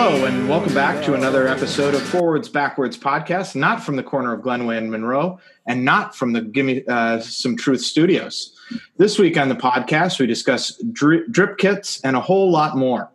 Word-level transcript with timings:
Hello, 0.00 0.26
and 0.26 0.48
welcome 0.48 0.72
back 0.74 1.04
to 1.04 1.14
another 1.14 1.48
episode 1.48 1.92
of 1.92 2.00
Forwards 2.00 2.48
Backwards 2.48 2.96
podcast, 2.96 3.56
not 3.56 3.82
from 3.82 3.96
the 3.96 4.02
corner 4.04 4.32
of 4.32 4.42
Glenway 4.42 4.78
and 4.78 4.92
Monroe, 4.92 5.40
and 5.66 5.84
not 5.84 6.14
from 6.14 6.32
the 6.32 6.40
Gimme 6.40 6.86
uh, 6.86 7.18
Some 7.18 7.56
Truth 7.56 7.80
studios. 7.80 8.56
This 8.96 9.18
week 9.18 9.36
on 9.36 9.48
the 9.48 9.56
podcast, 9.56 10.20
we 10.20 10.26
discuss 10.28 10.80
dri- 10.92 11.24
drip 11.32 11.58
kits 11.58 12.00
and 12.02 12.14
a 12.14 12.20
whole 12.20 12.48
lot 12.52 12.76
more. 12.76 13.10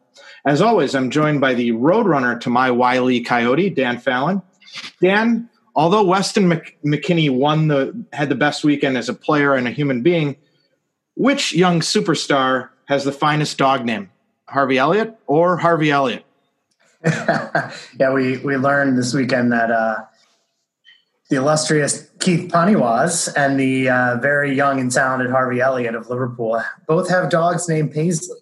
As 0.46 0.62
always, 0.62 0.94
I'm 0.94 1.10
joined 1.10 1.40
by 1.40 1.54
the 1.54 1.72
roadrunner 1.72 2.38
to 2.42 2.50
my 2.50 2.70
Wiley 2.70 3.22
Coyote, 3.22 3.70
Dan 3.70 3.98
Fallon. 3.98 4.42
Dan, 5.02 5.50
although 5.78 6.04
Weston 6.04 6.50
Mc- 6.50 6.78
McKennie 6.84 7.34
won 7.34 7.70
the 7.70 8.06
had 8.12 8.28
the 8.28 8.36
best 8.36 8.66
weekend 8.66 8.98
as 8.98 9.08
a 9.08 9.14
player 9.14 9.56
and 9.56 9.70
a 9.70 9.72
human 9.72 10.02
being, 10.02 10.36
which 11.16 11.56
young 11.56 11.80
superstar 11.80 12.72
has 12.90 13.06
the 13.06 13.14
finest 13.14 13.58
dog 13.58 13.86
name? 13.86 14.12
Harvey 14.50 14.78
Elliott 14.78 15.18
or 15.28 15.56
Harvey 15.56 15.90
Elliott? 15.90 16.26
yeah, 18.00 18.14
we 18.14 18.38
we 18.38 18.56
learned 18.56 18.98
this 18.98 19.14
weekend 19.14 19.52
that 19.52 19.72
uh, 19.72 20.04
the 21.30 21.36
illustrious 21.36 22.10
Keith 22.20 22.50
Paniwaz 22.50 23.32
and 23.36 23.60
the 23.60 23.90
uh, 23.90 24.18
very 24.22 24.56
young 24.56 24.80
and 24.80 24.90
talented 24.90 25.30
Harvey 25.30 25.60
Elliott 25.60 25.96
of 25.96 26.10
Liverpool 26.10 26.62
both 26.88 27.10
have 27.10 27.30
dogs 27.30 27.68
named 27.68 27.92
Paisley, 27.92 28.40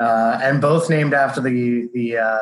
uh, 0.00 0.40
and 0.42 0.60
both 0.60 0.88
named 0.88 1.12
after 1.12 1.42
the 1.42 1.90
the 1.92 2.16
uh, 2.16 2.38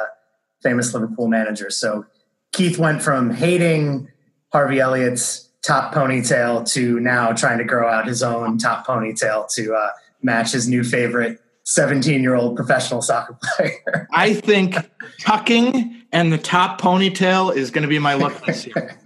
famous 0.62 0.94
Liverpool 0.94 1.26
manager. 1.26 1.68
So 1.70 2.06
Keith 2.52 2.78
went 2.78 3.02
from 3.02 3.30
hating 3.30 4.08
Harvey 4.52 4.78
Elliott's 4.78 5.50
top 5.62 5.92
ponytail 5.92 6.70
to 6.74 7.00
now 7.00 7.32
trying 7.32 7.58
to 7.58 7.64
grow 7.64 7.88
out 7.88 8.06
his 8.06 8.22
own 8.22 8.56
top 8.56 8.86
ponytail 8.86 9.52
to 9.54 9.74
uh, 9.74 9.90
match 10.22 10.52
his 10.52 10.68
new 10.68 10.84
favorite 10.84 11.40
17 11.66 12.22
year 12.22 12.34
old 12.34 12.56
professional 12.56 13.02
soccer 13.02 13.36
player. 13.56 14.08
I 14.12 14.34
think 14.34 14.76
tucking 15.20 16.02
and 16.12 16.32
the 16.32 16.38
top 16.38 16.80
ponytail 16.80 17.54
is 17.54 17.70
going 17.70 17.82
to 17.82 17.88
be 17.88 17.98
my 17.98 18.14
look 18.14 18.44
this 18.46 18.66
year. 18.66 18.96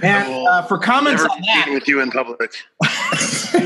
And 0.00 0.46
uh, 0.46 0.62
for 0.62 0.78
comments 0.78 1.22
Never 1.22 1.34
on 1.34 1.40
that, 1.42 1.70
with 1.72 1.88
you 1.88 2.00
in 2.00 2.10
public. 2.12 2.54
that's 2.80 3.50
the, 3.50 3.58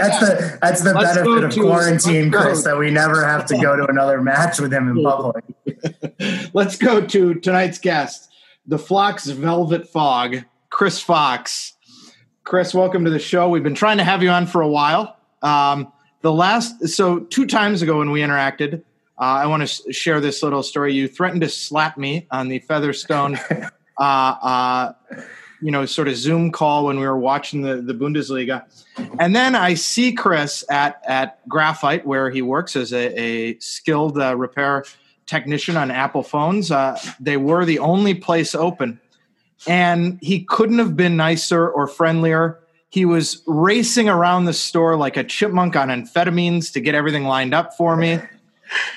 that's 0.00 0.20
the, 0.20 0.58
that's 0.62 0.82
the 0.82 0.94
Let's 0.94 1.18
benefit 1.18 1.44
of 1.44 1.52
quarantine. 1.52 2.32
Chris, 2.32 2.64
that 2.64 2.78
we 2.78 2.90
never 2.90 3.26
have 3.26 3.44
to 3.46 3.58
go 3.58 3.76
to 3.76 3.86
another 3.86 4.22
match 4.22 4.58
with 4.58 4.72
him 4.72 4.88
in 4.88 5.04
public. 5.04 5.44
let's 6.54 6.78
go 6.78 7.06
to 7.06 7.34
tonight's 7.34 7.78
guest, 7.78 8.30
the 8.66 8.78
Flock's 8.78 9.26
Velvet 9.26 9.86
Fog, 9.86 10.44
Chris 10.70 10.98
Fox. 10.98 11.74
Chris, 12.44 12.72
welcome 12.72 13.04
to 13.04 13.10
the 13.10 13.18
show. 13.18 13.50
We've 13.50 13.62
been 13.62 13.74
trying 13.74 13.98
to 13.98 14.04
have 14.04 14.22
you 14.22 14.30
on 14.30 14.46
for 14.46 14.62
a 14.62 14.68
while. 14.68 15.18
Um, 15.44 15.92
the 16.22 16.32
last, 16.32 16.88
so 16.88 17.20
two 17.20 17.46
times 17.46 17.82
ago 17.82 17.98
when 17.98 18.10
we 18.10 18.20
interacted, 18.20 18.82
uh, 19.18 19.42
I 19.42 19.46
want 19.46 19.60
to 19.60 19.66
sh- 19.66 19.94
share 19.94 20.20
this 20.20 20.42
little 20.42 20.62
story. 20.62 20.94
You 20.94 21.06
threatened 21.06 21.42
to 21.42 21.48
slap 21.48 21.98
me 21.98 22.26
on 22.30 22.48
the 22.48 22.58
Featherstone, 22.60 23.38
uh, 23.98 24.02
uh, 24.02 24.92
you 25.60 25.70
know, 25.70 25.86
sort 25.86 26.08
of 26.08 26.16
Zoom 26.16 26.50
call 26.50 26.86
when 26.86 26.98
we 26.98 27.06
were 27.06 27.18
watching 27.18 27.62
the, 27.62 27.76
the 27.76 27.94
Bundesliga. 27.94 28.64
And 29.20 29.36
then 29.36 29.54
I 29.54 29.74
see 29.74 30.12
Chris 30.12 30.64
at, 30.68 31.00
at 31.06 31.46
Graphite, 31.48 32.06
where 32.06 32.30
he 32.30 32.42
works 32.42 32.74
as 32.74 32.92
a, 32.92 33.20
a 33.20 33.58
skilled 33.58 34.18
uh, 34.18 34.36
repair 34.36 34.84
technician 35.26 35.76
on 35.76 35.90
Apple 35.90 36.22
phones. 36.22 36.70
Uh, 36.70 36.98
they 37.20 37.36
were 37.36 37.64
the 37.64 37.78
only 37.78 38.14
place 38.14 38.54
open. 38.54 39.00
And 39.66 40.18
he 40.20 40.44
couldn't 40.44 40.78
have 40.78 40.96
been 40.96 41.16
nicer 41.16 41.68
or 41.68 41.86
friendlier. 41.86 42.60
He 42.94 43.04
was 43.04 43.42
racing 43.48 44.08
around 44.08 44.44
the 44.44 44.52
store 44.52 44.96
like 44.96 45.16
a 45.16 45.24
chipmunk 45.24 45.74
on 45.74 45.88
amphetamines 45.88 46.72
to 46.74 46.80
get 46.80 46.94
everything 46.94 47.24
lined 47.24 47.52
up 47.52 47.76
for 47.76 47.96
me. 47.96 48.20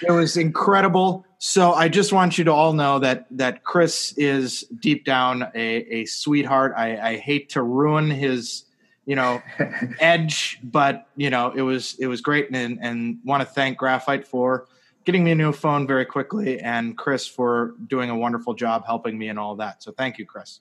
It 0.08 0.12
was 0.12 0.38
incredible. 0.38 1.26
So 1.40 1.74
I 1.74 1.90
just 1.90 2.14
want 2.14 2.38
you 2.38 2.44
to 2.44 2.54
all 2.54 2.74
know 2.74 3.00
that 3.00 3.26
that 3.32 3.64
Chris 3.64 4.14
is 4.16 4.66
deep 4.80 5.04
down 5.04 5.50
a, 5.56 5.78
a 6.02 6.06
sweetheart. 6.06 6.76
I, 6.78 7.14
I 7.14 7.18
hate 7.18 7.50
to 7.50 7.64
ruin 7.64 8.12
his, 8.12 8.66
you 9.08 9.16
know, 9.16 9.42
edge, 10.00 10.60
but 10.62 11.08
you 11.16 11.32
know, 11.32 11.52
it 11.56 11.64
was 11.64 11.96
it 11.98 12.06
was 12.06 12.22
great 12.22 12.52
and 12.52 12.78
and 12.80 13.18
want 13.26 13.42
to 13.42 13.48
thank 13.48 13.80
Graphite 13.80 14.28
for 14.28 14.68
getting 15.06 15.24
me 15.24 15.32
a 15.32 15.36
new 15.36 15.52
phone 15.52 15.88
very 15.88 16.06
quickly 16.06 16.60
and 16.60 16.96
Chris 17.00 17.26
for 17.26 17.74
doing 17.88 18.12
a 18.12 18.16
wonderful 18.16 18.54
job 18.54 18.86
helping 18.86 19.18
me 19.18 19.28
and 19.28 19.40
all 19.40 19.56
that. 19.56 19.82
So 19.82 19.92
thank 19.92 20.20
you, 20.20 20.26
Chris. 20.28 20.60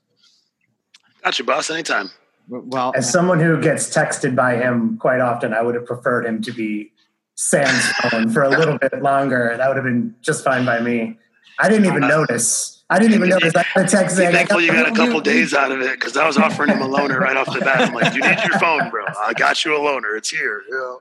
Got 1.22 1.38
you, 1.38 1.44
boss. 1.44 1.68
Anytime. 1.68 2.10
Well, 2.48 2.92
As 2.94 3.10
someone 3.10 3.40
who 3.40 3.60
gets 3.60 3.88
texted 3.94 4.36
by 4.36 4.56
him 4.56 4.98
quite 4.98 5.20
often, 5.20 5.52
I 5.52 5.62
would 5.62 5.74
have 5.74 5.86
preferred 5.86 6.26
him 6.26 6.40
to 6.42 6.52
be 6.52 6.92
Sam's 7.34 7.88
phone 8.10 8.30
for 8.30 8.42
a 8.44 8.48
little 8.48 8.78
bit 8.78 9.02
longer. 9.02 9.54
That 9.56 9.68
would 9.68 9.76
have 9.76 9.84
been 9.84 10.14
just 10.22 10.44
fine 10.44 10.64
by 10.64 10.80
me. 10.80 11.18
I 11.58 11.68
didn't 11.68 11.86
even 11.86 12.00
notice. 12.02 12.84
I 12.88 12.98
didn't 13.00 13.14
even 13.14 13.30
notice. 13.30 13.54
I 13.56 13.64
got 13.74 13.84
a 13.84 13.88
text 13.88 14.16
Be 14.16 14.22
saying, 14.22 14.28
I 14.34 14.38
thankful 14.38 14.60
you 14.60 14.70
got 14.72 14.88
a 14.88 14.94
couple 14.94 15.14
you- 15.16 15.22
days 15.22 15.54
out 15.54 15.72
of 15.72 15.80
it 15.80 15.98
because 15.98 16.16
I 16.16 16.26
was 16.26 16.36
offering 16.38 16.70
him 16.70 16.80
a 16.82 16.86
loaner 16.86 17.18
right 17.18 17.36
off 17.36 17.52
the 17.52 17.60
bat. 17.60 17.80
I'm 17.80 17.92
like, 17.94 18.14
you 18.14 18.20
need 18.20 18.38
your 18.44 18.58
phone, 18.60 18.90
bro. 18.90 19.04
I 19.20 19.32
got 19.32 19.64
you 19.64 19.74
a 19.74 19.78
loaner. 19.80 20.16
It's 20.16 20.30
here. 20.30 20.62
You 20.68 21.00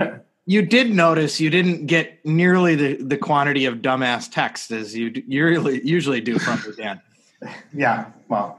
know? 0.00 0.20
you 0.46 0.62
did 0.62 0.90
notice 0.94 1.38
you 1.38 1.50
didn't 1.50 1.86
get 1.86 2.24
nearly 2.24 2.74
the, 2.74 2.94
the 3.02 3.18
quantity 3.18 3.66
of 3.66 3.76
dumbass 3.76 4.30
text 4.30 4.70
as 4.70 4.96
you 4.96 5.10
d- 5.10 5.24
usually 5.28 5.86
usually 5.86 6.20
do 6.22 6.38
from 6.38 6.60
me, 6.62 6.74
Dan. 6.76 7.00
Yeah, 7.72 8.06
well, 8.28 8.58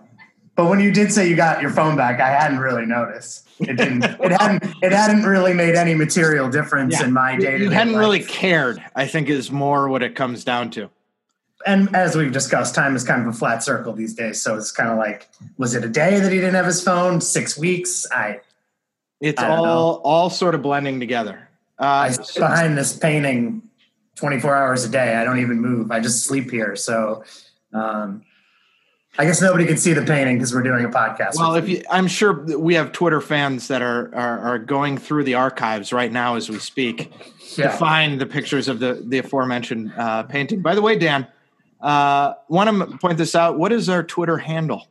but 0.60 0.68
when 0.68 0.82
you 0.82 0.92
did 0.92 1.10
say 1.10 1.30
you 1.30 1.38
got 1.38 1.62
your 1.62 1.72
phone 1.72 1.96
back, 1.96 2.20
I 2.20 2.28
hadn't 2.32 2.60
really 2.60 2.86
noticed. 2.86 3.48
It 3.62 3.78
didn't. 3.78 4.04
It 4.04 4.32
hadn't. 4.34 4.62
It 4.84 4.92
hadn't 4.92 5.24
really 5.24 5.54
made 5.54 5.76
any 5.76 5.96
material 5.96 6.50
difference 6.50 7.00
in 7.00 7.14
my 7.14 7.38
day. 7.38 7.60
You 7.60 7.70
hadn't 7.70 7.96
really 7.96 8.22
cared. 8.22 8.84
I 8.94 9.08
think 9.08 9.30
is 9.30 9.52
more 9.52 9.88
what 9.88 10.04
it 10.04 10.18
comes 10.18 10.44
down 10.44 10.70
to. 10.72 10.90
And 11.66 11.96
as 11.96 12.18
we've 12.18 12.34
discussed, 12.34 12.76
time 12.76 12.94
is 12.98 13.06
kind 13.06 13.22
of 13.22 13.28
a 13.28 13.32
flat 13.32 13.64
circle 13.64 13.94
these 13.94 14.14
days. 14.14 14.42
So 14.42 14.58
it's 14.58 14.70
kind 14.70 14.90
of 14.90 14.98
like, 14.98 15.30
was 15.58 15.76
it 15.76 15.86
a 15.86 15.88
day 15.88 16.20
that 16.20 16.30
he 16.30 16.40
didn't 16.40 16.56
have 16.56 16.66
his 16.66 16.84
phone? 16.84 17.22
Six 17.22 17.58
weeks? 17.58 18.06
I 18.12 18.42
It's 19.22 19.42
I 19.42 19.56
all 19.56 20.02
all 20.04 20.30
sort 20.30 20.56
of 20.56 20.62
blending 20.62 21.00
together. 21.00 21.48
I 21.78 22.10
Uh, 22.10 22.12
sit 22.12 22.42
behind 22.42 22.78
this 22.78 22.98
painting 22.98 23.62
24 24.16 24.58
hours 24.58 24.84
a 24.84 24.90
day. 24.90 25.16
I 25.16 25.24
don't 25.24 25.40
even 25.40 25.62
move. 25.62 25.90
I 25.90 26.02
just 26.02 26.26
sleep 26.26 26.52
here. 26.52 26.76
So 26.76 27.24
um, 27.74 28.24
I 29.20 29.26
guess 29.26 29.42
nobody 29.42 29.66
can 29.66 29.76
see 29.76 29.92
the 29.92 30.02
painting 30.02 30.38
because 30.38 30.54
we're 30.54 30.64
doing 30.64 30.86
a 30.86 30.90
podcast. 30.90 31.36
well, 31.36 31.56
if 31.56 31.68
you, 31.68 31.84
I'm 31.92 32.08
sure 32.08 32.32
we 32.58 32.76
have 32.76 32.94
Twitter 32.94 33.20
fans 33.20 33.68
that 33.68 33.82
are, 33.82 34.16
are 34.16 34.40
are 34.40 34.60
going 34.60 34.98
through 34.98 35.26
the 35.26 35.34
archives 35.34 35.92
right 35.92 36.10
now 36.10 36.36
as 36.36 36.50
we 36.50 36.58
speak 36.58 37.12
to 37.56 37.70
find 37.70 38.22
the 38.22 38.26
pictures 38.26 38.70
of 38.70 38.80
the 38.80 39.04
the 39.06 39.18
aforementioned 39.18 39.92
uh, 39.98 40.24
painting. 40.24 40.62
By 40.62 40.74
the 40.74 40.82
way, 40.82 40.98
Dan, 40.98 41.28
uh, 41.82 42.36
want 42.48 42.70
to 42.70 42.98
point 42.98 43.18
this 43.18 43.36
out. 43.36 43.60
What 43.60 43.74
is 43.74 43.90
our 43.90 44.04
Twitter 44.04 44.38
handle? 44.38 44.88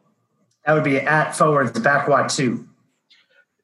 that 0.67 0.75
would 0.75 0.85
be 0.85 0.99
at 0.99 1.35
forwards 1.35 1.81
backwat 1.81 2.29
two. 2.29 2.69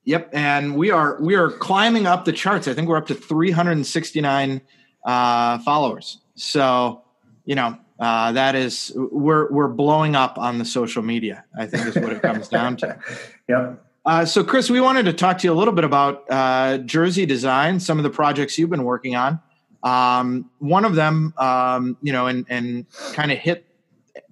Yep, 0.04 0.30
and 0.32 0.76
we 0.76 0.90
are 0.90 1.20
we 1.20 1.34
are 1.34 1.50
climbing 1.50 2.06
up 2.06 2.24
the 2.24 2.32
charts. 2.32 2.68
I 2.68 2.72
think 2.72 2.88
we're 2.88 2.96
up 2.96 3.08
to 3.08 3.14
369 3.14 4.62
uh, 5.04 5.58
followers. 5.58 6.20
So 6.36 7.03
you 7.44 7.54
know 7.54 7.78
uh, 7.98 8.32
that 8.32 8.54
is 8.54 8.92
we're 8.94 9.50
we're 9.50 9.68
blowing 9.68 10.16
up 10.16 10.38
on 10.38 10.58
the 10.58 10.64
social 10.64 11.02
media. 11.02 11.44
I 11.56 11.66
think 11.66 11.86
is 11.86 11.96
what 11.96 12.12
it 12.12 12.22
comes 12.22 12.48
down 12.48 12.76
to. 12.78 12.98
Yep. 13.46 13.84
Uh, 14.06 14.24
so 14.24 14.42
Chris, 14.42 14.70
we 14.70 14.80
wanted 14.80 15.04
to 15.04 15.12
talk 15.12 15.36
to 15.38 15.46
you 15.46 15.52
a 15.52 15.54
little 15.54 15.74
bit 15.74 15.84
about 15.84 16.24
uh, 16.30 16.78
jersey 16.78 17.26
design, 17.26 17.78
some 17.78 17.98
of 17.98 18.04
the 18.04 18.10
projects 18.10 18.58
you've 18.58 18.70
been 18.70 18.84
working 18.84 19.16
on. 19.16 19.38
Um, 19.82 20.50
one 20.60 20.86
of 20.86 20.94
them, 20.94 21.34
um, 21.36 21.96
you 22.00 22.12
know, 22.12 22.26
and 22.26 22.46
and 22.48 22.86
kind 23.12 23.30
of 23.30 23.38
hit 23.38 23.66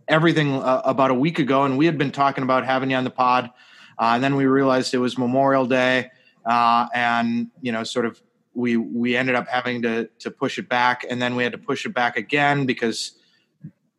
everything 0.08 0.54
uh, 0.54 0.82
about 0.84 1.10
a 1.10 1.14
week 1.14 1.38
ago, 1.38 1.64
and 1.64 1.76
we 1.76 1.86
had 1.86 1.98
been 1.98 2.10
talking 2.10 2.42
about 2.42 2.64
having 2.64 2.90
you 2.90 2.96
on 2.96 3.04
the 3.04 3.10
pod. 3.10 3.50
Uh, 3.98 4.12
and 4.14 4.24
then 4.24 4.34
we 4.34 4.46
realized 4.46 4.94
it 4.94 4.98
was 4.98 5.18
Memorial 5.18 5.66
Day, 5.66 6.10
uh, 6.46 6.86
and 6.94 7.50
you 7.60 7.70
know, 7.70 7.84
sort 7.84 8.06
of 8.06 8.20
we 8.54 8.76
we 8.76 9.16
ended 9.16 9.34
up 9.34 9.48
having 9.48 9.82
to 9.82 10.08
to 10.20 10.30
push 10.30 10.58
it 10.58 10.68
back, 10.68 11.04
and 11.08 11.20
then 11.20 11.36
we 11.36 11.42
had 11.42 11.52
to 11.52 11.58
push 11.58 11.86
it 11.86 11.94
back 11.94 12.16
again 12.16 12.66
because 12.66 13.12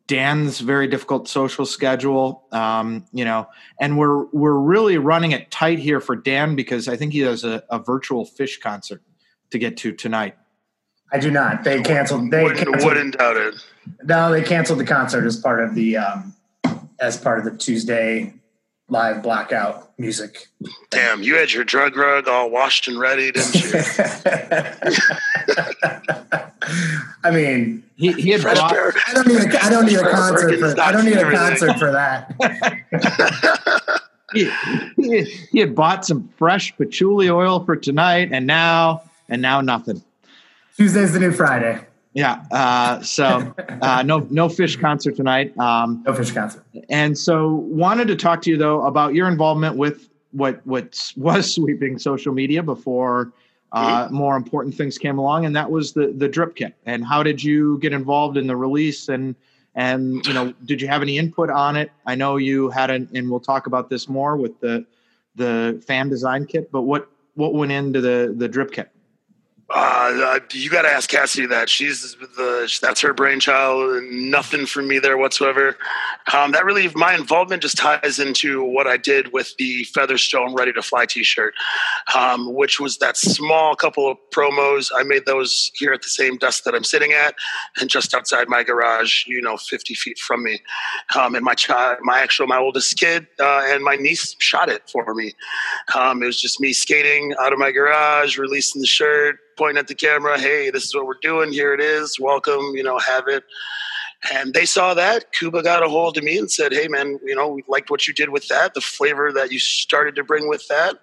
Dan's 0.06 0.60
very 0.60 0.86
difficult 0.86 1.28
social 1.28 1.64
schedule, 1.64 2.44
um, 2.52 3.06
you 3.12 3.24
know, 3.24 3.48
and 3.80 3.96
we're 3.96 4.26
we're 4.26 4.58
really 4.58 4.98
running 4.98 5.32
it 5.32 5.50
tight 5.50 5.78
here 5.78 6.00
for 6.00 6.14
Dan 6.14 6.56
because 6.56 6.88
I 6.88 6.96
think 6.96 7.12
he 7.12 7.20
has 7.20 7.42
a, 7.44 7.62
a 7.70 7.78
virtual 7.78 8.26
Phish 8.26 8.60
concert 8.60 9.02
to 9.50 9.58
get 9.58 9.76
to 9.78 9.92
tonight. 9.92 10.36
I 11.12 11.18
do 11.18 11.30
not. 11.30 11.64
They 11.64 11.80
canceled. 11.80 12.30
They 12.30 12.42
Wouldn't, 12.42 12.66
canceled, 12.66 12.84
wouldn't 12.84 13.18
doubt 13.18 13.36
it. 13.36 13.54
No, 14.02 14.30
they 14.30 14.42
canceled 14.42 14.78
the 14.78 14.84
concert 14.84 15.24
as 15.26 15.36
part 15.36 15.62
of 15.62 15.74
the 15.74 15.96
um, 15.96 16.34
as 17.00 17.16
part 17.16 17.38
of 17.38 17.44
the 17.44 17.56
Tuesday 17.56 18.34
live 18.88 19.22
blackout 19.22 19.98
music. 19.98 20.48
Damn, 20.90 21.22
you 21.22 21.36
had 21.36 21.52
your 21.52 21.64
drug 21.64 21.96
rug 21.96 22.28
all 22.28 22.50
washed 22.50 22.88
and 22.88 22.98
ready, 22.98 23.32
didn't 23.32 23.54
you? 23.54 23.70
I 27.24 27.30
mean, 27.30 27.82
He 27.96 28.12
he 28.12 28.30
had 28.30 28.42
Fresh 28.42 28.58
brought, 28.58 28.70
pair. 28.70 28.92
I 29.06 29.14
don't 29.14 29.26
need 29.28 29.38
a, 29.38 29.64
I 29.64 29.70
don't 29.70 29.86
need 29.86 29.98
a 29.98 30.10
concert 30.10 30.58
for 30.58 30.80
I 30.80 30.92
don't 30.92 31.04
need 31.04 31.16
a 31.16 31.30
concert 31.30 31.78
for 31.78 31.90
that. 31.92 32.34
he, 34.34 34.50
he, 34.96 35.22
he 35.50 35.58
had 35.60 35.74
bought 35.74 36.04
some 36.04 36.28
fresh 36.36 36.76
patchouli 36.76 37.30
oil 37.30 37.64
for 37.64 37.76
tonight, 37.76 38.30
and 38.32 38.46
now 38.46 39.02
and 39.28 39.40
now 39.40 39.60
nothing. 39.60 40.02
Tuesday's 40.76 41.12
the 41.12 41.20
new 41.20 41.32
Friday. 41.32 41.80
Yeah. 42.14 42.44
Uh, 42.52 43.02
so 43.02 43.52
uh, 43.82 44.02
no 44.04 44.20
no 44.30 44.48
Phish 44.48 44.80
concert 44.80 45.16
tonight. 45.16 45.56
Um, 45.58 46.02
no 46.06 46.12
Phish 46.12 46.32
concert. 46.32 46.64
And 46.88 47.18
so 47.18 47.54
wanted 47.54 48.08
to 48.08 48.16
talk 48.16 48.40
to 48.42 48.50
you 48.50 48.56
though 48.56 48.82
about 48.86 49.14
your 49.14 49.28
involvement 49.28 49.76
with 49.76 50.08
what 50.30 50.64
what 50.64 51.12
was 51.16 51.52
sweeping 51.54 51.98
social 51.98 52.32
media 52.32 52.62
before 52.62 53.32
uh, 53.72 54.04
mm-hmm. 54.04 54.14
more 54.14 54.36
important 54.36 54.74
things 54.76 54.96
came 54.96 55.18
along, 55.18 55.44
and 55.44 55.56
that 55.56 55.68
was 55.68 55.92
the 55.92 56.14
the 56.16 56.28
drip 56.28 56.54
kit. 56.54 56.74
And 56.86 57.04
how 57.04 57.24
did 57.24 57.42
you 57.42 57.78
get 57.78 57.92
involved 57.92 58.36
in 58.36 58.46
the 58.46 58.56
release 58.56 59.08
and 59.08 59.34
and 59.74 60.24
you 60.24 60.32
know 60.32 60.54
did 60.64 60.80
you 60.80 60.86
have 60.86 61.02
any 61.02 61.18
input 61.18 61.50
on 61.50 61.76
it? 61.76 61.90
I 62.06 62.14
know 62.14 62.36
you 62.36 62.70
had 62.70 62.90
an, 62.90 63.08
and 63.12 63.28
we'll 63.28 63.40
talk 63.40 63.66
about 63.66 63.90
this 63.90 64.08
more 64.08 64.36
with 64.36 64.60
the 64.60 64.86
the 65.34 65.82
fan 65.84 66.08
design 66.08 66.46
kit. 66.46 66.70
But 66.70 66.82
what 66.82 67.08
what 67.34 67.54
went 67.54 67.72
into 67.72 68.00
the 68.00 68.32
the 68.36 68.46
drip 68.46 68.70
kit? 68.70 68.93
Uh, 69.76 70.38
you 70.52 70.70
got 70.70 70.82
to 70.82 70.88
ask 70.88 71.10
Cassidy 71.10 71.48
that. 71.48 71.68
She's 71.68 72.14
the 72.36 72.72
that's 72.80 73.00
her 73.00 73.12
brainchild. 73.12 74.04
Nothing 74.04 74.66
for 74.66 74.82
me 74.82 75.00
there 75.00 75.18
whatsoever. 75.18 75.76
Um, 76.32 76.52
that 76.52 76.64
really, 76.64 76.88
my 76.94 77.12
involvement 77.12 77.60
just 77.60 77.76
ties 77.76 78.20
into 78.20 78.62
what 78.62 78.86
I 78.86 78.96
did 78.96 79.32
with 79.32 79.52
the 79.58 79.82
Featherstone 79.92 80.54
Ready 80.54 80.72
to 80.74 80.82
Fly 80.82 81.06
T-shirt, 81.06 81.54
um, 82.14 82.54
which 82.54 82.78
was 82.78 82.98
that 82.98 83.16
small 83.16 83.74
couple 83.74 84.08
of 84.08 84.16
promos. 84.32 84.92
I 84.94 85.02
made 85.02 85.26
those 85.26 85.72
here 85.74 85.92
at 85.92 86.02
the 86.02 86.08
same 86.08 86.38
desk 86.38 86.62
that 86.64 86.74
I'm 86.76 86.84
sitting 86.84 87.12
at, 87.12 87.34
and 87.80 87.90
just 87.90 88.14
outside 88.14 88.48
my 88.48 88.62
garage, 88.62 89.26
you 89.26 89.42
know, 89.42 89.56
50 89.56 89.94
feet 89.94 90.18
from 90.20 90.44
me. 90.44 90.60
Um, 91.16 91.34
and 91.34 91.44
my 91.44 91.54
child, 91.54 91.98
my 92.02 92.20
actual, 92.20 92.46
my 92.46 92.58
oldest 92.58 92.96
kid, 92.96 93.26
uh, 93.40 93.62
and 93.64 93.82
my 93.82 93.96
niece 93.96 94.36
shot 94.38 94.68
it 94.68 94.88
for 94.88 95.14
me. 95.14 95.32
Um, 95.96 96.22
it 96.22 96.26
was 96.26 96.40
just 96.40 96.60
me 96.60 96.72
skating 96.72 97.34
out 97.40 97.52
of 97.52 97.58
my 97.58 97.72
garage, 97.72 98.38
releasing 98.38 98.80
the 98.80 98.86
shirt 98.86 99.40
pointing 99.56 99.78
at 99.78 99.88
the 99.88 99.94
camera, 99.94 100.38
hey, 100.38 100.70
this 100.70 100.84
is 100.84 100.94
what 100.94 101.06
we're 101.06 101.14
doing. 101.22 101.52
Here 101.52 101.74
it 101.74 101.80
is. 101.80 102.18
Welcome, 102.18 102.72
you 102.74 102.82
know, 102.82 102.98
have 102.98 103.28
it. 103.28 103.44
And 104.32 104.54
they 104.54 104.64
saw 104.64 104.94
that. 104.94 105.32
Kuba 105.32 105.62
got 105.62 105.84
a 105.84 105.88
hold 105.88 106.16
of 106.16 106.24
me 106.24 106.38
and 106.38 106.50
said, 106.50 106.72
hey, 106.72 106.88
man, 106.88 107.18
you 107.24 107.34
know, 107.34 107.48
we 107.48 107.62
liked 107.68 107.90
what 107.90 108.08
you 108.08 108.14
did 108.14 108.30
with 108.30 108.48
that. 108.48 108.72
The 108.72 108.80
flavor 108.80 109.30
that 109.32 109.52
you 109.52 109.58
started 109.58 110.14
to 110.16 110.24
bring 110.24 110.48
with 110.48 110.66
that 110.68 110.96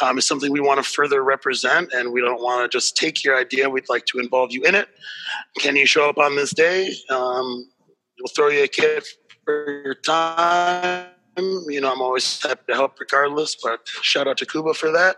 um, 0.00 0.16
is 0.16 0.24
something 0.24 0.50
we 0.50 0.60
want 0.60 0.82
to 0.82 0.90
further 0.90 1.22
represent. 1.22 1.92
And 1.92 2.12
we 2.12 2.22
don't 2.22 2.40
want 2.40 2.62
to 2.62 2.74
just 2.74 2.96
take 2.96 3.22
your 3.22 3.38
idea. 3.38 3.68
We'd 3.68 3.90
like 3.90 4.06
to 4.06 4.18
involve 4.18 4.52
you 4.52 4.62
in 4.64 4.74
it. 4.74 4.88
Can 5.58 5.76
you 5.76 5.84
show 5.84 6.08
up 6.08 6.16
on 6.16 6.36
this 6.36 6.52
day? 6.54 6.94
Um, 7.10 7.68
we'll 8.18 8.32
throw 8.34 8.48
you 8.48 8.64
a 8.64 8.68
kit 8.68 9.06
for 9.44 9.82
your 9.84 9.94
time. 9.94 11.08
You 11.36 11.82
know, 11.82 11.92
I'm 11.92 12.00
always 12.00 12.42
happy 12.42 12.62
to 12.68 12.74
help 12.74 12.98
regardless, 12.98 13.54
but 13.62 13.86
shout 14.00 14.26
out 14.26 14.38
to 14.38 14.46
Kuba 14.46 14.72
for 14.72 14.90
that. 14.92 15.16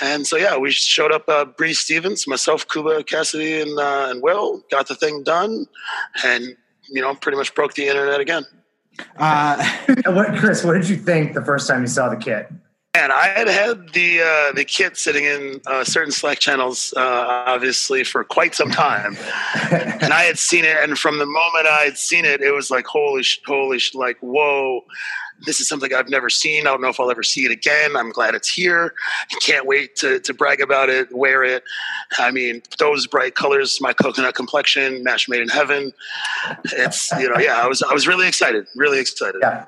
And 0.00 0.26
so, 0.26 0.36
yeah, 0.36 0.56
we 0.56 0.70
showed 0.70 1.12
up, 1.12 1.28
uh, 1.28 1.44
Bree 1.44 1.74
Stevens, 1.74 2.26
myself, 2.26 2.66
Kuba, 2.68 3.04
Cassidy, 3.04 3.60
and, 3.60 3.78
uh, 3.78 4.08
and 4.10 4.22
Will, 4.22 4.62
got 4.70 4.88
the 4.88 4.94
thing 4.94 5.22
done, 5.22 5.66
and, 6.24 6.56
you 6.88 7.00
know, 7.00 7.14
pretty 7.14 7.38
much 7.38 7.54
broke 7.54 7.74
the 7.74 7.86
internet 7.86 8.20
again. 8.20 8.44
Uh, 9.18 9.64
what, 10.06 10.36
Chris, 10.36 10.64
what 10.64 10.74
did 10.74 10.88
you 10.88 10.96
think 10.96 11.34
the 11.34 11.44
first 11.44 11.68
time 11.68 11.80
you 11.80 11.86
saw 11.86 12.08
the 12.08 12.16
kit? 12.16 12.48
And 12.94 13.12
I 13.12 13.26
had 13.28 13.46
had 13.46 13.92
the 13.92 14.22
uh, 14.22 14.52
the 14.54 14.64
kit 14.64 14.96
sitting 14.96 15.24
in 15.24 15.60
uh, 15.66 15.84
certain 15.84 16.10
Slack 16.10 16.38
channels, 16.38 16.94
uh, 16.96 17.44
obviously, 17.46 18.04
for 18.04 18.24
quite 18.24 18.54
some 18.54 18.70
time, 18.70 19.18
and 19.70 20.14
I 20.14 20.22
had 20.22 20.38
seen 20.38 20.64
it. 20.64 20.78
And 20.80 20.98
from 20.98 21.18
the 21.18 21.26
moment 21.26 21.66
I 21.66 21.82
had 21.82 21.98
seen 21.98 22.24
it, 22.24 22.40
it 22.40 22.52
was 22.52 22.70
like 22.70 22.86
holy, 22.86 23.22
holy, 23.46 23.80
like 23.92 24.16
whoa! 24.20 24.80
This 25.44 25.60
is 25.60 25.68
something 25.68 25.92
I've 25.92 26.08
never 26.08 26.30
seen. 26.30 26.66
I 26.66 26.70
don't 26.70 26.80
know 26.80 26.88
if 26.88 26.98
I'll 26.98 27.10
ever 27.10 27.22
see 27.22 27.44
it 27.44 27.50
again. 27.50 27.96
I'm 27.96 28.10
glad 28.10 28.34
it's 28.34 28.48
here. 28.48 28.94
I 29.30 29.38
can't 29.40 29.66
wait 29.66 29.96
to, 29.96 30.18
to 30.20 30.34
brag 30.34 30.60
about 30.60 30.88
it, 30.88 31.14
wear 31.14 31.44
it. 31.44 31.62
I 32.18 32.30
mean, 32.30 32.62
those 32.78 33.06
bright 33.06 33.34
colors, 33.34 33.78
my 33.80 33.92
coconut 33.92 34.34
complexion, 34.34 35.02
match 35.04 35.28
made 35.28 35.42
in 35.42 35.48
heaven. 35.48 35.92
It's, 36.64 37.12
you 37.12 37.28
know, 37.28 37.38
yeah, 37.38 37.60
I 37.60 37.66
was, 37.66 37.82
I 37.82 37.92
was 37.92 38.06
really 38.06 38.26
excited, 38.26 38.66
really 38.76 38.98
excited. 38.98 39.40
Yeah. 39.42 39.66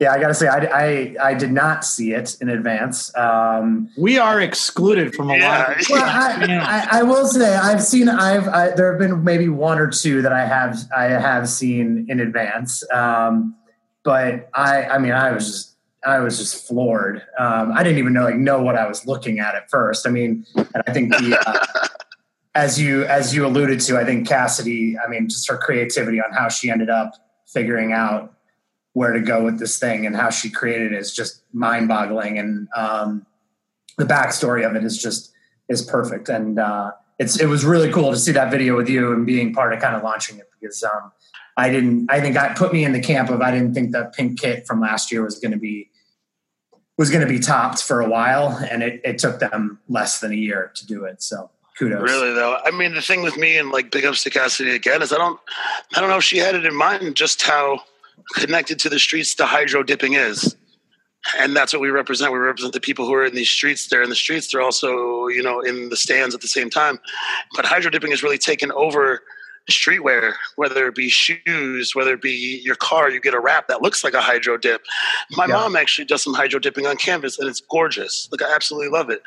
Yeah, 0.00 0.12
I 0.12 0.20
got 0.20 0.28
to 0.28 0.34
say, 0.34 0.46
I, 0.46 0.58
I, 0.58 1.16
I 1.20 1.34
did 1.34 1.50
not 1.50 1.84
see 1.84 2.12
it 2.12 2.36
in 2.40 2.48
advance. 2.48 3.12
Um, 3.16 3.90
we 3.98 4.16
are 4.16 4.40
excluded 4.40 5.12
from 5.12 5.28
a 5.28 5.36
yeah. 5.36 5.48
lot. 5.48 5.80
Of- 5.80 5.90
well, 5.90 6.04
I, 6.04 6.86
I, 6.92 6.98
I, 7.00 7.02
will 7.02 7.26
say, 7.26 7.56
I've 7.56 7.82
seen, 7.82 8.08
I've 8.08 8.46
I, 8.46 8.70
there 8.70 8.92
have 8.92 9.00
been 9.00 9.24
maybe 9.24 9.48
one 9.48 9.80
or 9.80 9.88
two 9.88 10.22
that 10.22 10.32
I 10.32 10.46
have 10.46 10.78
I 10.96 11.04
have 11.06 11.48
seen 11.48 12.06
in 12.08 12.20
advance. 12.20 12.84
Um, 12.92 13.56
but 14.04 14.48
I, 14.54 14.84
I 14.84 14.98
mean, 14.98 15.12
I 15.12 15.32
was 15.32 15.46
just, 15.46 15.76
I 16.04 16.20
was 16.20 16.38
just 16.38 16.66
floored. 16.66 17.22
Um, 17.38 17.72
I 17.72 17.82
didn't 17.82 17.98
even 17.98 18.12
know, 18.12 18.24
like, 18.24 18.36
know 18.36 18.62
what 18.62 18.76
I 18.76 18.86
was 18.86 19.06
looking 19.06 19.40
at 19.40 19.54
at 19.54 19.68
first. 19.68 20.06
I 20.06 20.10
mean, 20.10 20.46
and 20.56 20.82
I 20.86 20.92
think 20.92 21.10
the, 21.10 21.38
uh, 21.46 21.86
as 22.54 22.80
you, 22.80 23.04
as 23.04 23.34
you 23.34 23.44
alluded 23.46 23.80
to, 23.80 23.98
I 23.98 24.04
think 24.04 24.26
Cassidy, 24.28 24.96
I 24.98 25.08
mean, 25.08 25.28
just 25.28 25.48
her 25.48 25.56
creativity 25.56 26.20
on 26.20 26.32
how 26.32 26.48
she 26.48 26.70
ended 26.70 26.88
up 26.88 27.14
figuring 27.46 27.92
out 27.92 28.34
where 28.92 29.12
to 29.12 29.20
go 29.20 29.44
with 29.44 29.58
this 29.58 29.78
thing 29.78 30.06
and 30.06 30.16
how 30.16 30.30
she 30.30 30.50
created 30.50 30.92
it 30.92 30.98
is 30.98 31.12
just 31.12 31.42
mind 31.52 31.88
boggling. 31.88 32.38
And, 32.38 32.68
um, 32.76 33.26
the 33.96 34.04
backstory 34.04 34.68
of 34.68 34.76
it 34.76 34.84
is 34.84 34.96
just, 34.96 35.32
is 35.68 35.82
perfect. 35.82 36.28
And, 36.28 36.58
uh, 36.58 36.92
it's, 37.18 37.40
it 37.40 37.46
was 37.46 37.64
really 37.64 37.92
cool 37.92 38.12
to 38.12 38.16
see 38.16 38.32
that 38.32 38.50
video 38.50 38.76
with 38.76 38.88
you 38.88 39.12
and 39.12 39.26
being 39.26 39.52
part 39.52 39.72
of 39.72 39.80
kind 39.80 39.96
of 39.96 40.04
launching 40.04 40.38
it 40.38 40.48
because, 40.60 40.82
um, 40.84 41.10
I 41.58 41.70
didn't. 41.70 42.10
I 42.10 42.20
think 42.20 42.34
that 42.34 42.56
put 42.56 42.72
me 42.72 42.84
in 42.84 42.92
the 42.92 43.00
camp 43.00 43.30
of 43.30 43.42
I 43.42 43.50
didn't 43.50 43.74
think 43.74 43.90
the 43.90 44.10
pink 44.16 44.40
kit 44.40 44.66
from 44.66 44.80
last 44.80 45.10
year 45.10 45.24
was 45.24 45.38
going 45.38 45.52
to 45.52 45.58
be 45.58 45.90
was 46.96 47.10
going 47.10 47.20
to 47.20 47.32
be 47.32 47.40
topped 47.40 47.82
for 47.82 48.00
a 48.00 48.08
while, 48.08 48.56
and 48.70 48.82
it, 48.82 49.00
it 49.04 49.18
took 49.18 49.40
them 49.40 49.80
less 49.88 50.20
than 50.20 50.32
a 50.32 50.36
year 50.36 50.70
to 50.76 50.86
do 50.86 51.04
it. 51.04 51.20
So 51.20 51.50
kudos. 51.78 52.02
Really 52.02 52.32
though, 52.32 52.58
I 52.64 52.70
mean, 52.70 52.94
the 52.94 53.02
thing 53.02 53.22
with 53.22 53.36
me 53.36 53.58
and 53.58 53.70
like 53.70 53.90
big 53.90 54.04
ups 54.04 54.22
to 54.24 54.30
Cassidy 54.30 54.74
again 54.74 55.02
is 55.02 55.12
I 55.12 55.16
don't, 55.16 55.38
I 55.94 56.00
don't 56.00 56.10
know 56.10 56.18
if 56.18 56.24
she 56.24 56.38
had 56.38 56.54
it 56.54 56.64
in 56.64 56.74
mind 56.74 57.14
just 57.14 57.42
how 57.42 57.80
connected 58.34 58.78
to 58.80 58.88
the 58.88 58.98
streets 58.98 59.34
the 59.34 59.46
hydro 59.46 59.82
dipping 59.82 60.14
is. 60.14 60.56
And 61.38 61.54
that's 61.54 61.72
what 61.72 61.82
we 61.82 61.90
represent. 61.90 62.32
We 62.32 62.38
represent 62.38 62.72
the 62.72 62.80
people 62.80 63.04
who 63.04 63.14
are 63.14 63.26
in 63.26 63.34
these 63.34 63.50
streets. 63.50 63.88
They're 63.88 64.02
in 64.02 64.08
the 64.08 64.16
streets. 64.16 64.50
They're 64.50 64.62
also, 64.62 65.26
you 65.26 65.42
know, 65.42 65.60
in 65.60 65.88
the 65.88 65.96
stands 65.96 66.34
at 66.34 66.40
the 66.40 66.48
same 66.48 66.70
time. 66.70 66.98
But 67.54 67.66
hydro 67.66 67.90
dipping 67.90 68.10
has 68.12 68.22
really 68.22 68.38
taken 68.38 68.70
over 68.72 69.22
streetwear, 69.70 70.34
whether 70.56 70.86
it 70.86 70.94
be 70.94 71.08
shoes, 71.08 71.94
whether 71.94 72.14
it 72.14 72.22
be 72.22 72.60
your 72.64 72.74
car, 72.74 73.10
you 73.10 73.20
get 73.20 73.34
a 73.34 73.40
wrap 73.40 73.68
that 73.68 73.82
looks 73.82 74.02
like 74.02 74.14
a 74.14 74.20
hydro 74.20 74.56
dip. 74.56 74.82
My 75.32 75.46
yeah. 75.46 75.54
mom 75.54 75.76
actually 75.76 76.06
does 76.06 76.22
some 76.22 76.34
hydro 76.34 76.58
dipping 76.58 76.86
on 76.86 76.96
canvas 76.96 77.38
and 77.38 77.48
it's 77.48 77.60
gorgeous. 77.60 78.28
Like 78.32 78.42
I 78.42 78.54
absolutely 78.54 78.88
love 78.88 79.10
it. 79.10 79.22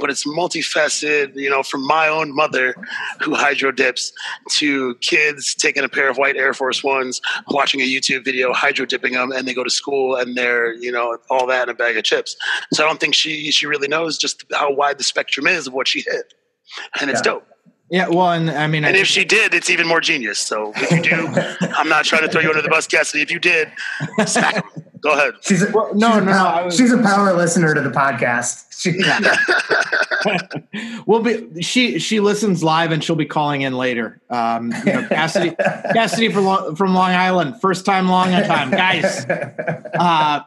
But 0.00 0.10
it's 0.10 0.26
multifaceted, 0.26 1.34
you 1.36 1.48
know, 1.48 1.62
from 1.62 1.86
my 1.86 2.08
own 2.08 2.34
mother 2.34 2.74
who 3.22 3.34
hydro 3.34 3.70
dips 3.70 4.12
to 4.56 4.96
kids 4.96 5.54
taking 5.54 5.84
a 5.84 5.88
pair 5.88 6.08
of 6.08 6.18
white 6.18 6.36
Air 6.36 6.54
Force 6.54 6.82
Ones, 6.82 7.20
watching 7.48 7.80
a 7.80 7.84
YouTube 7.84 8.24
video, 8.24 8.52
hydro 8.52 8.86
dipping 8.86 9.12
them, 9.12 9.30
and 9.30 9.46
they 9.46 9.54
go 9.54 9.64
to 9.64 9.70
school 9.70 10.16
and 10.16 10.36
they're, 10.36 10.74
you 10.74 10.90
know, 10.90 11.16
all 11.30 11.46
that 11.46 11.64
in 11.64 11.68
a 11.68 11.74
bag 11.74 11.96
of 11.96 12.04
chips. 12.04 12.36
So 12.72 12.84
I 12.84 12.88
don't 12.88 13.00
think 13.00 13.14
she 13.14 13.50
she 13.50 13.66
really 13.66 13.88
knows 13.88 14.18
just 14.18 14.44
how 14.52 14.72
wide 14.72 14.98
the 14.98 15.04
spectrum 15.04 15.46
is 15.46 15.66
of 15.66 15.72
what 15.72 15.86
she 15.86 16.00
hit. 16.00 16.34
And 17.00 17.10
it's 17.10 17.20
yeah. 17.20 17.34
dope. 17.34 17.53
Yeah, 17.94 18.08
well, 18.08 18.32
and 18.32 18.50
I 18.50 18.66
mean, 18.66 18.84
and 18.84 18.96
I 18.96 18.98
if 18.98 19.06
she 19.06 19.24
did, 19.24 19.54
it's 19.54 19.70
even 19.70 19.86
more 19.86 20.00
genius. 20.00 20.40
So 20.40 20.72
if 20.74 20.90
you 20.90 21.00
do, 21.00 21.28
I'm 21.76 21.88
not 21.88 22.04
trying 22.04 22.22
to 22.22 22.28
throw 22.28 22.40
you 22.40 22.48
under 22.48 22.60
the 22.60 22.68
bus, 22.68 22.88
Cassidy. 22.88 23.22
If 23.22 23.30
you 23.30 23.38
did, 23.38 23.70
smack 24.26 24.56
him. 24.56 24.84
Go 25.00 25.12
ahead. 25.12 25.34
She's 25.42 25.62
a, 25.62 25.70
well, 25.70 25.94
no, 25.94 26.14
she's 26.14 26.24
no, 26.24 26.32
a 26.32 26.34
power, 26.34 26.64
was, 26.64 26.76
she's 26.76 26.92
a 26.92 26.98
power 26.98 27.32
listener 27.34 27.72
to 27.72 27.80
the 27.80 27.90
podcast. 27.90 28.64
She, 28.76 29.00
will 31.06 31.22
be 31.22 31.62
she 31.62 32.00
she 32.00 32.18
listens 32.18 32.64
live 32.64 32.90
and 32.90 33.04
she'll 33.04 33.14
be 33.14 33.26
calling 33.26 33.62
in 33.62 33.74
later. 33.74 34.20
Um, 34.28 34.72
you 34.84 34.92
know, 34.92 35.06
Cassidy 35.06 35.54
Cassidy 35.92 36.32
from 36.32 36.74
from 36.74 36.94
Long 36.94 37.12
Island, 37.12 37.60
first 37.60 37.86
time, 37.86 38.08
long 38.08 38.32
time, 38.32 38.72
guys. 38.72 39.24
Uh, 39.24 40.40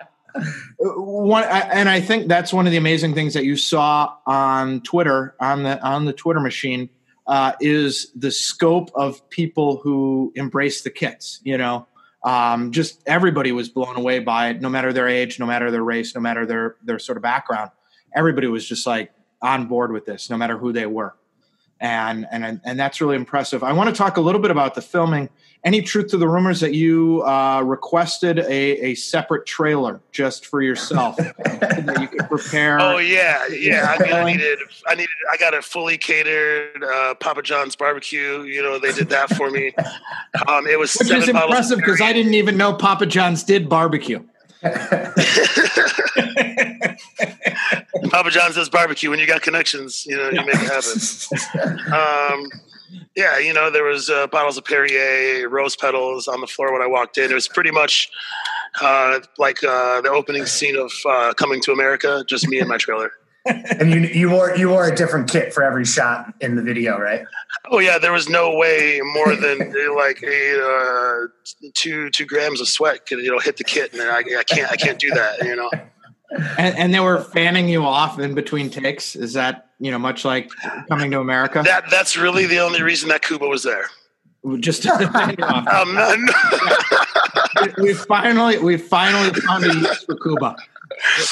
one 0.97 1.45
and 1.45 1.87
I 1.87 2.01
think 2.01 2.27
that's 2.27 2.51
one 2.51 2.67
of 2.67 2.71
the 2.71 2.77
amazing 2.77 3.13
things 3.13 3.35
that 3.35 3.45
you 3.45 3.55
saw 3.55 4.17
on 4.25 4.81
Twitter 4.81 5.33
on 5.39 5.63
the 5.63 5.81
on 5.81 6.03
the 6.03 6.11
Twitter 6.11 6.41
machine 6.41 6.89
uh, 7.27 7.53
is 7.59 8.11
the 8.15 8.31
scope 8.31 8.89
of 8.95 9.27
people 9.29 9.77
who 9.77 10.31
embrace 10.35 10.81
the 10.81 10.89
kits. 10.89 11.41
You 11.43 11.57
know, 11.57 11.87
um, 12.23 12.71
just 12.71 13.01
everybody 13.05 13.51
was 13.51 13.69
blown 13.69 13.95
away 13.95 14.19
by 14.19 14.49
it, 14.49 14.61
no 14.61 14.69
matter 14.69 14.93
their 14.93 15.07
age, 15.07 15.39
no 15.39 15.45
matter 15.45 15.71
their 15.71 15.83
race, 15.83 16.15
no 16.15 16.21
matter 16.21 16.45
their 16.45 16.75
their 16.83 16.99
sort 16.99 17.17
of 17.17 17.21
background. 17.21 17.71
Everybody 18.15 18.47
was 18.47 18.67
just 18.67 18.87
like 18.87 19.11
on 19.41 19.67
board 19.67 19.91
with 19.91 20.05
this, 20.05 20.29
no 20.29 20.37
matter 20.37 20.57
who 20.57 20.71
they 20.71 20.85
were, 20.85 21.15
and 21.79 22.25
and 22.31 22.61
and 22.63 22.79
that's 22.79 23.01
really 23.01 23.15
impressive. 23.15 23.63
I 23.63 23.73
want 23.73 23.89
to 23.89 23.95
talk 23.95 24.17
a 24.17 24.21
little 24.21 24.41
bit 24.41 24.51
about 24.51 24.75
the 24.75 24.81
filming 24.81 25.29
any 25.63 25.81
truth 25.81 26.07
to 26.07 26.17
the 26.17 26.27
rumors 26.27 26.59
that 26.59 26.73
you 26.73 27.23
uh, 27.25 27.61
requested 27.61 28.39
a, 28.39 28.85
a 28.85 28.95
separate 28.95 29.45
trailer 29.45 29.99
just 30.11 30.45
for 30.45 30.61
yourself 30.61 31.17
that 31.45 31.97
you 31.99 32.07
could 32.07 32.27
prepare? 32.29 32.79
Oh 32.79 32.97
yeah, 32.97 33.45
yeah. 33.47 33.95
I, 33.97 34.03
mean, 34.03 34.13
I 34.13 34.23
needed, 34.31 34.59
I 34.87 34.95
needed, 34.95 35.09
I 35.31 35.37
got 35.37 35.53
a 35.53 35.61
fully 35.61 35.97
catered 35.97 36.83
uh, 36.83 37.15
Papa 37.15 37.41
John's 37.41 37.75
barbecue. 37.75 38.43
You 38.43 38.61
know, 38.61 38.79
they 38.79 38.93
did 38.93 39.09
that 39.09 39.35
for 39.35 39.49
me. 39.49 39.73
Um, 40.47 40.67
it 40.67 40.79
was 40.79 40.93
which 40.95 41.11
is 41.11 41.29
impressive 41.29 41.79
because 41.79 42.01
I 42.01 42.13
didn't 42.13 42.33
even 42.35 42.57
know 42.57 42.73
Papa 42.73 43.05
John's 43.05 43.43
did 43.43 43.67
barbecue. 43.67 44.23
Papa 48.09 48.31
John's 48.31 48.55
does 48.55 48.69
barbecue. 48.69 49.09
When 49.09 49.19
you 49.19 49.27
got 49.27 49.41
connections, 49.41 50.05
you 50.05 50.17
know, 50.17 50.29
you 50.29 50.45
make 50.45 50.55
it 50.55 50.69
happen. 50.69 50.99
Um, 51.87 52.49
Yeah, 53.15 53.37
you 53.37 53.53
know, 53.53 53.69
there 53.69 53.83
was 53.83 54.09
uh, 54.09 54.27
bottles 54.27 54.57
of 54.57 54.65
Perrier, 54.65 55.49
rose 55.49 55.75
petals 55.75 56.27
on 56.27 56.41
the 56.41 56.47
floor 56.47 56.71
when 56.71 56.81
I 56.81 56.87
walked 56.87 57.17
in. 57.17 57.31
It 57.31 57.33
was 57.33 57.47
pretty 57.47 57.71
much 57.71 58.09
uh, 58.81 59.19
like 59.37 59.63
uh, 59.63 60.01
the 60.01 60.09
opening 60.09 60.45
scene 60.45 60.77
of 60.77 60.91
uh, 61.07 61.33
Coming 61.33 61.61
to 61.61 61.71
America, 61.71 62.23
just 62.27 62.47
me 62.47 62.59
and 62.59 62.69
my 62.69 62.77
trailer. 62.77 63.11
and 63.79 63.93
you 63.93 64.01
you 64.01 64.29
wore 64.29 64.55
you 64.57 64.69
wore 64.69 64.87
a 64.87 64.95
different 64.95 65.29
kit 65.29 65.53
for 65.53 65.63
every 65.63 65.85
shot 65.85 66.33
in 66.41 66.55
the 66.55 66.61
video, 66.61 66.97
right? 66.99 67.21
Oh 67.71 67.79
yeah, 67.79 67.97
there 67.97 68.11
was 68.11 68.27
no 68.27 68.55
way 68.55 68.99
more 69.01 69.35
than 69.35 69.59
like 69.95 70.21
a 70.23 70.61
uh, 70.61 71.27
two 71.73 72.09
two 72.09 72.25
grams 72.25 72.59
of 72.59 72.67
sweat 72.67 73.05
could 73.05 73.19
you 73.19 73.31
know 73.31 73.39
hit 73.39 73.57
the 73.57 73.63
kit, 73.63 73.93
and 73.93 74.01
I, 74.01 74.19
I 74.19 74.43
can't 74.43 74.71
I 74.71 74.75
can't 74.75 74.99
do 74.99 75.11
that, 75.11 75.45
you 75.45 75.55
know. 75.55 75.69
And, 76.57 76.77
and, 76.77 76.93
they 76.93 76.99
were 76.99 77.21
fanning 77.21 77.69
you 77.69 77.85
off 77.85 78.19
in 78.19 78.35
between 78.35 78.69
takes. 78.69 79.15
Is 79.15 79.31
that 79.33 79.66
you 79.79 79.91
know 79.91 79.99
much 79.99 80.25
like 80.25 80.49
coming 80.89 81.11
to 81.11 81.19
America? 81.19 81.61
That 81.63 81.89
that's 81.89 82.17
really 82.17 82.45
the 82.45 82.59
only 82.59 82.81
reason 82.81 83.09
that 83.09 83.21
Kuba 83.21 83.47
was 83.47 83.63
there. 83.63 83.89
Just 84.59 84.83
to 84.83 84.89
fan 85.09 85.35
you 85.37 85.43
off. 85.43 85.67
Um, 85.77 85.95
no. 85.95 86.15
we 87.83 87.93
finally 87.93 88.57
we 88.59 88.77
finally 88.77 89.31
found 89.41 89.65
a 89.65 89.73
use 89.73 90.03
for 90.03 90.15
Kuba. 90.15 90.55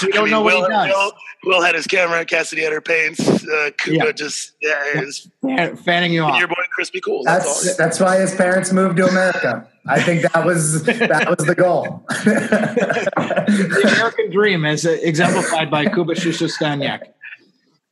We 0.01 0.11
don't 0.11 0.17
I 0.17 0.21
mean, 0.23 0.31
know 0.31 0.41
what 0.41 0.53
Will, 0.53 0.63
he 0.63 0.69
does. 0.69 0.89
Will, 0.89 1.13
Will, 1.45 1.61
had 1.61 1.75
his 1.75 1.87
camera, 1.87 2.25
Cassidy 2.25 2.63
had 2.63 2.73
her 2.73 2.81
paints. 2.81 3.21
Uh, 3.21 3.69
Kuba 3.77 4.05
yeah. 4.05 4.11
just 4.11 4.53
yeah, 4.61 4.99
is 4.99 5.29
fanning 5.83 6.11
you 6.11 6.23
off. 6.23 6.37
Your 6.37 6.47
boy 6.47 6.55
Crispy 6.71 6.99
Cool. 6.99 7.23
That's 7.23 7.63
that's, 7.63 7.77
that's 7.77 7.99
why 7.99 8.19
his 8.19 8.35
parents 8.35 8.73
moved 8.73 8.97
to 8.97 9.07
America. 9.07 9.67
I 9.87 10.01
think 10.01 10.23
that 10.23 10.45
was 10.45 10.83
that 10.83 11.27
was 11.29 11.45
the 11.45 11.55
goal. 11.55 12.03
the 12.25 13.91
American 13.95 14.31
dream, 14.31 14.65
as 14.65 14.85
exemplified 14.85 15.71
by 15.71 15.85
Kuba 15.85 16.15
Staniak. 16.15 17.13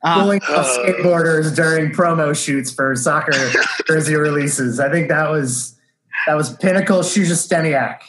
Pulling 0.04 0.42
off 0.42 0.66
uh, 0.66 0.78
skateboarders 0.78 1.56
during 1.56 1.90
promo 1.90 2.36
shoots 2.36 2.70
for 2.70 2.94
soccer 2.94 3.32
jersey 3.86 4.16
releases. 4.16 4.78
I 4.78 4.90
think 4.90 5.08
that 5.08 5.30
was 5.30 5.78
that 6.26 6.34
was 6.34 6.54
pinnacle 6.56 7.00
Shusteniak. 7.00 8.00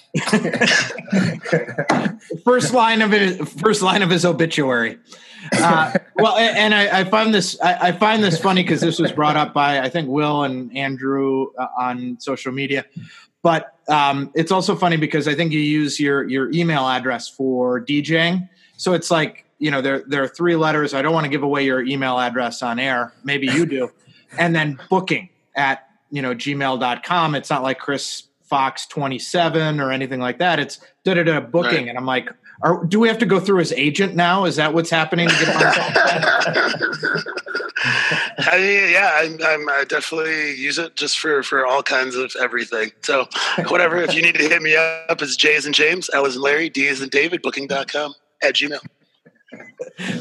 first 2.43 2.73
line 2.73 3.01
of 3.01 3.11
his 3.11 3.37
first 3.61 3.81
line 3.81 4.01
of 4.01 4.09
his 4.09 4.25
obituary. 4.25 4.97
Uh, 5.57 5.93
well, 6.15 6.35
and 6.37 6.73
I, 6.73 7.01
I, 7.01 7.03
find 7.05 7.33
this 7.33 7.59
I, 7.61 7.89
I 7.89 7.91
find 7.91 8.23
this 8.23 8.39
funny 8.39 8.63
because 8.63 8.81
this 8.81 8.99
was 8.99 9.11
brought 9.11 9.37
up 9.37 9.53
by 9.53 9.79
I 9.79 9.89
think 9.89 10.09
Will 10.09 10.43
and 10.43 10.75
Andrew 10.75 11.47
uh, 11.57 11.67
on 11.77 12.17
social 12.19 12.51
media. 12.51 12.83
But 13.41 13.73
um, 13.87 14.31
it's 14.33 14.51
also 14.51 14.75
funny 14.75 14.97
because 14.97 15.27
I 15.27 15.35
think 15.35 15.51
you 15.51 15.59
use 15.59 15.99
your 15.99 16.27
your 16.27 16.51
email 16.51 16.87
address 16.87 17.29
for 17.29 17.79
DJing. 17.79 18.49
So 18.77 18.93
it's 18.93 19.11
like 19.11 19.44
you 19.59 19.71
know 19.71 19.81
there 19.81 20.03
there 20.07 20.23
are 20.23 20.27
three 20.27 20.55
letters. 20.55 20.93
I 20.93 21.01
don't 21.01 21.13
want 21.13 21.25
to 21.25 21.29
give 21.29 21.43
away 21.43 21.65
your 21.65 21.83
email 21.83 22.19
address 22.19 22.61
on 22.61 22.79
air. 22.79 23.13
Maybe 23.23 23.47
you 23.47 23.65
do. 23.65 23.91
and 24.37 24.55
then 24.55 24.79
booking 24.89 25.29
at 25.55 25.87
you 26.11 26.21
know 26.21 26.35
gmail.com. 26.35 27.35
It's 27.35 27.49
not 27.49 27.63
like 27.63 27.79
Chris 27.79 28.23
Fox 28.43 28.85
27 28.87 29.79
or 29.79 29.91
anything 29.91 30.19
like 30.19 30.39
that. 30.39 30.59
It's 30.59 30.79
da 31.03 31.13
da 31.13 31.23
da 31.23 31.39
booking. 31.39 31.71
Right. 31.71 31.87
And 31.87 31.97
I'm 31.97 32.05
like, 32.05 32.29
are, 32.61 32.83
do 32.85 32.99
we 32.99 33.07
have 33.07 33.17
to 33.19 33.25
go 33.25 33.39
through 33.39 33.59
his 33.59 33.71
agent 33.73 34.15
now? 34.15 34.45
Is 34.45 34.55
that 34.57 34.73
what's 34.73 34.89
happening 34.89 35.27
to 35.27 35.35
get 35.35 35.55
I 38.37 38.57
mean, 38.57 38.91
yeah, 38.91 39.11
I'm, 39.21 39.37
I'm, 39.43 39.69
i 39.69 39.83
definitely 39.87 40.55
use 40.55 40.77
it 40.77 40.95
just 40.95 41.19
for, 41.19 41.43
for 41.43 41.65
all 41.65 41.83
kinds 41.83 42.15
of 42.15 42.33
everything. 42.41 42.91
So 43.01 43.27
whatever, 43.67 43.97
if 43.97 44.13
you 44.15 44.21
need 44.21 44.35
to 44.35 44.47
hit 44.47 44.61
me 44.61 44.75
up, 44.75 45.21
it's 45.21 45.35
J's 45.35 45.65
and 45.65 45.75
James, 45.75 46.09
L 46.13 46.25
is 46.25 46.35
and 46.35 46.43
Larry, 46.43 46.69
D 46.69 46.85
is 46.85 47.01
and 47.01 47.11
David, 47.11 47.41
booking.com 47.41 48.15
at 48.41 48.55
Gmail. 48.55 48.79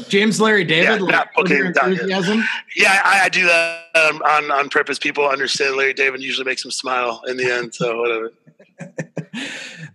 James 0.07 0.39
Larry 0.39 0.63
David, 0.63 1.01
yeah, 1.01 1.07
not 1.07 1.29
booking 1.35 1.65
enthusiasm. 1.65 2.43
Yeah, 2.75 3.01
I, 3.03 3.25
I, 3.25 3.29
do 3.29 3.45
that 3.45 3.85
um, 3.95 4.21
on 4.21 4.51
on 4.51 4.69
purpose. 4.69 4.99
People 4.99 5.27
understand 5.27 5.75
Larry 5.75 5.93
David 5.93 6.21
usually 6.21 6.45
makes 6.45 6.63
them 6.63 6.71
smile 6.71 7.21
in 7.27 7.37
the 7.37 7.51
end. 7.51 7.73
So 7.73 7.99
whatever. 7.99 8.33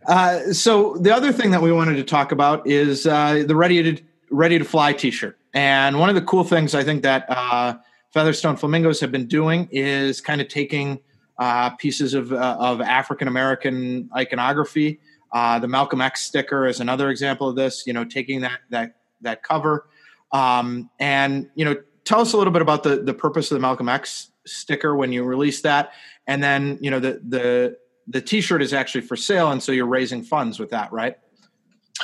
Uh, 0.06 0.52
so 0.52 0.96
the 0.96 1.14
other 1.14 1.32
thing 1.32 1.50
that 1.50 1.60
we 1.60 1.70
wanted 1.70 1.94
to 1.94 2.02
talk 2.02 2.32
about 2.32 2.66
is 2.66 3.06
uh, 3.06 3.44
the 3.46 3.54
ready 3.54 3.82
to 3.82 4.02
ready 4.30 4.58
to 4.58 4.64
fly 4.64 4.92
T-shirt. 4.92 5.38
And 5.52 5.98
one 5.98 6.08
of 6.08 6.14
the 6.14 6.22
cool 6.22 6.44
things 6.44 6.74
I 6.74 6.82
think 6.82 7.02
that 7.02 7.26
uh, 7.28 7.76
Featherstone 8.12 8.56
Flamingos 8.56 9.00
have 9.00 9.12
been 9.12 9.26
doing 9.26 9.68
is 9.70 10.20
kind 10.20 10.40
of 10.40 10.48
taking 10.48 11.00
uh, 11.38 11.70
pieces 11.70 12.14
of, 12.14 12.32
uh, 12.32 12.56
of 12.58 12.80
African 12.80 13.28
American 13.28 14.10
iconography. 14.14 15.00
Uh, 15.32 15.58
the 15.58 15.68
Malcolm 15.68 16.00
X 16.00 16.22
sticker 16.22 16.66
is 16.66 16.80
another 16.80 17.10
example 17.10 17.48
of 17.48 17.56
this. 17.56 17.86
You 17.86 17.92
know, 17.92 18.04
taking 18.04 18.40
that 18.42 18.60
that 18.70 18.96
that 19.22 19.42
cover, 19.42 19.88
um, 20.32 20.90
and 20.98 21.48
you 21.54 21.64
know, 21.64 21.76
tell 22.04 22.20
us 22.20 22.32
a 22.32 22.36
little 22.36 22.52
bit 22.52 22.62
about 22.62 22.82
the 22.82 23.02
the 23.02 23.14
purpose 23.14 23.50
of 23.50 23.56
the 23.56 23.60
Malcolm 23.60 23.88
X 23.88 24.30
sticker 24.46 24.96
when 24.96 25.12
you 25.12 25.24
released 25.24 25.62
that, 25.64 25.92
and 26.26 26.42
then 26.42 26.78
you 26.80 26.90
know 26.90 27.00
the 27.00 27.20
the 27.26 27.76
the 28.08 28.20
T-shirt 28.20 28.62
is 28.62 28.72
actually 28.72 29.02
for 29.02 29.16
sale, 29.16 29.50
and 29.50 29.62
so 29.62 29.72
you're 29.72 29.86
raising 29.86 30.22
funds 30.22 30.58
with 30.58 30.70
that, 30.70 30.92
right? 30.92 31.16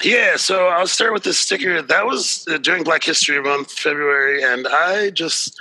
Yeah, 0.04 0.36
so 0.36 0.66
I'll 0.66 0.86
start 0.86 1.14
with 1.14 1.22
this 1.22 1.38
sticker. 1.38 1.80
That 1.80 2.04
was 2.04 2.46
uh, 2.50 2.58
during 2.58 2.84
Black 2.84 3.02
History 3.02 3.40
Month, 3.40 3.72
February, 3.72 4.42
and 4.42 4.68
I 4.68 5.08
just 5.08 5.58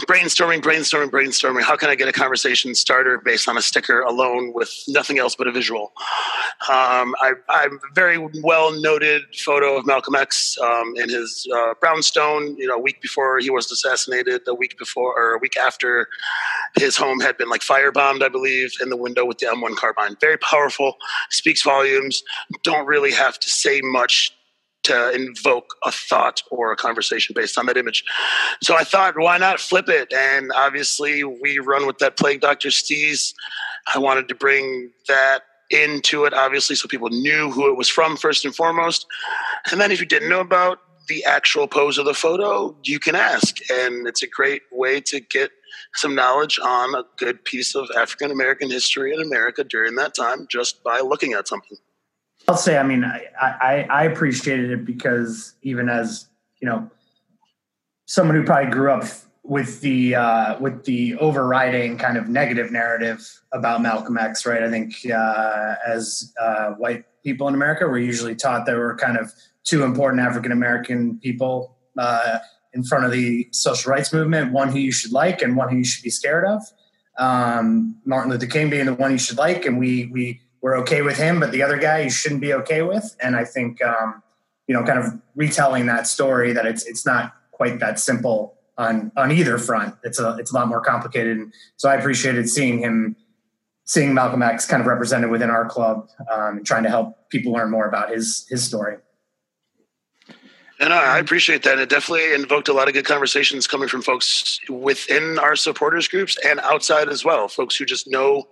brainstorming, 0.00 0.60
brainstorming, 0.60 1.10
brainstorming. 1.10 1.62
How 1.62 1.74
can 1.74 1.88
I 1.88 1.94
get 1.94 2.06
a 2.06 2.12
conversation 2.12 2.74
starter 2.74 3.18
based 3.18 3.48
on 3.48 3.56
a 3.56 3.62
sticker 3.62 4.02
alone 4.02 4.52
with 4.52 4.70
nothing 4.88 5.18
else 5.18 5.34
but 5.34 5.46
a 5.46 5.52
visual? 5.52 5.92
Um, 6.68 7.14
I, 7.20 7.32
am 7.48 7.80
a 7.82 7.94
very 7.94 8.18
well 8.42 8.78
noted 8.78 9.22
photo 9.34 9.78
of 9.78 9.86
Malcolm 9.86 10.16
X 10.16 10.58
um, 10.58 10.92
in 10.96 11.08
his 11.08 11.48
uh, 11.54 11.72
brownstone. 11.80 12.58
You 12.58 12.66
know, 12.66 12.74
a 12.74 12.80
week 12.80 13.00
before 13.00 13.38
he 13.38 13.48
was 13.48 13.72
assassinated, 13.72 14.42
a 14.48 14.54
week 14.54 14.76
before 14.78 15.18
or 15.18 15.34
a 15.34 15.38
week 15.38 15.56
after 15.56 16.08
his 16.76 16.94
home 16.94 17.20
had 17.20 17.38
been 17.38 17.48
like 17.48 17.62
firebombed, 17.62 18.22
I 18.22 18.28
believe, 18.28 18.74
in 18.82 18.90
the 18.90 18.98
window 18.98 19.24
with 19.24 19.38
the 19.38 19.46
M1 19.46 19.76
carbine. 19.76 20.16
Very 20.20 20.36
powerful, 20.36 20.96
speaks 21.30 21.62
volumes. 21.62 22.22
Don't 22.62 22.86
really 22.86 23.12
have 23.12 23.38
to 23.38 23.48
say 23.48 23.77
much 23.82 24.32
to 24.84 25.12
invoke 25.12 25.74
a 25.84 25.92
thought 25.92 26.42
or 26.50 26.72
a 26.72 26.76
conversation 26.76 27.34
based 27.34 27.58
on 27.58 27.66
that 27.66 27.76
image. 27.76 28.04
So 28.62 28.76
I 28.76 28.84
thought, 28.84 29.18
why 29.18 29.36
not 29.36 29.60
flip 29.60 29.88
it? 29.88 30.12
And 30.12 30.50
obviously, 30.54 31.24
we 31.24 31.58
run 31.58 31.86
with 31.86 31.98
that 31.98 32.16
Plague 32.16 32.40
Doctor 32.40 32.68
Steez. 32.68 33.34
I 33.94 33.98
wanted 33.98 34.28
to 34.28 34.34
bring 34.34 34.90
that 35.08 35.40
into 35.70 36.24
it, 36.24 36.32
obviously, 36.32 36.74
so 36.76 36.88
people 36.88 37.10
knew 37.10 37.50
who 37.50 37.70
it 37.70 37.76
was 37.76 37.88
from 37.88 38.16
first 38.16 38.44
and 38.44 38.54
foremost. 38.54 39.06
And 39.70 39.80
then 39.80 39.92
if 39.92 40.00
you 40.00 40.06
didn't 40.06 40.30
know 40.30 40.40
about 40.40 40.78
the 41.08 41.24
actual 41.24 41.66
pose 41.66 41.98
of 41.98 42.06
the 42.06 42.14
photo, 42.14 42.74
you 42.84 42.98
can 42.98 43.14
ask. 43.14 43.56
And 43.70 44.06
it's 44.06 44.22
a 44.22 44.26
great 44.26 44.62
way 44.72 45.00
to 45.02 45.20
get 45.20 45.50
some 45.94 46.14
knowledge 46.14 46.58
on 46.58 46.94
a 46.94 47.04
good 47.18 47.44
piece 47.44 47.74
of 47.74 47.88
African 47.96 48.30
American 48.30 48.70
history 48.70 49.12
in 49.12 49.20
America 49.20 49.64
during 49.64 49.96
that 49.96 50.14
time 50.14 50.46
just 50.50 50.82
by 50.82 51.00
looking 51.00 51.32
at 51.32 51.48
something. 51.48 51.76
I'll 52.48 52.56
say, 52.56 52.78
I 52.78 52.82
mean, 52.82 53.04
I, 53.04 53.26
I, 53.40 53.86
I 53.90 54.04
appreciated 54.04 54.70
it 54.70 54.84
because 54.86 55.54
even 55.62 55.90
as 55.90 56.26
you 56.60 56.68
know, 56.68 56.90
someone 58.06 58.36
who 58.36 58.42
probably 58.42 58.70
grew 58.70 58.90
up 58.90 59.04
with 59.42 59.80
the 59.82 60.14
uh, 60.14 60.58
with 60.58 60.84
the 60.84 61.14
overriding 61.16 61.98
kind 61.98 62.16
of 62.16 62.28
negative 62.28 62.72
narrative 62.72 63.26
about 63.52 63.82
Malcolm 63.82 64.16
X, 64.16 64.46
right? 64.46 64.62
I 64.62 64.70
think 64.70 64.94
uh, 65.14 65.74
as 65.86 66.32
uh, 66.40 66.70
white 66.72 67.04
people 67.22 67.48
in 67.48 67.54
America, 67.54 67.86
we're 67.86 67.98
usually 67.98 68.34
taught 68.34 68.64
there 68.66 68.78
were 68.78 68.96
kind 68.96 69.18
of 69.18 69.32
two 69.64 69.84
important 69.84 70.22
African 70.22 70.50
American 70.50 71.18
people 71.18 71.76
uh, 71.98 72.38
in 72.72 72.82
front 72.82 73.04
of 73.04 73.12
the 73.12 73.48
social 73.52 73.90
rights 73.92 74.12
movement: 74.12 74.52
one 74.52 74.70
who 74.70 74.78
you 74.78 74.92
should 74.92 75.12
like 75.12 75.42
and 75.42 75.54
one 75.54 75.68
who 75.68 75.76
you 75.76 75.84
should 75.84 76.02
be 76.02 76.10
scared 76.10 76.46
of. 76.46 76.62
Um, 77.18 77.96
Martin 78.04 78.30
Luther 78.30 78.46
King 78.46 78.70
being 78.70 78.86
the 78.86 78.94
one 78.94 79.12
you 79.12 79.18
should 79.18 79.38
like, 79.38 79.66
and 79.66 79.78
we 79.78 80.06
we 80.06 80.40
we're 80.60 80.76
okay 80.78 81.02
with 81.02 81.16
him, 81.16 81.40
but 81.40 81.52
the 81.52 81.62
other 81.62 81.76
guy 81.78 82.00
you 82.00 82.10
shouldn't 82.10 82.40
be 82.40 82.52
okay 82.52 82.82
with. 82.82 83.16
And 83.22 83.36
I 83.36 83.44
think 83.44 83.82
um, 83.82 84.22
you 84.68 84.74
know, 84.74 84.84
kind 84.84 84.98
of 84.98 85.20
retelling 85.34 85.86
that 85.86 86.06
story 86.06 86.52
that 86.52 86.66
it's 86.66 86.84
it's 86.84 87.04
not 87.04 87.34
quite 87.50 87.80
that 87.80 87.98
simple 87.98 88.54
on 88.76 89.10
on 89.16 89.32
either 89.32 89.58
front. 89.58 89.94
It's 90.04 90.20
a 90.20 90.36
it's 90.38 90.52
a 90.52 90.54
lot 90.54 90.68
more 90.68 90.80
complicated. 90.80 91.38
And 91.38 91.52
so 91.76 91.88
I 91.88 91.94
appreciated 91.94 92.48
seeing 92.48 92.78
him 92.78 93.16
seeing 93.84 94.12
Malcolm 94.12 94.42
X 94.42 94.66
kind 94.66 94.80
of 94.80 94.86
represented 94.86 95.30
within 95.30 95.48
our 95.50 95.64
club 95.64 96.08
um, 96.30 96.58
and 96.58 96.66
trying 96.66 96.82
to 96.82 96.90
help 96.90 97.30
people 97.30 97.52
learn 97.52 97.70
more 97.70 97.88
about 97.88 98.10
his 98.10 98.46
his 98.48 98.62
story. 98.62 98.98
And 100.80 100.92
I 100.92 101.18
appreciate 101.18 101.64
that. 101.64 101.72
And 101.72 101.80
It 101.80 101.88
definitely 101.88 102.32
invoked 102.34 102.68
a 102.68 102.72
lot 102.72 102.86
of 102.86 102.94
good 102.94 103.04
conversations 103.04 103.66
coming 103.66 103.88
from 103.88 104.00
folks 104.00 104.60
within 104.68 105.36
our 105.40 105.56
supporters 105.56 106.06
groups 106.06 106.38
and 106.44 106.60
outside 106.60 107.08
as 107.08 107.24
well. 107.24 107.48
Folks 107.48 107.74
who 107.74 107.84
just 107.84 108.08
know 108.08 108.46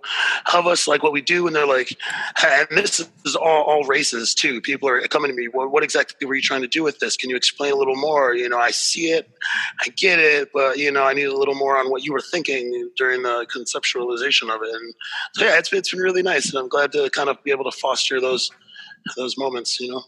of 0.53 0.67
us, 0.67 0.89
like 0.89 1.05
what 1.05 1.13
we 1.13 1.23
do, 1.23 1.47
and 1.47 1.55
they're 1.55 1.67
like, 1.67 1.97
and 2.43 2.67
this 2.73 3.09
is 3.25 3.37
all, 3.37 3.63
all 3.63 3.85
races 3.85 4.35
too. 4.35 4.61
People 4.61 4.89
are 4.89 5.01
coming 5.07 5.31
to 5.31 5.37
me, 5.37 5.47
well, 5.47 5.69
what 5.69 5.85
exactly 5.85 6.27
were 6.27 6.35
you 6.35 6.43
trying 6.43 6.63
to 6.63 6.69
do 6.69 6.83
with 6.83 6.99
this? 6.99 7.17
Can 7.17 7.31
you 7.31 7.37
explain 7.37 7.73
a 7.73 7.77
little 7.77 7.97
more? 7.97 8.35
You 8.35 8.49
know, 8.49 8.59
I 8.59 8.73
see 8.73 9.13
it, 9.13 9.31
I 9.85 9.91
get 9.91 10.19
it, 10.19 10.51
but 10.53 10.79
you 10.79 10.91
know, 10.91 11.05
I 11.05 11.15
need 11.15 11.25
a 11.25 11.37
little 11.37 11.55
more 11.55 11.79
on 11.79 11.91
what 11.91 12.03
you 12.03 12.13
were 12.13 12.21
thinking 12.21 12.91
during 12.97 13.23
the 13.23 13.47
conceptualization 13.55 14.53
of 14.53 14.63
it. 14.63 14.75
And 14.75 14.95
so, 15.35 15.45
yeah, 15.45 15.59
it's, 15.59 15.73
it's 15.73 15.93
been 15.93 16.01
really 16.01 16.23
nice, 16.23 16.51
and 16.51 16.59
I'm 16.59 16.69
glad 16.69 16.91
to 16.93 17.09
kind 17.11 17.29
of 17.29 17.43
be 17.45 17.53
able 17.53 17.71
to 17.71 17.77
foster 17.79 18.21
those 18.21 18.51
those 19.17 19.39
moments. 19.39 19.79
You 19.79 19.93
know. 19.93 20.03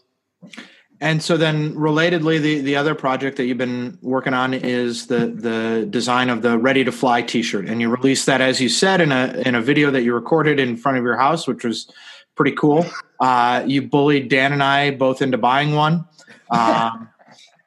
And 1.01 1.23
so 1.23 1.37
then 1.37 1.73
relatedly 1.75 2.41
the 2.41 2.59
the 2.61 2.75
other 2.75 2.93
project 2.95 3.37
that 3.37 3.45
you've 3.45 3.57
been 3.57 3.97
working 4.01 4.33
on 4.33 4.53
is 4.53 5.07
the 5.07 5.27
the 5.27 5.87
design 5.89 6.29
of 6.29 6.41
the 6.41 6.57
ready 6.57 6.83
to 6.83 6.91
fly 6.91 7.21
t-shirt 7.21 7.67
and 7.67 7.81
you 7.81 7.89
released 7.89 8.25
that 8.25 8.41
as 8.41 8.59
you 8.59 8.69
said 8.69 8.99
in 9.01 9.11
a 9.11 9.41
in 9.45 9.55
a 9.55 9.61
video 9.61 9.91
that 9.91 10.03
you 10.03 10.13
recorded 10.13 10.59
in 10.59 10.75
front 10.77 10.97
of 10.97 11.03
your 11.03 11.15
house 11.17 11.47
which 11.47 11.63
was 11.63 11.89
pretty 12.35 12.51
cool 12.55 12.85
uh, 13.19 13.63
you 13.65 13.81
bullied 13.81 14.29
dan 14.29 14.51
and 14.53 14.63
i 14.63 14.91
both 14.91 15.21
into 15.21 15.37
buying 15.37 15.73
one 15.75 16.05
um, 16.51 17.07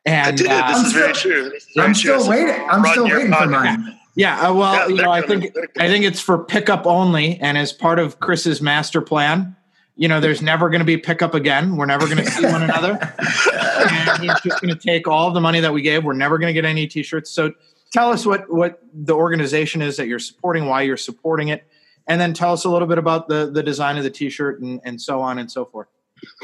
and 0.05 0.27
I 0.27 0.31
did. 0.33 0.47
Uh, 0.51 0.73
this 0.73 0.87
is 0.89 0.93
very 0.93 1.13
true. 1.13 1.53
Is 1.55 1.67
very 1.77 1.87
I'm 1.87 1.95
true. 1.95 2.19
still 2.19 2.29
waiting. 2.29 2.67
I'm 2.69 2.85
still 2.87 3.05
waiting 3.05 3.33
for 3.33 3.47
mine. 3.47 3.97
yeah 4.17 4.41
uh, 4.49 4.53
well 4.53 4.75
Yeah, 4.75 4.97
you 4.97 5.03
know 5.03 5.11
i 5.11 5.21
gonna- 5.21 5.41
think 5.43 5.55
i 5.79 5.87
think 5.89 6.05
it's 6.05 6.21
for 6.21 6.43
pickup 6.45 6.87
only 6.87 7.39
and 7.41 7.57
as 7.57 7.73
part 7.73 7.99
of 8.01 8.19
chris's 8.21 8.61
master 8.61 9.01
plan 9.01 9.55
you 9.97 10.09
know 10.09 10.21
there's 10.21 10.43
never 10.43 10.71
going 10.71 10.81
to 10.81 10.87
be 10.87 10.97
pickup 10.97 11.35
again 11.35 11.77
we're 11.77 11.87
never 11.87 12.07
going 12.07 12.19
to 12.19 12.31
see 12.31 12.45
one 12.45 12.63
another 12.63 12.99
and 13.89 14.23
he's 14.23 14.41
just 14.41 14.61
going 14.61 14.75
to 14.75 14.81
take 14.81 15.07
all 15.07 15.31
the 15.31 15.41
money 15.41 15.61
that 15.61 15.73
we 15.73 15.83
gave. 15.83 16.05
We're 16.05 16.13
never 16.15 16.39
going 16.39 16.49
to 16.49 16.53
get 16.53 16.65
any 16.65 16.87
t-shirts. 16.87 17.31
So 17.31 17.53
tell 17.93 18.11
us 18.11 18.25
what 18.27 18.53
what 18.53 18.81
the 18.93 19.15
organization 19.15 19.83
is 19.83 19.97
that 19.97 20.07
you're 20.07 20.19
supporting, 20.19 20.67
why 20.67 20.83
you're 20.83 20.97
supporting 20.97 21.49
it, 21.49 21.67
and 22.07 22.21
then 22.21 22.35
tell 22.35 22.53
us 22.53 22.65
a 22.65 22.71
little 22.71 22.89
bit 22.89 22.99
about 22.99 23.29
the 23.29 23.51
the 23.51 23.63
design 23.63 23.97
of 23.97 24.05
the 24.05 24.11
t-shirt 24.11 24.61
and, 24.61 24.81
and 24.85 25.01
so 25.01 25.21
on 25.21 25.39
and 25.39 25.51
so 25.51 25.65
forth. 25.65 25.89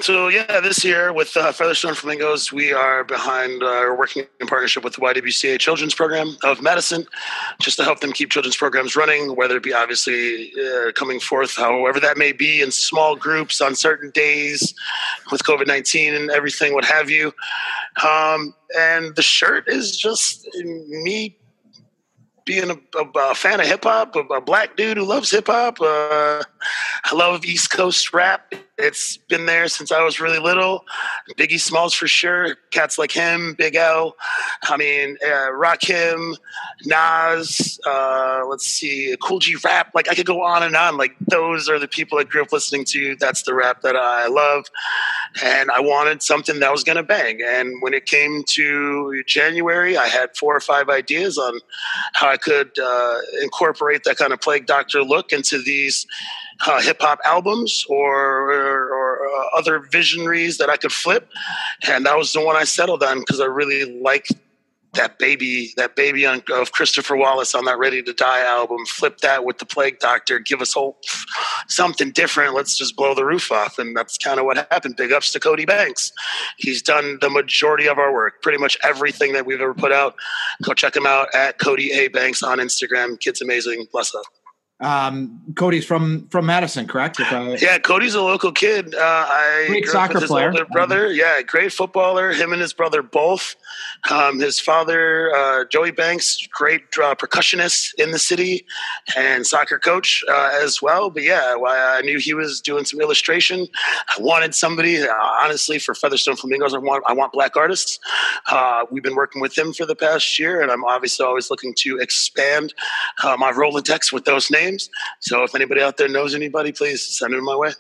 So 0.01 0.29
yeah, 0.29 0.61
this 0.61 0.85
year 0.85 1.13
with 1.13 1.37
uh, 1.37 1.53
Featherstone 1.53 1.95
Flamingos, 1.95 2.53
we 2.53 2.73
are 2.73 3.05
behind, 3.05 3.63
uh, 3.63 3.95
working 3.97 4.25
in 4.41 4.47
partnership 4.47 4.85
with 4.85 4.95
the 4.95 5.01
YWCA 5.01 5.59
Children's 5.59 5.95
Program 5.95 6.37
of 6.45 6.63
Madison, 6.63 7.05
just 7.61 7.77
to 7.79 7.85
help 7.85 8.01
them 8.01 8.13
keep 8.13 8.31
children's 8.31 8.57
programs 8.57 8.97
running, 8.97 9.37
whether 9.37 9.57
it 9.57 9.63
be 9.63 9.73
obviously 9.73 10.53
uh, 10.55 10.93
coming 10.93 11.21
forth, 11.21 11.57
however 11.57 12.01
that 12.01 12.17
may 12.17 12.33
be, 12.33 12.61
in 12.61 12.71
small 12.71 13.17
groups 13.17 13.61
on 13.61 13.75
certain 13.75 14.11
days 14.11 14.75
with 15.31 15.43
COVID 15.43 15.67
nineteen 15.67 16.15
and 16.15 16.31
everything, 16.31 16.75
what 16.75 16.85
have 16.85 17.11
you. 17.11 17.33
Um, 18.05 18.55
and 18.77 19.15
the 19.17 19.23
shirt 19.23 19.69
is 19.69 19.97
just 19.97 20.47
me 20.65 21.37
being 22.45 22.71
a, 22.71 22.99
a, 22.99 23.31
a 23.31 23.35
fan 23.35 23.61
of 23.61 23.67
hip 23.67 23.85
hop, 23.85 24.17
a, 24.17 24.21
a 24.21 24.41
black 24.41 24.77
dude 24.77 24.97
who 24.97 25.05
loves 25.05 25.31
hip 25.31 25.49
hop. 25.49 25.81
Uh, 25.81 26.43
I 27.05 27.15
love 27.15 27.45
East 27.45 27.71
Coast 27.71 28.13
rap. 28.13 28.55
It's 28.79 29.17
been 29.17 29.47
there 29.47 29.69
since 29.69 29.91
I 29.91 30.03
was 30.03 30.21
really 30.21 30.39
little. 30.39 30.85
Biggie 31.37 31.59
Smalls 31.59 31.95
for 31.95 32.07
sure. 32.07 32.57
Cats 32.71 32.99
like 32.99 33.11
him, 33.11 33.55
Big 33.55 33.75
L. 33.75 34.17
I 34.63 34.77
mean, 34.77 35.17
uh, 35.25 35.51
Rakim, 35.53 36.37
Nas. 36.85 37.81
Uh, 37.85 38.43
let's 38.49 38.67
see, 38.67 39.17
Kool 39.21 39.41
G 39.41 39.57
Rap. 39.65 39.91
Like 39.95 40.09
I 40.09 40.15
could 40.15 40.27
go 40.27 40.43
on 40.43 40.63
and 40.63 40.77
on. 40.77 40.97
Like 40.97 41.17
those 41.29 41.69
are 41.69 41.79
the 41.79 41.89
people 41.89 42.19
I 42.19 42.25
grew 42.25 42.43
up 42.43 42.53
listening 42.53 42.85
to. 42.87 43.17
That's 43.17 43.43
the 43.43 43.55
rap 43.55 43.83
that 43.83 43.97
I 43.97 44.29
love, 44.29 44.67
and 45.43 45.71
I 45.71 45.81
wanted 45.81 46.23
something 46.23 46.61
that 46.61 46.71
was 46.71 46.85
to 46.85 47.03
bang. 47.03 47.41
And 47.43 47.83
when 47.83 47.95
it 47.95 48.07
came 48.07 48.45
to 48.45 49.23
January, 49.27 49.97
I 49.97 50.07
had 50.07 50.37
four 50.37 50.55
or 50.57 50.61
five 50.61 50.89
ideas 50.89 51.37
on 51.37 51.61
how 52.15 52.29
I 52.29 52.37
could 52.37 52.79
uh, 52.79 53.19
incorporate 53.43 54.05
that 54.05 54.17
kind 54.17 54.33
of 54.33 54.41
plague 54.41 54.67
doctor 54.67 55.03
look 55.03 55.33
into 55.33 55.61
these 55.61 56.07
uh, 56.67 56.81
hip 56.81 56.99
hop 57.01 57.21
albums 57.25 57.85
or, 57.89 58.53
or, 58.53 58.93
or 58.93 59.27
uh, 59.27 59.59
other 59.59 59.79
visionaries 59.79 60.59
that 60.59 60.69
I 60.69 60.77
could 60.77 60.93
flip. 60.93 61.29
And 61.89 62.05
that 62.07 62.17
was 62.17 62.33
the 62.33 62.45
one 62.45 62.57
I 62.57 62.65
settled 62.65 63.03
on 63.03 63.21
because 63.21 63.41
I 63.41 63.47
really 63.47 64.01
liked 64.01 64.33
that 64.95 65.19
baby, 65.19 65.73
that 65.77 65.95
baby 65.97 66.27
on, 66.27 66.43
of 66.51 66.73
Christopher 66.73 67.17
Wallace 67.17 67.55
on 67.55 67.67
that 67.67 67.79
Ready 67.79 68.03
to 68.03 68.13
Die 68.13 68.47
album. 68.47 68.85
Flip 68.87 69.19
that 69.19 69.45
with 69.45 69.59
the 69.59 69.67
Plague 69.67 69.99
Doctor. 69.99 70.39
Give 70.39 70.61
us 70.61 70.75
something 71.69 72.11
different. 72.11 72.55
Let's 72.55 72.77
just 72.77 72.97
blow 72.97 73.15
the 73.15 73.25
roof 73.25 73.53
off, 73.53 73.79
and 73.79 73.95
that's 73.97 74.17
kind 74.17 74.41
of 74.41 74.47
what 74.47 74.57
happened. 74.57 74.97
Big 74.97 75.13
ups 75.13 75.31
to 75.33 75.41
Cody 75.41 75.67
Banks. 75.67 76.11
He's 76.57 76.83
done 76.83 77.19
the 77.21 77.31
majority 77.31 77.87
of 77.87 77.99
our 77.99 78.13
work, 78.13 78.43
pretty 78.43 78.59
much 78.59 78.79
everything 78.83 79.35
that 79.35 79.47
we've 79.47 79.61
ever 79.61 79.75
put 79.75 79.93
out. 79.93 80.15
Go 80.63 80.73
check 80.75 80.97
him 80.97 81.07
out 81.07 81.29
at 81.35 81.59
Cody 81.59 81.93
A 81.93 82.09
Banks 82.09 82.43
on 82.43 82.59
Instagram. 82.59 83.21
Kid's 83.21 83.43
amazing. 83.43 83.87
Bless 83.93 84.15
up. 84.15 84.25
Um, 84.81 85.41
Cody's 85.57 85.85
from 85.85 86.29
from 86.29 86.47
Madison, 86.47 86.87
correct? 86.87 87.19
If 87.19 87.33
I, 87.33 87.57
Yeah, 87.57 87.79
Cody's 87.79 88.15
a 88.15 88.23
local 88.23 88.53
kid. 88.53 88.95
Uh, 88.95 89.01
I 89.01 89.65
Great 89.69 89.87
soccer 89.89 90.15
with 90.15 90.23
his 90.23 90.31
player. 90.31 90.53
brother. 90.71 91.13
Yeah, 91.13 91.43
great 91.43 91.73
footballer. 91.73 92.31
Him 92.33 92.53
and 92.53 92.61
his 92.63 92.73
brother 92.73 93.03
both. 93.03 93.57
Um, 94.09 94.39
his 94.39 94.61
father, 94.61 95.35
uh, 95.35 95.65
Joey 95.65 95.91
Banks, 95.91 96.47
great 96.53 96.83
uh, 97.03 97.17
percussionist 97.17 97.93
in 97.99 98.13
the 98.13 98.21
city 98.21 98.65
and 99.17 99.45
soccer 99.45 99.81
coach 99.81 100.23
uh, 100.29 100.51
as 100.63 100.81
well. 100.81 101.11
But 101.11 101.25
yeah, 101.25 101.57
I 101.57 101.97
I 101.99 102.01
knew 102.03 102.19
he 102.21 102.33
was 102.35 102.61
doing 102.61 102.85
some 102.85 103.01
illustration. 103.01 103.67
I 104.17 104.21
wanted 104.21 104.55
somebody, 104.55 105.03
uh, 105.03 105.13
honestly, 105.13 105.81
for 105.81 105.93
Featherstone 105.93 106.37
Flamingos. 106.37 106.73
I 106.73 106.79
want 106.79 107.03
I 107.05 107.15
want 107.15 107.33
black 107.33 107.57
artists. 107.57 107.99
Uh, 108.47 108.85
we've 108.93 109.03
been 109.03 109.17
working 109.17 109.43
with 109.43 109.59
him 109.59 109.73
for 109.73 109.87
the 109.87 109.97
past 109.97 110.39
year, 110.39 110.63
and 110.63 110.71
I'm 110.71 110.85
obviously 110.85 111.27
always 111.27 111.51
looking 111.51 111.75
to 111.79 111.99
expand 111.99 112.75
uh, 113.25 113.37
my 113.37 113.51
Rolodex 113.51 114.13
with 114.13 114.25
those 114.25 114.53
names. 114.53 114.68
So 115.21 115.43
if 115.45 115.55
anybody 115.55 115.81
out 115.81 115.97
there 115.97 116.09
knows 116.09 116.35
anybody, 116.35 116.73
please 116.73 117.03
send 117.03 117.35
them 117.35 117.45
my 117.45 117.57
way. 117.57 117.73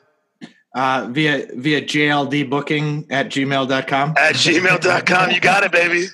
uh, 0.74 1.08
via 1.10 1.46
via 1.54 1.82
JLD 1.82 2.48
booking 2.48 3.06
at 3.10 3.28
gmail.com. 3.28 4.14
at 4.16 4.34
gmail.com. 4.34 5.30
You 5.30 5.40
got 5.40 5.64
it, 5.64 5.72
baby. 5.72 6.06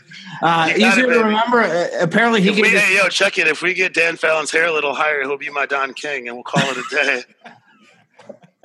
Uh, 0.42 0.70
easier 0.74 1.10
it, 1.10 1.14
to 1.14 1.24
remember. 1.24 1.60
Uh, 1.60 1.88
apparently, 2.00 2.40
he 2.40 2.48
If 2.50 2.56
we, 2.56 2.68
hey, 2.68 2.96
yo, 2.96 3.08
check 3.08 3.38
it. 3.38 3.46
If 3.46 3.62
we 3.62 3.74
get 3.74 3.94
Dan 3.94 4.16
Fallon's 4.16 4.50
hair 4.50 4.66
a 4.66 4.72
little 4.72 4.94
higher, 4.94 5.22
he'll 5.22 5.38
be 5.38 5.50
my 5.50 5.66
Don 5.66 5.94
King, 5.94 6.28
and 6.28 6.36
we'll 6.36 6.44
call 6.44 6.62
it 6.64 6.76
a 6.76 6.84
day. 6.90 7.22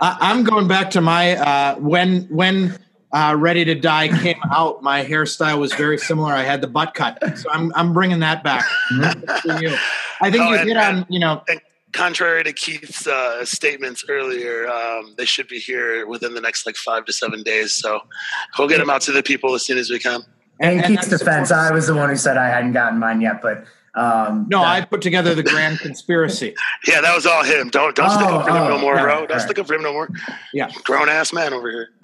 I, 0.00 0.16
I'm 0.20 0.44
going 0.44 0.68
back 0.68 0.90
to 0.92 1.00
my 1.00 1.36
uh, 1.36 1.76
when 1.78 2.22
when 2.24 2.78
uh, 3.12 3.36
Ready 3.38 3.64
to 3.66 3.74
Die 3.74 4.08
came 4.22 4.40
out. 4.50 4.82
My 4.82 5.04
hairstyle 5.04 5.58
was 5.58 5.74
very 5.74 5.98
similar. 5.98 6.32
I 6.32 6.42
had 6.42 6.60
the 6.60 6.66
butt 6.66 6.94
cut, 6.94 7.18
so 7.36 7.50
I'm 7.50 7.72
I'm 7.74 7.92
bringing 7.92 8.20
that 8.20 8.42
back. 8.42 8.64
for 10.30 10.36
you. 10.36 10.42
I 10.42 10.44
think 10.44 10.44
Oh, 10.44 10.52
you 10.52 10.58
and- 10.60 10.68
hit 10.68 10.76
on 10.76 11.06
you 11.08 11.18
know 11.20 11.42
Contrary 11.92 12.42
to 12.42 12.54
Keith's 12.54 13.06
uh, 13.06 13.44
statements 13.44 14.02
earlier, 14.08 14.66
um, 14.66 15.14
they 15.18 15.26
should 15.26 15.46
be 15.46 15.58
here 15.58 16.06
within 16.06 16.32
the 16.32 16.40
next 16.40 16.64
like 16.64 16.76
five 16.76 17.04
to 17.04 17.12
seven 17.12 17.42
days. 17.42 17.70
So 17.72 18.00
we'll 18.58 18.66
get 18.68 18.78
them 18.78 18.88
out 18.88 19.02
to 19.02 19.12
the 19.12 19.22
people 19.22 19.54
as 19.54 19.62
soon 19.66 19.76
as 19.76 19.90
we 19.90 19.98
can. 19.98 20.22
In 20.60 20.78
and 20.78 20.86
Keith's 20.86 21.08
defense, 21.08 21.50
I 21.52 21.70
was 21.70 21.86
the 21.88 21.94
one 21.94 22.08
who 22.08 22.16
said 22.16 22.38
I 22.38 22.48
hadn't 22.48 22.72
gotten 22.72 22.98
mine 22.98 23.20
yet, 23.20 23.42
but 23.42 23.64
um, 23.94 24.46
No, 24.48 24.62
I 24.64 24.80
put 24.86 25.02
together 25.02 25.34
the 25.34 25.42
grand 25.42 25.80
conspiracy. 25.80 26.54
Yeah, 26.88 27.02
that 27.02 27.14
was 27.14 27.26
all 27.26 27.44
him. 27.44 27.68
Don't 27.68 27.94
don't 27.94 28.08
stick 28.10 28.26
Oh, 28.26 28.38
up 28.38 28.44
for 28.46 28.50
him 28.50 28.56
oh, 28.62 28.68
no 28.70 28.78
more, 28.78 28.96
yeah, 28.96 29.02
bro. 29.02 29.14
Don't 29.26 29.30
right. 29.32 29.40
stick 29.42 29.58
up 29.58 29.66
for 29.66 29.74
him 29.74 29.82
no 29.82 29.92
more. 29.92 30.08
Yeah. 30.54 30.70
Grown 30.84 31.08
ass 31.10 31.32
man 31.34 31.52
over 31.52 31.70
here. 31.70 31.90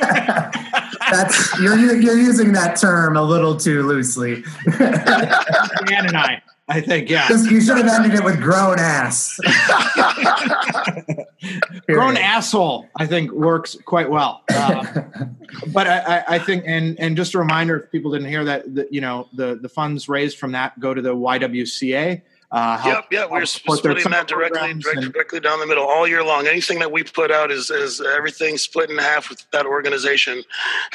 that's 0.00 1.58
you're 1.60 1.76
you're 2.00 2.18
using 2.18 2.52
that 2.52 2.76
term 2.80 3.16
a 3.16 3.22
little 3.22 3.56
too 3.56 3.82
loosely. 3.84 4.42
Dan 4.78 6.06
and 6.06 6.16
I, 6.16 6.42
I 6.66 6.80
think, 6.80 7.10
yeah. 7.10 7.28
You 7.28 7.60
should 7.60 7.76
have 7.76 7.86
ended 7.86 8.14
it 8.18 8.24
with 8.24 8.40
grown 8.40 8.78
ass. 8.78 9.38
Grown 11.86 12.16
asshole, 12.16 12.88
I 12.96 13.06
think, 13.06 13.30
works 13.32 13.76
quite 13.84 14.08
well. 14.08 14.42
Uh, 14.50 15.02
but 15.74 15.86
I, 15.86 15.98
I, 15.98 16.24
I 16.28 16.38
think, 16.38 16.64
and 16.66 16.98
and 16.98 17.18
just 17.18 17.34
a 17.34 17.38
reminder, 17.38 17.80
if 17.80 17.90
people 17.92 18.10
didn't 18.10 18.28
hear 18.28 18.44
that, 18.44 18.74
that 18.74 18.92
you 18.92 19.02
know, 19.02 19.28
the 19.34 19.56
the 19.56 19.68
funds 19.68 20.08
raised 20.08 20.38
from 20.38 20.52
that 20.52 20.80
go 20.80 20.94
to 20.94 21.02
the 21.02 21.14
YWCA. 21.14 22.22
Uh, 22.54 22.78
help- 22.78 22.94
Yep, 22.94 23.06
yeah, 23.10 23.24
we're 23.26 23.38
help 23.38 23.48
support 23.48 23.82
their 23.82 23.92
splitting 23.98 24.12
that 24.12 24.28
directly, 24.28 24.74
direct, 24.74 25.02
and- 25.02 25.12
directly 25.12 25.40
down 25.40 25.58
the 25.58 25.66
middle 25.66 25.84
all 25.84 26.06
year 26.06 26.22
long. 26.22 26.46
Anything 26.46 26.78
that 26.78 26.92
we 26.92 27.02
put 27.02 27.32
out 27.32 27.50
is 27.50 27.68
is 27.68 28.00
everything 28.00 28.58
split 28.58 28.90
in 28.90 28.98
half 28.98 29.28
with 29.28 29.44
that 29.50 29.66
organization, 29.66 30.44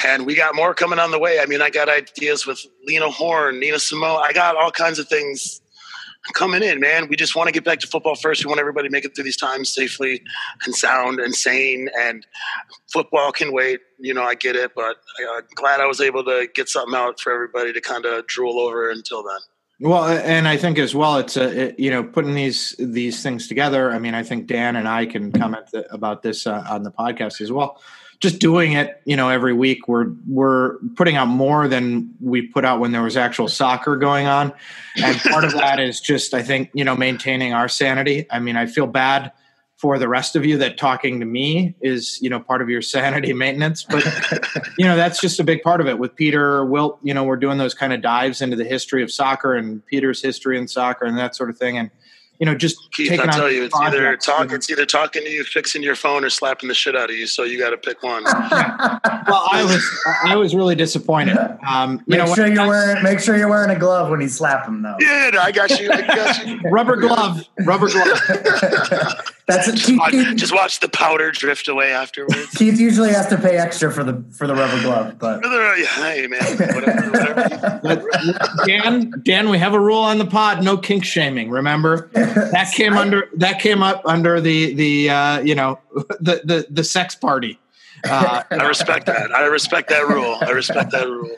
and 0.05 0.25
we 0.25 0.35
got 0.35 0.55
more 0.55 0.73
coming 0.73 0.99
on 0.99 1.11
the 1.11 1.19
way. 1.19 1.41
I 1.41 1.45
mean, 1.45 1.61
I 1.61 1.69
got 1.69 1.89
ideas 1.89 2.45
with 2.47 2.65
Lena 2.87 3.09
Horne, 3.09 3.59
Nina 3.59 3.77
Simone. 3.77 4.21
I 4.23 4.31
got 4.31 4.55
all 4.55 4.71
kinds 4.71 4.99
of 4.99 5.09
things 5.09 5.59
coming 6.33 6.63
in, 6.63 6.79
man. 6.79 7.09
We 7.09 7.17
just 7.17 7.35
want 7.35 7.47
to 7.47 7.51
get 7.51 7.65
back 7.65 7.79
to 7.79 7.87
football 7.87 8.15
first. 8.15 8.45
We 8.45 8.47
want 8.49 8.61
everybody 8.61 8.87
to 8.87 8.91
make 8.91 9.03
it 9.03 9.13
through 9.13 9.25
these 9.25 9.35
times 9.37 9.67
safely 9.69 10.21
and 10.65 10.73
sound 10.73 11.19
and 11.19 11.35
sane. 11.35 11.89
And 11.99 12.25
football 12.93 13.33
can 13.33 13.51
wait. 13.51 13.81
You 13.99 14.13
know, 14.13 14.23
I 14.23 14.35
get 14.35 14.55
it, 14.55 14.71
but 14.75 14.97
I'm 15.35 15.43
glad 15.55 15.81
I 15.81 15.85
was 15.87 15.99
able 15.99 16.23
to 16.23 16.47
get 16.55 16.69
something 16.69 16.95
out 16.97 17.19
for 17.19 17.33
everybody 17.33 17.73
to 17.73 17.81
kind 17.81 18.05
of 18.05 18.27
drool 18.27 18.59
over 18.59 18.89
until 18.89 19.23
then. 19.23 19.39
Well, 19.81 20.05
and 20.05 20.47
I 20.47 20.57
think 20.57 20.77
as 20.77 20.93
well, 20.93 21.17
it's 21.17 21.37
a 21.37 21.67
it, 21.67 21.79
you 21.79 21.89
know 21.89 22.03
putting 22.03 22.35
these 22.35 22.75
these 22.79 23.23
things 23.23 23.47
together. 23.47 23.91
I 23.91 23.99
mean, 23.99 24.13
I 24.13 24.23
think 24.23 24.47
Dan 24.47 24.75
and 24.75 24.87
I 24.87 25.05
can 25.05 25.31
comment 25.31 25.67
th- 25.71 25.85
about 25.89 26.21
this 26.21 26.45
uh, 26.45 26.65
on 26.69 26.83
the 26.83 26.91
podcast 26.91 27.39
as 27.39 27.51
well. 27.51 27.81
Just 28.19 28.39
doing 28.39 28.73
it, 28.73 29.01
you 29.05 29.15
know, 29.15 29.29
every 29.29 29.53
week 29.53 29.87
we're 29.87 30.11
we're 30.27 30.79
putting 30.97 31.15
out 31.15 31.27
more 31.27 31.69
than 31.69 32.13
we 32.19 32.41
put 32.41 32.65
out 32.65 32.81
when 32.81 32.91
there 32.91 33.03
was 33.03 33.15
actual 33.15 33.47
soccer 33.47 33.95
going 33.95 34.27
on, 34.27 34.51
and 34.97 35.17
part 35.21 35.45
of 35.45 35.53
that 35.53 35.79
is 35.79 36.01
just 36.01 36.33
I 36.33 36.43
think 36.43 36.69
you 36.73 36.83
know 36.83 36.97
maintaining 36.97 37.53
our 37.53 37.69
sanity. 37.69 38.25
I 38.29 38.39
mean, 38.39 38.57
I 38.57 38.65
feel 38.65 38.87
bad 38.87 39.31
for 39.79 39.97
the 39.97 40.09
rest 40.09 40.35
of 40.35 40.45
you 40.45 40.57
that 40.57 40.77
talking 40.77 41.21
to 41.21 41.25
me 41.25 41.73
is 41.81 42.21
you 42.21 42.29
know 42.29 42.39
part 42.39 42.61
of 42.61 42.69
your 42.69 42.81
sanity 42.81 43.31
maintenance, 43.45 43.83
but 43.83 44.05
you 44.77 44.85
know 44.85 44.97
that's 44.97 45.21
just 45.21 45.39
a 45.39 45.43
big 45.43 45.63
part 45.63 45.79
of 45.79 45.87
it 45.87 45.97
with 45.97 46.15
peter 46.15 46.65
wilt 46.65 46.99
you 47.01 47.13
know 47.13 47.23
we're 47.23 47.37
doing 47.37 47.57
those 47.57 47.73
kind 47.73 47.93
of 47.93 48.01
dives 48.01 48.41
into 48.41 48.55
the 48.55 48.65
history 48.65 49.01
of 49.01 49.11
soccer 49.11 49.55
and 49.55 49.85
peter's 49.85 50.21
history 50.21 50.57
in 50.57 50.67
soccer 50.67 51.05
and 51.05 51.17
that 51.17 51.35
sort 51.35 51.49
of 51.49 51.57
thing 51.57 51.77
and 51.77 51.89
you 52.39 52.45
know, 52.45 52.55
just 52.55 52.77
Keith, 52.93 53.09
taking 53.09 53.29
I 53.29 53.33
on 53.33 53.37
tell 53.37 53.51
you, 53.51 53.65
it's 53.65 53.75
either 53.75 53.99
projects, 53.99 54.25
talk, 54.25 54.51
it's 54.53 54.69
either 54.69 54.85
talking 54.85 55.23
to 55.23 55.29
you, 55.29 55.43
fixing 55.43 55.83
your 55.83 55.95
phone, 55.95 56.23
or 56.23 56.29
slapping 56.29 56.69
the 56.69 56.73
shit 56.73 56.95
out 56.95 57.09
of 57.09 57.15
you. 57.17 57.27
So 57.27 57.43
you 57.43 57.59
got 57.59 57.71
to 57.71 57.77
pick 57.77 58.01
one. 58.01 58.23
Well, 59.27 59.45
I 59.51 59.63
was 59.63 60.05
I 60.25 60.35
was 60.35 60.55
really 60.55 60.73
disappointed. 60.73 61.37
Um, 61.67 62.03
you 62.07 62.17
make 62.17 62.19
know, 62.25 62.33
sure 62.33 62.47
you're 62.47 62.67
wearing 62.67 63.03
make 63.03 63.19
sure 63.19 63.37
you're 63.37 63.49
wearing 63.49 63.69
a 63.69 63.77
glove 63.77 64.09
when 64.09 64.21
you 64.21 64.27
slap 64.27 64.65
him 64.65 64.81
though. 64.81 64.95
yeah, 64.99 65.29
no, 65.33 65.39
I 65.39 65.51
got 65.51 65.79
you. 65.79 65.91
I 65.91 66.01
got 66.01 66.47
you. 66.47 66.59
rubber 66.71 66.95
glove, 66.95 67.47
rubber 67.65 67.89
glove. 67.89 68.19
That's 69.49 69.67
it. 69.67 69.75
Keith, 69.79 69.97
Watch- 69.99 70.35
just 70.35 70.53
watch 70.53 70.79
the 70.79 70.89
powder 70.89 71.31
drift 71.31 71.67
away 71.67 71.91
afterwards. 71.91 72.49
Keith 72.55 72.79
usually 72.79 73.09
has 73.09 73.27
to 73.27 73.38
pay 73.38 73.57
extra 73.57 73.91
for 73.91 74.03
the 74.03 74.23
for 74.31 74.45
the 74.47 74.53
rubber 74.53 74.79
glove, 74.81 75.17
but 75.19 75.43
hey 75.43 76.27
man, 76.27 76.39
whatever, 76.75 77.09
whatever. 77.12 77.79
But 77.83 78.05
Dan, 78.67 79.12
Dan, 79.23 79.49
we 79.49 79.57
have 79.57 79.73
a 79.73 79.79
rule 79.79 79.97
on 79.99 80.19
the 80.19 80.25
pod: 80.25 80.63
no 80.63 80.77
kink 80.77 81.03
shaming. 81.03 81.49
Remember 81.49 82.09
that 82.13 82.71
came 82.75 82.93
under 82.95 83.27
that 83.38 83.59
came 83.59 83.81
up 83.81 84.03
under 84.05 84.39
the 84.39 84.73
the 84.75 85.09
uh, 85.09 85.39
you 85.41 85.55
know 85.55 85.79
the 86.19 86.41
the 86.43 86.67
the 86.69 86.83
sex 86.83 87.15
party. 87.15 87.59
Uh, 88.07 88.43
I 88.49 88.65
respect 88.67 89.07
that. 89.07 89.35
I 89.35 89.45
respect 89.47 89.89
that 89.89 90.07
rule. 90.07 90.38
I 90.41 90.51
respect 90.51 90.91
that 90.91 91.05
rule. 91.07 91.35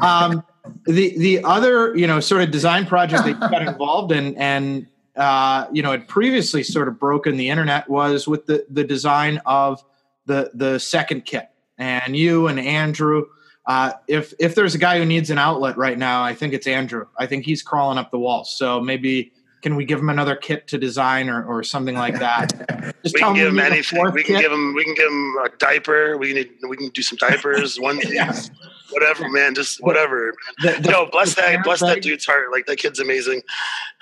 um, 0.00 0.42
the 0.86 1.16
the 1.18 1.44
other 1.44 1.96
you 1.96 2.06
know 2.06 2.20
sort 2.20 2.42
of 2.42 2.50
design 2.50 2.86
project 2.86 3.24
that 3.24 3.28
you 3.30 3.38
got 3.38 3.62
involved 3.62 4.12
in 4.12 4.36
and 4.36 4.86
uh, 5.18 5.66
you 5.72 5.82
know 5.82 5.90
had 5.90 6.08
previously 6.08 6.62
sort 6.62 6.88
of 6.88 6.98
broken 6.98 7.36
the 7.36 7.48
internet 7.48 7.88
was 7.88 8.26
with 8.26 8.46
the 8.46 8.64
the 8.70 8.84
design 8.84 9.40
of 9.44 9.84
the 10.26 10.50
the 10.54 10.78
second 10.78 11.24
kit 11.24 11.48
and 11.78 12.16
you 12.16 12.46
and 12.46 12.58
Andrew. 12.58 13.26
Uh, 13.66 13.92
if 14.06 14.32
if 14.38 14.54
there's 14.54 14.74
a 14.74 14.78
guy 14.78 14.98
who 14.98 15.04
needs 15.04 15.28
an 15.28 15.38
outlet 15.38 15.76
right 15.76 15.98
now, 15.98 16.22
I 16.22 16.34
think 16.34 16.54
it's 16.54 16.66
Andrew. 16.66 17.06
I 17.18 17.26
think 17.26 17.44
he's 17.44 17.62
crawling 17.62 17.98
up 17.98 18.10
the 18.10 18.18
walls. 18.18 18.56
So 18.56 18.80
maybe 18.80 19.32
can 19.62 19.76
we 19.76 19.84
give 19.84 19.98
him 19.98 20.08
another 20.08 20.36
kit 20.36 20.66
to 20.68 20.78
design 20.78 21.28
or, 21.28 21.44
or 21.44 21.62
something 21.62 21.96
like 21.96 22.18
that? 22.18 22.94
Just 23.02 23.14
We 23.14 23.20
tell 23.20 23.30
can 23.30 23.36
give 23.36 23.48
him 23.48 23.56
need 23.56 23.62
anything. 23.62 24.10
We 24.12 24.22
can 24.22 24.36
kit. 24.36 24.42
give 24.42 24.52
him. 24.52 24.74
We 24.74 24.84
can 24.84 24.94
give 24.94 25.08
him 25.10 25.34
a 25.44 25.48
diaper. 25.58 26.16
We 26.16 26.32
can. 26.32 26.68
We 26.68 26.76
can 26.76 26.88
do 26.90 27.02
some 27.02 27.18
diapers. 27.18 27.78
One, 27.80 28.00
whatever, 28.90 29.28
man. 29.28 29.54
Just 29.54 29.82
whatever. 29.82 30.32
The- 30.62 30.78
the- 30.80 30.90
no, 30.90 31.06
bless 31.10 31.34
that, 31.34 31.62
bless 31.64 31.80
that 31.80 32.02
dude's 32.02 32.24
heart. 32.24 32.50
Like 32.52 32.66
that 32.66 32.78
kid's 32.78 32.98
amazing. 33.00 33.42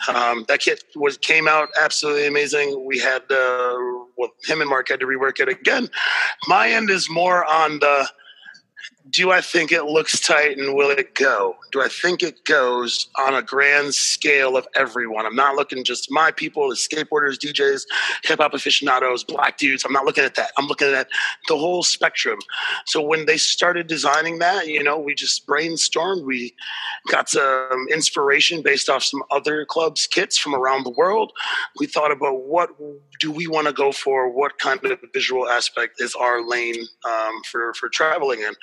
Um, 0.08 0.44
that 0.48 0.60
kid 0.60 0.82
was 0.94 1.16
came 1.18 1.48
out 1.48 1.68
absolutely 1.80 2.26
amazing. 2.26 2.84
We 2.86 2.98
had 2.98 3.22
uh, 3.30 3.76
well, 4.16 4.30
him 4.44 4.60
and 4.60 4.68
Mark 4.70 4.88
had 4.88 5.00
to 5.00 5.06
rework 5.06 5.40
it 5.40 5.48
again. 5.48 5.88
My 6.48 6.68
end 6.70 6.90
is 6.90 7.08
more 7.10 7.44
on 7.44 7.78
the. 7.80 8.08
Do 9.10 9.30
I 9.30 9.40
think 9.40 9.70
it 9.70 9.84
looks 9.84 10.18
tight 10.20 10.58
and 10.58 10.74
will 10.74 10.90
it 10.90 11.14
go? 11.14 11.56
Do 11.70 11.80
I 11.80 11.88
think 11.88 12.22
it 12.22 12.44
goes 12.44 13.08
on 13.18 13.34
a 13.34 13.42
grand 13.42 13.94
scale 13.94 14.56
of 14.56 14.66
everyone? 14.74 15.26
I'm 15.26 15.36
not 15.36 15.54
looking 15.54 15.84
just 15.84 16.10
my 16.10 16.32
people, 16.32 16.68
the 16.68 16.74
skateboarders, 16.74 17.38
DJs, 17.38 17.82
hip 18.24 18.40
hop 18.40 18.52
aficionados, 18.52 19.22
black 19.22 19.58
dudes. 19.58 19.84
I'm 19.84 19.92
not 19.92 20.04
looking 20.04 20.24
at 20.24 20.34
that. 20.34 20.50
I'm 20.58 20.66
looking 20.66 20.88
at 20.88 21.08
the 21.46 21.56
whole 21.56 21.84
spectrum. 21.84 22.38
So 22.84 23.00
when 23.00 23.26
they 23.26 23.36
started 23.36 23.86
designing 23.86 24.40
that, 24.40 24.66
you 24.66 24.82
know, 24.82 24.98
we 24.98 25.14
just 25.14 25.46
brainstormed. 25.46 26.24
We 26.24 26.54
got 27.08 27.28
some 27.28 27.86
inspiration 27.92 28.62
based 28.62 28.88
off 28.88 29.04
some 29.04 29.22
other 29.30 29.64
clubs' 29.66 30.06
kits 30.06 30.36
from 30.36 30.54
around 30.54 30.84
the 30.84 30.90
world. 30.90 31.32
We 31.78 31.86
thought 31.86 32.10
about 32.10 32.42
what 32.42 32.70
do 33.20 33.30
we 33.30 33.46
want 33.46 33.66
to 33.68 33.72
go 33.72 33.92
for? 33.92 34.28
What 34.30 34.58
kind 34.58 34.84
of 34.84 34.98
visual 35.14 35.48
aspect 35.48 36.00
is 36.00 36.14
our 36.14 36.46
lane 36.46 36.86
um, 37.08 37.42
for 37.50 37.72
for 37.74 37.88
traveling 37.88 38.40
in? 38.40 38.54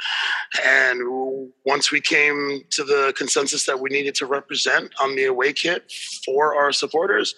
And 0.66 1.50
once 1.66 1.92
we 1.92 2.02
came 2.02 2.62
to 2.72 2.84
the 2.84 3.14
consensus 3.18 3.66
that 3.66 3.80
we 3.80 3.90
needed 3.90 4.16
to 4.16 4.26
represent 4.26 4.92
on 5.00 5.16
the 5.16 5.26
away 5.26 5.54
kit 5.54 5.92
for 6.26 6.56
our 6.56 6.72
supporters, 6.72 7.36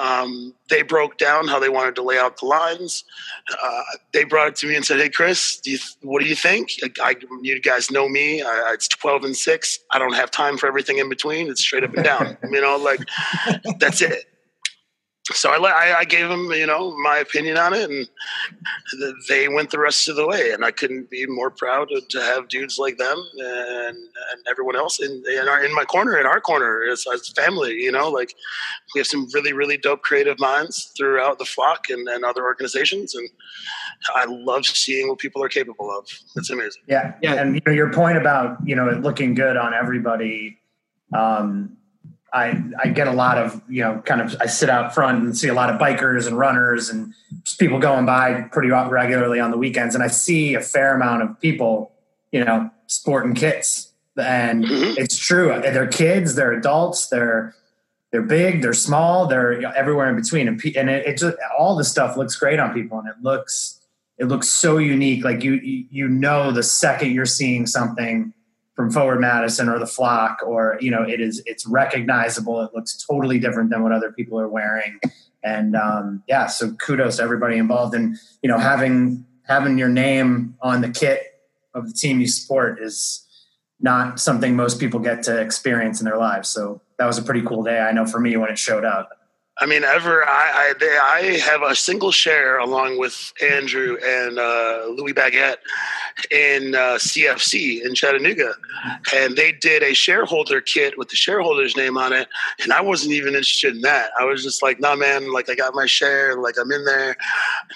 um, 0.00 0.54
they 0.68 0.82
broke 0.82 1.16
down 1.18 1.48
how 1.48 1.58
they 1.58 1.68
wanted 1.68 1.94
to 1.96 2.02
lay 2.02 2.18
out 2.18 2.38
the 2.38 2.46
lines. 2.46 3.04
Uh, 3.62 3.82
they 4.12 4.24
brought 4.24 4.48
it 4.48 4.56
to 4.56 4.66
me 4.66 4.74
and 4.76 4.84
said, 4.84 4.98
"Hey, 5.00 5.08
Chris, 5.08 5.58
do 5.60 5.70
you, 5.70 5.78
what 6.02 6.22
do 6.22 6.28
you 6.28 6.34
think? 6.36 6.70
I, 6.82 7.10
I- 7.10 7.16
you 7.42 7.60
guys 7.60 7.90
know 7.90 8.08
me. 8.08 8.42
I, 8.42 8.72
it's 8.72 8.88
twelve 8.88 9.24
and 9.24 9.36
six. 9.36 9.78
I 9.92 9.98
don't 9.98 10.14
have 10.14 10.30
time 10.30 10.58
for 10.58 10.66
everything 10.66 10.98
in 10.98 11.08
between. 11.08 11.48
It's 11.50 11.62
straight 11.62 11.84
up 11.84 11.94
and 11.94 12.04
down. 12.04 12.36
you 12.50 12.60
know, 12.60 12.76
like 12.76 13.00
that's 13.78 14.02
it." 14.02 14.24
So 15.32 15.50
I, 15.50 15.56
I, 15.56 15.98
I 15.98 16.04
gave 16.04 16.28
them, 16.28 16.50
you 16.52 16.66
know, 16.66 16.96
my 17.02 17.18
opinion 17.18 17.58
on 17.58 17.74
it, 17.74 17.90
and 17.90 18.06
they 19.28 19.48
went 19.48 19.70
the 19.70 19.78
rest 19.80 20.08
of 20.08 20.14
the 20.14 20.26
way. 20.26 20.52
And 20.52 20.64
I 20.64 20.70
couldn't 20.70 21.10
be 21.10 21.26
more 21.26 21.50
proud 21.50 21.88
to, 21.88 22.00
to 22.00 22.20
have 22.20 22.48
dudes 22.48 22.78
like 22.78 22.96
them 22.96 23.18
and, 23.36 23.96
and 23.96 24.46
everyone 24.48 24.76
else 24.76 25.00
in 25.00 25.24
in, 25.26 25.48
our, 25.48 25.64
in 25.64 25.74
my 25.74 25.84
corner, 25.84 26.16
in 26.18 26.26
our 26.26 26.40
corner, 26.40 26.84
as, 26.90 27.04
as 27.12 27.28
family. 27.30 27.72
You 27.72 27.90
know, 27.90 28.08
like 28.08 28.34
we 28.94 29.00
have 29.00 29.06
some 29.08 29.26
really, 29.34 29.52
really 29.52 29.76
dope 29.76 30.02
creative 30.02 30.38
minds 30.38 30.92
throughout 30.96 31.38
the 31.38 31.44
flock 31.44 31.86
and, 31.90 32.06
and 32.08 32.24
other 32.24 32.44
organizations, 32.44 33.14
and 33.16 33.28
I 34.14 34.26
love 34.26 34.64
seeing 34.64 35.08
what 35.08 35.18
people 35.18 35.42
are 35.42 35.48
capable 35.48 35.90
of. 35.90 36.06
It's 36.36 36.50
amazing. 36.50 36.82
Yeah, 36.86 37.14
Yeah. 37.20 37.34
And 37.34 37.56
you 37.56 37.62
know 37.66 37.72
your 37.72 37.92
point 37.92 38.16
about 38.16 38.58
you 38.64 38.76
know 38.76 38.88
it 38.88 39.00
looking 39.02 39.34
good 39.34 39.56
on 39.56 39.74
everybody. 39.74 40.58
Um, 41.12 41.76
I 42.32 42.60
I 42.82 42.88
get 42.88 43.06
a 43.08 43.12
lot 43.12 43.38
of 43.38 43.60
you 43.68 43.82
know 43.82 44.02
kind 44.04 44.20
of 44.20 44.36
I 44.40 44.46
sit 44.46 44.68
out 44.68 44.94
front 44.94 45.22
and 45.22 45.36
see 45.36 45.48
a 45.48 45.54
lot 45.54 45.70
of 45.70 45.80
bikers 45.80 46.26
and 46.26 46.38
runners 46.38 46.88
and 46.88 47.14
just 47.44 47.58
people 47.58 47.78
going 47.78 48.04
by 48.06 48.42
pretty 48.52 48.70
regularly 48.70 49.40
on 49.40 49.50
the 49.50 49.56
weekends, 49.58 49.94
and 49.94 50.02
I 50.04 50.08
see 50.08 50.54
a 50.54 50.60
fair 50.60 50.94
amount 50.94 51.22
of 51.22 51.40
people 51.40 51.92
you 52.32 52.44
know 52.44 52.70
sporting 52.88 53.34
kits, 53.34 53.92
and 54.16 54.64
Mhm. 54.66 54.98
it's 54.98 55.16
true. 55.16 55.48
They're 55.62 55.86
kids, 55.86 56.34
they're 56.34 56.52
adults, 56.52 57.08
they're 57.08 57.54
they're 58.12 58.22
big, 58.22 58.62
they're 58.62 58.72
small, 58.72 59.26
they're 59.26 59.62
everywhere 59.76 60.08
in 60.08 60.16
between, 60.16 60.48
and 60.48 60.60
and 60.76 60.90
it, 60.90 61.06
it 61.06 61.18
just 61.18 61.36
all 61.58 61.76
the 61.76 61.84
stuff 61.84 62.16
looks 62.16 62.36
great 62.36 62.58
on 62.58 62.72
people, 62.74 62.98
and 62.98 63.08
it 63.08 63.16
looks 63.22 63.80
it 64.18 64.24
looks 64.26 64.48
so 64.48 64.78
unique. 64.78 65.24
Like 65.24 65.42
you 65.44 65.54
you 65.54 66.08
know 66.08 66.50
the 66.50 66.62
second 66.62 67.12
you're 67.12 67.26
seeing 67.26 67.66
something 67.66 68.32
from 68.76 68.90
Forward 68.90 69.20
Madison 69.20 69.68
or 69.68 69.78
the 69.78 69.86
Flock, 69.86 70.40
or 70.46 70.76
you 70.80 70.90
know 70.90 71.02
it 71.02 71.20
is 71.20 71.42
it's 71.46 71.66
recognizable. 71.66 72.60
It 72.62 72.70
looks 72.74 73.04
totally 73.04 73.38
different 73.38 73.70
than 73.70 73.82
what 73.82 73.92
other 73.92 74.12
people 74.12 74.38
are 74.38 74.48
wearing, 74.48 75.00
and 75.42 75.74
um, 75.74 76.22
yeah. 76.28 76.46
So 76.46 76.72
kudos 76.74 77.16
to 77.16 77.22
everybody 77.22 77.56
involved, 77.56 77.94
and 77.94 78.16
you 78.42 78.48
know 78.48 78.58
having 78.58 79.24
having 79.48 79.78
your 79.78 79.88
name 79.88 80.56
on 80.60 80.82
the 80.82 80.90
kit 80.90 81.22
of 81.74 81.88
the 81.88 81.94
team 81.94 82.20
you 82.20 82.28
support 82.28 82.80
is 82.80 83.26
not 83.80 84.20
something 84.20 84.56
most 84.56 84.78
people 84.80 85.00
get 85.00 85.22
to 85.24 85.40
experience 85.40 86.00
in 86.00 86.04
their 86.04 86.18
lives. 86.18 86.48
So 86.48 86.80
that 86.98 87.06
was 87.06 87.18
a 87.18 87.22
pretty 87.22 87.42
cool 87.42 87.62
day. 87.62 87.78
I 87.78 87.92
know 87.92 88.06
for 88.06 88.20
me 88.20 88.36
when 88.36 88.50
it 88.50 88.58
showed 88.58 88.84
up. 88.84 89.10
I 89.58 89.64
mean, 89.64 89.84
ever 89.84 90.22
I 90.28 90.52
I, 90.54 90.74
they, 90.78 90.98
I 90.98 91.38
have 91.38 91.62
a 91.62 91.74
single 91.74 92.10
share 92.10 92.58
along 92.58 92.98
with 92.98 93.32
Andrew 93.42 93.96
and 94.04 94.38
uh, 94.38 94.86
Louis 94.94 95.14
Baguette 95.14 95.56
in 96.30 96.74
uh, 96.74 96.96
CFC 96.98 97.82
in 97.82 97.94
Chattanooga, 97.94 98.52
and 99.14 99.36
they 99.36 99.52
did 99.52 99.82
a 99.82 99.94
shareholder 99.94 100.60
kit 100.60 100.98
with 100.98 101.08
the 101.08 101.16
shareholder's 101.16 101.74
name 101.74 101.96
on 101.96 102.12
it, 102.12 102.28
and 102.62 102.72
I 102.72 102.82
wasn't 102.82 103.12
even 103.12 103.28
interested 103.34 103.74
in 103.74 103.80
that. 103.82 104.10
I 104.18 104.24
was 104.24 104.42
just 104.42 104.62
like, 104.62 104.78
nah, 104.78 104.94
man, 104.94 105.32
like 105.32 105.48
I 105.48 105.54
got 105.54 105.74
my 105.74 105.86
share, 105.86 106.36
like 106.36 106.56
I'm 106.60 106.70
in 106.70 106.84
there, 106.84 107.16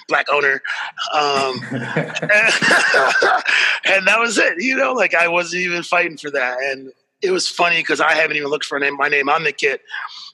black 0.07 0.27
owner, 0.31 0.61
um, 1.13 1.61
and 1.71 1.81
that 4.07 4.17
was 4.19 4.37
it. 4.37 4.61
You 4.61 4.77
know, 4.77 4.93
like 4.93 5.15
I 5.15 5.27
wasn't 5.27 5.63
even 5.63 5.81
fighting 5.81 6.17
for 6.17 6.29
that, 6.29 6.59
and 6.61 6.91
it 7.21 7.31
was 7.31 7.47
funny 7.47 7.77
because 7.77 8.01
I 8.01 8.13
haven't 8.13 8.37
even 8.37 8.49
looked 8.49 8.65
for 8.65 8.79
name, 8.79 8.97
my 8.97 9.07
name 9.07 9.29
on 9.29 9.43
the 9.43 9.51
kit. 9.51 9.81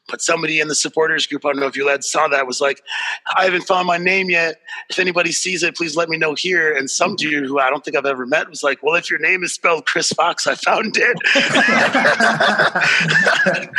But 0.08 0.22
somebody 0.22 0.60
in 0.60 0.68
the 0.68 0.76
supporters 0.76 1.28
group, 1.28 1.46
I 1.46 1.50
don't 1.50 1.60
know 1.60 1.68
if 1.68 1.76
you 1.76 1.86
led 1.86 2.04
saw 2.04 2.28
that, 2.30 2.48
was 2.48 2.62
like, 2.62 2.82
I 3.36 3.44
haven't 3.44 3.64
found 3.64 3.88
my 3.88 3.98
name 3.98 4.30
yet. 4.30 4.62
If 4.90 5.00
anybody 5.00 5.32
sees 5.32 5.64
it, 5.64 5.76
please 5.76 5.98
let 5.98 6.10
me 6.10 6.18
know 6.18 6.34
here. 6.34 6.76
And 6.76 6.90
some 6.90 7.16
dude 7.16 7.46
who 7.46 7.60
I 7.60 7.70
don't 7.70 7.84
think 7.84 7.98
I've 7.98 8.06
ever 8.06 8.26
met 8.26 8.50
was 8.50 8.64
like, 8.64 8.82
Well, 8.82 8.96
if 8.96 9.10
your 9.10 9.20
name 9.20 9.44
is 9.44 9.54
spelled 9.54 9.86
Chris 9.86 10.12
Fox, 10.12 10.48
I 10.48 10.56
found 10.56 10.96
it. 10.98 11.18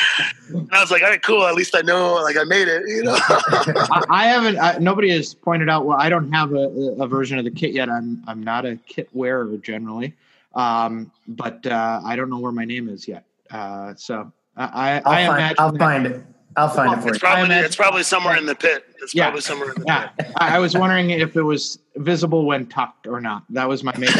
and 0.49 0.69
I 0.73 0.81
was 0.81 0.91
like, 0.91 1.03
All 1.03 1.09
right, 1.09 1.23
cool. 1.23 1.47
At 1.47 1.55
least 1.55 1.75
I 1.75 1.81
know, 1.81 2.14
like, 2.17 2.37
I 2.37 2.45
made 2.45 2.69
it, 2.69 2.88
you 2.88 3.05
know? 3.05 3.17
I, 3.29 4.05
I 4.09 4.27
haven't. 4.27 4.59
I, 4.59 4.79
nobody 4.79 5.11
has 5.11 5.35
pointed 5.35 5.69
out. 5.69 5.87
Well, 5.87 5.99
I 5.99 6.09
don't 6.09 6.31
have 6.33 6.53
a, 6.53 6.97
a 6.99 7.07
version 7.07 7.38
of 7.38 7.45
the 7.45 7.51
kit 7.51 7.73
yet. 7.73 7.88
I'm 7.88 8.23
I'm 8.27 8.43
not 8.43 8.67
a 8.67 8.77
kit 8.87 9.09
wearer 9.12 9.57
generally, 9.59 10.14
um, 10.55 11.11
but 11.27 11.67
uh, 11.67 12.01
I 12.05 12.17
don't 12.17 12.31
know 12.31 12.38
where 12.38 12.53
my 12.53 12.64
name 12.64 12.88
is 12.88 13.09
yet. 13.09 13.25
Uh, 13.51 13.95
so 13.97 14.33
I, 14.59 14.64
I, 14.64 14.97
I'll, 14.97 15.03
find, 15.03 15.27
imagine. 15.29 15.57
I'll 15.59 15.77
find 15.79 16.07
it. 16.07 16.25
I'll 16.57 16.68
find 16.68 16.92
it 16.92 17.03
for 17.03 17.09
It's 17.11 17.16
you. 17.16 17.21
probably, 17.21 17.44
imagine- 17.44 17.64
it's 17.64 17.77
probably 17.77 18.03
somewhere 18.03 18.37
in 18.37 18.44
the 18.47 18.55
pit. 18.55 18.85
It's 19.01 19.14
Yeah. 19.14 19.25
probably 19.27 19.40
somewhere 19.42 19.71
in 19.71 19.81
the 19.81 19.87
yeah, 19.87 20.09
pit. 20.09 20.33
I, 20.38 20.57
I 20.57 20.59
was 20.59 20.77
wondering 20.77 21.11
if 21.11 21.37
it 21.37 21.42
was 21.42 21.79
visible 21.97 22.44
when 22.47 22.66
tucked 22.66 23.07
or 23.07 23.21
not. 23.21 23.44
That 23.51 23.68
was 23.68 23.85
my 23.85 23.97
main. 23.97 24.09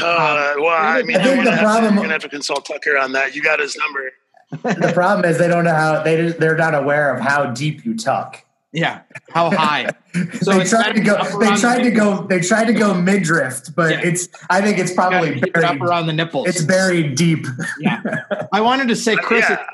uh, 0.00 0.54
well, 0.58 0.68
I 0.68 1.02
mean, 1.02 1.16
I 1.16 1.24
you're 1.24 1.34
think 1.34 1.44
gonna, 1.44 1.44
the 1.44 1.50
have 1.52 1.58
to, 1.60 1.64
problem- 1.64 1.94
you're 1.94 2.02
gonna 2.02 2.12
have 2.14 2.22
to 2.22 2.28
consult 2.28 2.66
Tucker 2.66 2.98
on 2.98 3.12
that. 3.12 3.34
You 3.36 3.42
got 3.42 3.60
his 3.60 3.76
number. 3.76 4.10
the 4.80 4.90
problem 4.92 5.24
is 5.30 5.38
they 5.38 5.46
don't 5.46 5.62
know 5.64 5.72
how 5.74 6.02
they 6.02 6.30
they're 6.32 6.56
not 6.56 6.74
aware 6.74 7.14
of 7.14 7.20
how 7.20 7.46
deep 7.52 7.84
you 7.84 7.96
tuck. 7.96 8.44
Yeah, 8.72 9.02
how 9.30 9.50
high? 9.50 9.90
So 10.42 10.58
they 10.58 10.64
tried 10.64 10.92
to 10.94 11.00
go. 11.00 11.16
They 11.38 11.54
tried 11.54 11.84
the 11.84 11.90
to 11.90 11.90
go. 11.92 12.26
They 12.26 12.40
tried 12.40 12.64
to 12.64 12.72
go 12.72 12.92
mid 13.00 13.22
drift, 13.22 13.76
but 13.76 13.92
Yeah. 13.92 14.00
it's. 14.02 14.28
I 14.50 14.60
think 14.60 14.78
it's 14.78 14.92
probably 14.92 15.38
Gotta 15.38 15.58
it 15.58 15.64
up 15.64 15.80
around 15.80 16.08
the 16.08 16.12
nipples. 16.12 16.48
It's 16.48 16.64
buried 16.64 17.14
deep. 17.14 17.46
yeah. 17.78 18.02
I 18.52 18.60
wanted 18.60 18.88
to 18.88 18.96
say, 18.96 19.14
Chris, 19.14 19.46
yeah. 19.48 19.64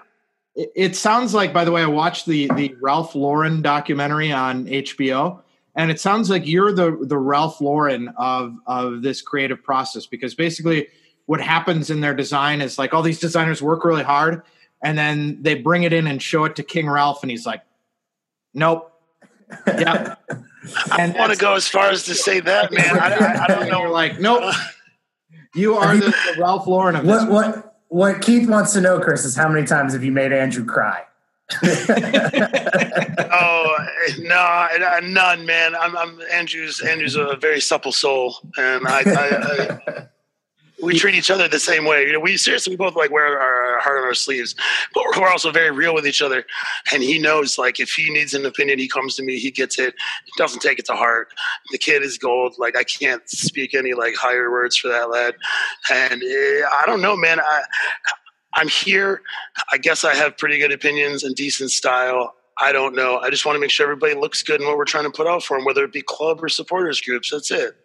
it, 0.55 0.73
it 0.77 0.97
sounds 0.97 1.33
like, 1.33 1.55
by 1.55 1.65
the 1.65 1.73
way, 1.73 1.83
I 1.83 1.87
watched 1.87 2.27
the 2.27 2.51
the 2.55 2.75
Ralph 2.83 3.15
Lauren 3.15 3.63
documentary 3.63 4.31
on 4.31 4.67
HBO, 4.67 5.41
and 5.75 5.91
it 5.91 5.99
sounds 6.01 6.29
like 6.29 6.47
you're 6.47 6.73
the 6.73 6.99
the 7.01 7.17
Ralph 7.17 7.63
Lauren 7.63 8.09
of 8.19 8.55
of 8.67 9.01
this 9.01 9.23
creative 9.23 9.63
process 9.63 10.05
because 10.05 10.35
basically 10.35 10.89
what 11.25 11.41
happens 11.41 11.89
in 11.89 12.03
their 12.03 12.15
design 12.15 12.61
is 12.61 12.79
like 12.79 12.93
all 12.93 13.03
these 13.03 13.21
designers 13.21 13.63
work 13.63 13.85
really 13.87 14.03
hard 14.05 14.43
and 14.83 14.97
then 14.99 15.39
they 15.43 15.55
bring 15.55 15.83
it 15.83 15.93
in 15.93 16.07
and 16.07 16.23
show 16.23 16.45
it 16.45 16.55
to 16.57 16.63
King 16.63 16.89
Ralph 16.89 17.23
and 17.23 17.31
he's 17.31 17.47
like, 17.47 17.63
nope. 18.57 18.93
Yeah. 19.67 20.17
I 20.91 21.15
want 21.17 21.33
to 21.33 21.39
go 21.39 21.55
as 21.55 21.69
far 21.69 21.91
as 21.91 22.03
to 22.05 22.15
say 22.15 22.41
that, 22.41 22.73
man. 22.77 22.99
I, 22.99 23.15
I, 23.15 23.45
I 23.45 23.47
don't 23.47 23.69
know. 23.69 23.83
You're 23.83 23.91
like, 23.91 24.19
nope. 24.21 24.53
You 25.55 25.75
are 25.75 25.97
the, 25.97 26.05
the 26.05 26.37
Ralph 26.39 26.67
Lauren 26.67 26.97
of 26.97 27.07
this. 27.07 27.23
What, 27.23 27.31
what, 27.31 27.77
what 27.89 28.21
Keith 28.21 28.47
wants 28.47 28.75
to 28.75 28.83
know, 28.83 29.01
Chris, 29.01 29.25
is 29.25 29.35
how 29.35 29.49
many 29.49 29.67
times 29.67 29.95
have 29.95 30.05
you 30.05 30.13
made 30.13 30.31
Andrew 30.31 30.67
cry? 30.67 31.03
oh 31.63 33.77
no, 34.19 34.69
none, 35.03 35.47
man. 35.47 35.75
I'm, 35.75 35.97
I'm 35.97 36.21
Andrew's. 36.31 36.83
Andrew's 36.83 37.17
a 37.17 37.39
very 37.41 37.63
supple 37.63 37.93
soul, 37.93 38.37
and 38.59 38.87
I, 38.87 39.03
I, 39.07 39.79
I 39.89 40.09
we 40.83 40.99
treat 40.99 41.15
each 41.15 41.31
other 41.31 41.49
the 41.49 41.59
same 41.59 41.85
way. 41.85 42.07
You 42.07 42.13
know, 42.13 42.21
we 42.21 42.37
seriously 42.37 42.73
we 42.73 42.77
both 42.77 42.97
like 42.97 43.11
wear 43.11 43.39
our 43.39 43.81
heart 43.81 43.99
on 43.99 44.05
our 44.05 44.15
sleeves, 44.15 44.55
but 44.93 45.05
we're 45.17 45.29
also 45.29 45.51
very 45.51 45.71
real 45.71 45.95
with 45.95 46.07
each 46.07 46.21
other. 46.21 46.45
And 46.93 47.03
he 47.03 47.19
knows 47.19 47.59
like 47.59 47.81
if 47.81 47.91
he 47.91 48.11
needs 48.11 48.35
an 48.35 48.45
opinion, 48.45 48.79
he 48.79 48.89
comes 48.89 49.17
to 49.17 49.23
me, 49.23 49.39
he 49.39 49.51
gets 49.51 49.79
it. 49.79 49.95
He 50.25 50.33
doesn't 50.37 50.61
take 50.61 50.79
it 50.79 50.85
to 50.87 50.93
heart. 50.93 51.29
The 51.73 51.79
kid 51.79 52.03
is 52.03 52.19
gold. 52.19 52.57
Like 52.59 52.77
I 52.77 52.85
can't 52.85 53.29
speak 53.29 53.75
any 53.75 53.95
like 53.95 54.15
higher 54.17 54.51
words 54.51 54.77
for 54.77 54.89
that 54.89 55.11
lad. 55.11 55.35
And 55.91 56.23
uh, 56.23 56.69
I 56.73 56.85
don't 56.87 57.01
know, 57.01 57.17
man. 57.17 57.41
I 57.41 57.63
I'm 58.55 58.69
here. 58.69 59.23
I 59.71 59.79
guess 59.79 60.03
I 60.03 60.15
have 60.15 60.39
pretty 60.39 60.59
good 60.59 60.73
opinions 60.73 61.25
and 61.25 61.35
decent 61.35 61.71
style. 61.71 62.35
I 62.59 62.73
don't 62.73 62.95
know. 62.95 63.19
I 63.19 63.29
just 63.29 63.45
want 63.45 63.57
to 63.57 63.61
make 63.61 63.71
sure 63.71 63.85
everybody 63.85 64.15
looks 64.15 64.43
good 64.43 64.63
in 64.63 64.67
what 64.67 64.79
we're 64.79 64.87
trying 64.87 65.05
to 65.05 65.11
put 65.11 65.27
out 65.27 65.43
for 65.43 65.59
them, 65.59 65.67
whether 65.67 65.85
it 65.85 65.93
be 65.93 66.01
club 66.01 66.43
or 66.43 66.49
supporters 66.49 67.01
groups. 67.03 67.31
That's 67.31 67.51
it. 67.51 67.77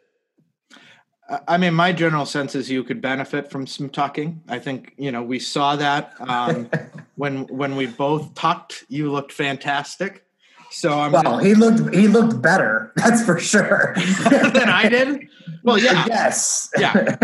I 1.47 1.57
mean, 1.57 1.73
my 1.73 1.93
general 1.93 2.25
sense 2.25 2.55
is 2.55 2.69
you 2.69 2.83
could 2.83 3.01
benefit 3.01 3.49
from 3.49 3.65
some 3.65 3.89
tucking. 3.89 4.41
I 4.49 4.59
think 4.59 4.93
you 4.97 5.11
know 5.11 5.23
we 5.23 5.39
saw 5.39 5.75
that 5.77 6.13
um, 6.19 6.69
when 7.15 7.43
when 7.47 7.75
we 7.75 7.87
both 7.87 8.33
tucked. 8.35 8.83
You 8.89 9.11
looked 9.11 9.31
fantastic. 9.31 10.25
So 10.71 10.99
I'm 10.99 11.11
well. 11.11 11.23
Gonna, 11.23 11.43
he 11.43 11.53
looked 11.53 11.93
he 11.93 12.07
looked 12.07 12.41
better. 12.41 12.91
That's 12.97 13.23
for 13.25 13.39
sure 13.39 13.93
than 14.29 14.69
I 14.69 14.89
did. 14.89 15.27
Well, 15.63 15.77
yeah, 15.77 16.05
yes, 16.07 16.69
yeah. 16.77 17.15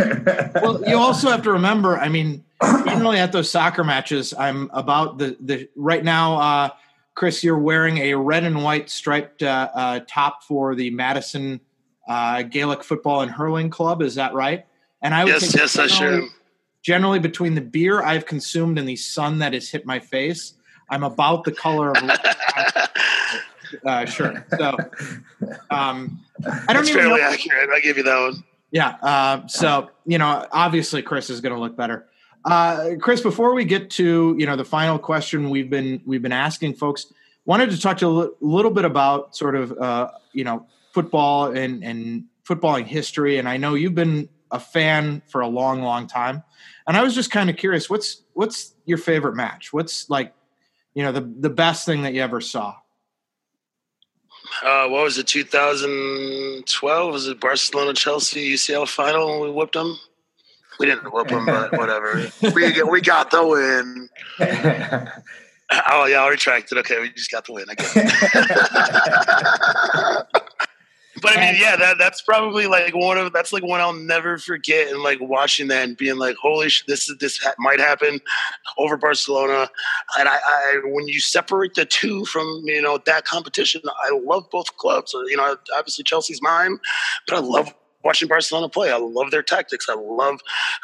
Well, 0.56 0.84
you 0.88 0.98
also 0.98 1.30
have 1.30 1.42
to 1.44 1.52
remember. 1.52 1.98
I 1.98 2.08
mean, 2.08 2.44
generally 2.62 3.18
at 3.18 3.32
those 3.32 3.50
soccer 3.50 3.84
matches, 3.84 4.34
I'm 4.38 4.70
about 4.74 5.18
the 5.18 5.38
the 5.40 5.70
right 5.76 6.04
now. 6.04 6.40
Uh, 6.40 6.70
Chris, 7.16 7.44
you're 7.44 7.58
wearing 7.58 7.98
a 7.98 8.14
red 8.14 8.44
and 8.44 8.64
white 8.64 8.92
striped 8.92 9.42
uh, 9.42 9.70
uh, 9.74 10.00
top 10.08 10.44
for 10.44 10.76
the 10.76 10.92
Madison 10.92 11.60
uh, 12.08 12.44
Gaelic 12.44 12.84
Football 12.84 13.22
and 13.22 13.32
Hurling 13.32 13.70
Club. 13.70 14.02
Is 14.02 14.16
that 14.16 14.34
right? 14.34 14.66
And 15.02 15.14
I 15.14 15.24
would 15.26 15.34
yes, 15.34 15.56
yes, 15.56 15.78
I 15.78 15.88
sure. 15.88 16.24
Generally, 16.82 17.20
between 17.20 17.56
the 17.56 17.62
beer 17.62 18.02
I've 18.02 18.26
consumed 18.26 18.80
and 18.80 18.88
the 18.88 18.96
sun 18.96 19.40
that 19.40 19.54
has 19.54 19.70
hit 19.70 19.86
my 19.86 20.00
face, 20.00 20.54
I'm 20.90 21.04
about 21.04 21.44
the 21.44 21.52
color 21.52 21.92
of. 21.92 21.98
uh, 23.86 24.06
sure. 24.06 24.46
So, 24.58 24.78
um, 25.70 26.20
I 26.46 26.74
don't 26.74 26.86
That's 26.86 26.90
even 26.90 27.02
fairly 27.02 27.20
know. 27.20 27.30
accurate. 27.30 27.70
I 27.70 27.80
give 27.82 27.98
you 27.98 28.04
that 28.04 28.20
one. 28.20 28.44
Yeah. 28.72 28.96
Uh, 29.02 29.48
so 29.48 29.90
you 30.06 30.18
know, 30.18 30.48
obviously, 30.52 31.02
Chris 31.02 31.30
is 31.30 31.42
going 31.42 31.54
to 31.54 31.60
look 31.60 31.76
better. 31.76 32.08
Uh, 32.46 32.92
Chris, 33.02 33.22
before 33.22 33.54
we 33.54 33.66
get 33.66 33.90
to 33.92 34.36
you 34.38 34.46
know 34.46 34.56
the 34.56 34.66
final 34.66 34.98
question 34.98 35.50
we've 35.50 35.70
been 35.70 36.02
we've 36.06 36.22
been 36.22 36.32
asking 36.32 36.76
folks, 36.76 37.12
wanted 37.46 37.70
to 37.72 37.80
talk 37.80 37.98
to 37.98 38.24
a 38.24 38.30
little 38.40 38.72
bit 38.72 38.86
about 38.86 39.36
sort 39.36 39.56
of 39.56 39.72
uh, 39.78 40.10
you 40.32 40.44
know 40.44 40.66
football 40.98 41.56
and 41.56 41.84
and 41.84 42.24
footballing 42.44 42.88
history, 42.88 43.38
and 43.38 43.48
I 43.48 43.58
know 43.58 43.76
you've 43.76 43.94
been 43.94 44.30
a 44.50 44.60
fan 44.60 45.22
for 45.28 45.42
a 45.42 45.48
long, 45.48 45.84
long 45.84 46.08
time. 46.08 46.42
And 46.88 46.98
I 46.98 47.04
was 47.04 47.14
just 47.14 47.30
kind 47.30 47.52
of 47.52 47.58
curious, 47.58 47.88
what's 47.88 48.24
what's 48.34 48.74
your 48.86 48.98
favorite 48.98 49.36
match? 49.36 49.72
What's 49.72 50.10
like, 50.10 50.34
you 50.96 51.04
know, 51.04 51.12
the 51.12 51.22
the 51.22 51.52
best 51.52 51.86
thing 51.86 52.02
that 52.02 52.16
you 52.16 52.24
ever 52.24 52.42
saw? 52.42 52.76
Uh, 54.64 54.88
what 54.88 55.04
was 55.04 55.20
it? 55.20 55.28
2012? 55.28 57.14
Was 57.14 57.28
it 57.28 57.40
Barcelona 57.40 57.94
Chelsea 57.94 58.54
UCL 58.54 58.88
final 58.88 59.42
we 59.42 59.52
whipped 59.52 59.74
them? 59.74 59.96
We 60.80 60.88
didn't 60.88 61.14
whip 61.14 61.28
them, 61.28 61.46
but 61.46 61.72
whatever. 61.78 62.26
we 62.56 62.82
we 62.82 63.02
got 63.02 63.30
the 63.30 63.46
win. 63.46 64.10
oh 65.92 66.06
yeah, 66.06 66.24
I 66.24 66.30
retracted. 66.30 66.80
Okay, 66.80 67.00
we 67.00 67.12
just 67.12 67.30
got 67.30 67.46
the 67.46 67.54
win. 67.54 67.66
I 67.70 67.76
guess. 67.76 67.94
But 71.22 71.38
I 71.38 71.42
mean, 71.42 71.60
yeah, 71.60 71.76
that 71.76 71.98
that's 71.98 72.22
probably 72.22 72.68
like 72.68 72.96
one 72.96 73.18
of 73.18 73.34
that's 73.34 73.52
like 73.52 73.64
one 73.64 73.82
I'll 73.82 73.94
never 73.94 74.38
forget, 74.38 74.90
and 74.90 75.02
like 75.02 75.20
watching 75.22 75.68
that 75.70 75.84
and 75.84 75.98
being 75.98 76.18
like, 76.18 76.36
"Holy 76.36 76.70
shit, 76.70 76.88
this 76.88 77.10
is 77.10 77.18
this 77.20 77.38
ha- 77.38 77.56
might 77.58 77.80
happen 77.80 78.20
over 78.78 78.98
Barcelona." 78.98 79.70
And 80.20 80.28
I, 80.30 80.36
I, 80.36 80.82
when 80.86 81.08
you 81.08 81.20
separate 81.20 81.76
the 81.76 81.86
two 81.86 82.26
from 82.26 82.62
you 82.66 82.82
know 82.82 83.00
that 83.06 83.26
competition, 83.26 83.82
I 83.86 84.20
love 84.24 84.50
both 84.52 84.76
clubs. 84.78 85.14
You 85.14 85.38
know, 85.38 85.56
obviously 85.76 86.04
Chelsea's 86.04 86.42
mine, 86.42 86.78
but 87.28 87.38
I 87.38 87.40
love 87.40 87.74
watching 88.04 88.28
Barcelona 88.28 88.70
play. 88.70 88.92
I 88.92 88.98
love 88.98 89.32
their 89.32 89.44
tactics. 89.44 89.88
I 89.90 89.96
love 89.96 90.40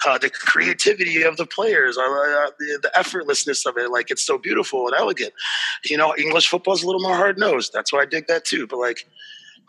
uh, 0.06 0.18
the 0.18 0.30
creativity 0.30 1.24
of 1.24 1.38
the 1.38 1.46
players. 1.46 1.98
I, 1.98 2.04
uh, 2.04 2.52
the, 2.60 2.80
the, 2.84 2.92
effortlessness 2.96 3.66
of 3.66 3.78
it. 3.78 3.92
Like 3.92 4.12
it's 4.12 4.26
so 4.26 4.38
beautiful 4.38 4.88
and 4.88 4.96
elegant. 4.98 5.34
You 5.86 5.98
know, 5.98 6.14
English 6.18 6.50
football 6.50 6.74
is 6.74 6.84
a 6.84 6.86
little 6.86 7.02
more 7.02 7.16
hard 7.16 7.38
nosed. 7.38 7.72
That's 7.72 7.94
why 7.94 8.02
I 8.02 8.06
dig 8.06 8.28
that 8.28 8.46
too. 8.46 8.68
But 8.68 8.80
like 8.80 9.08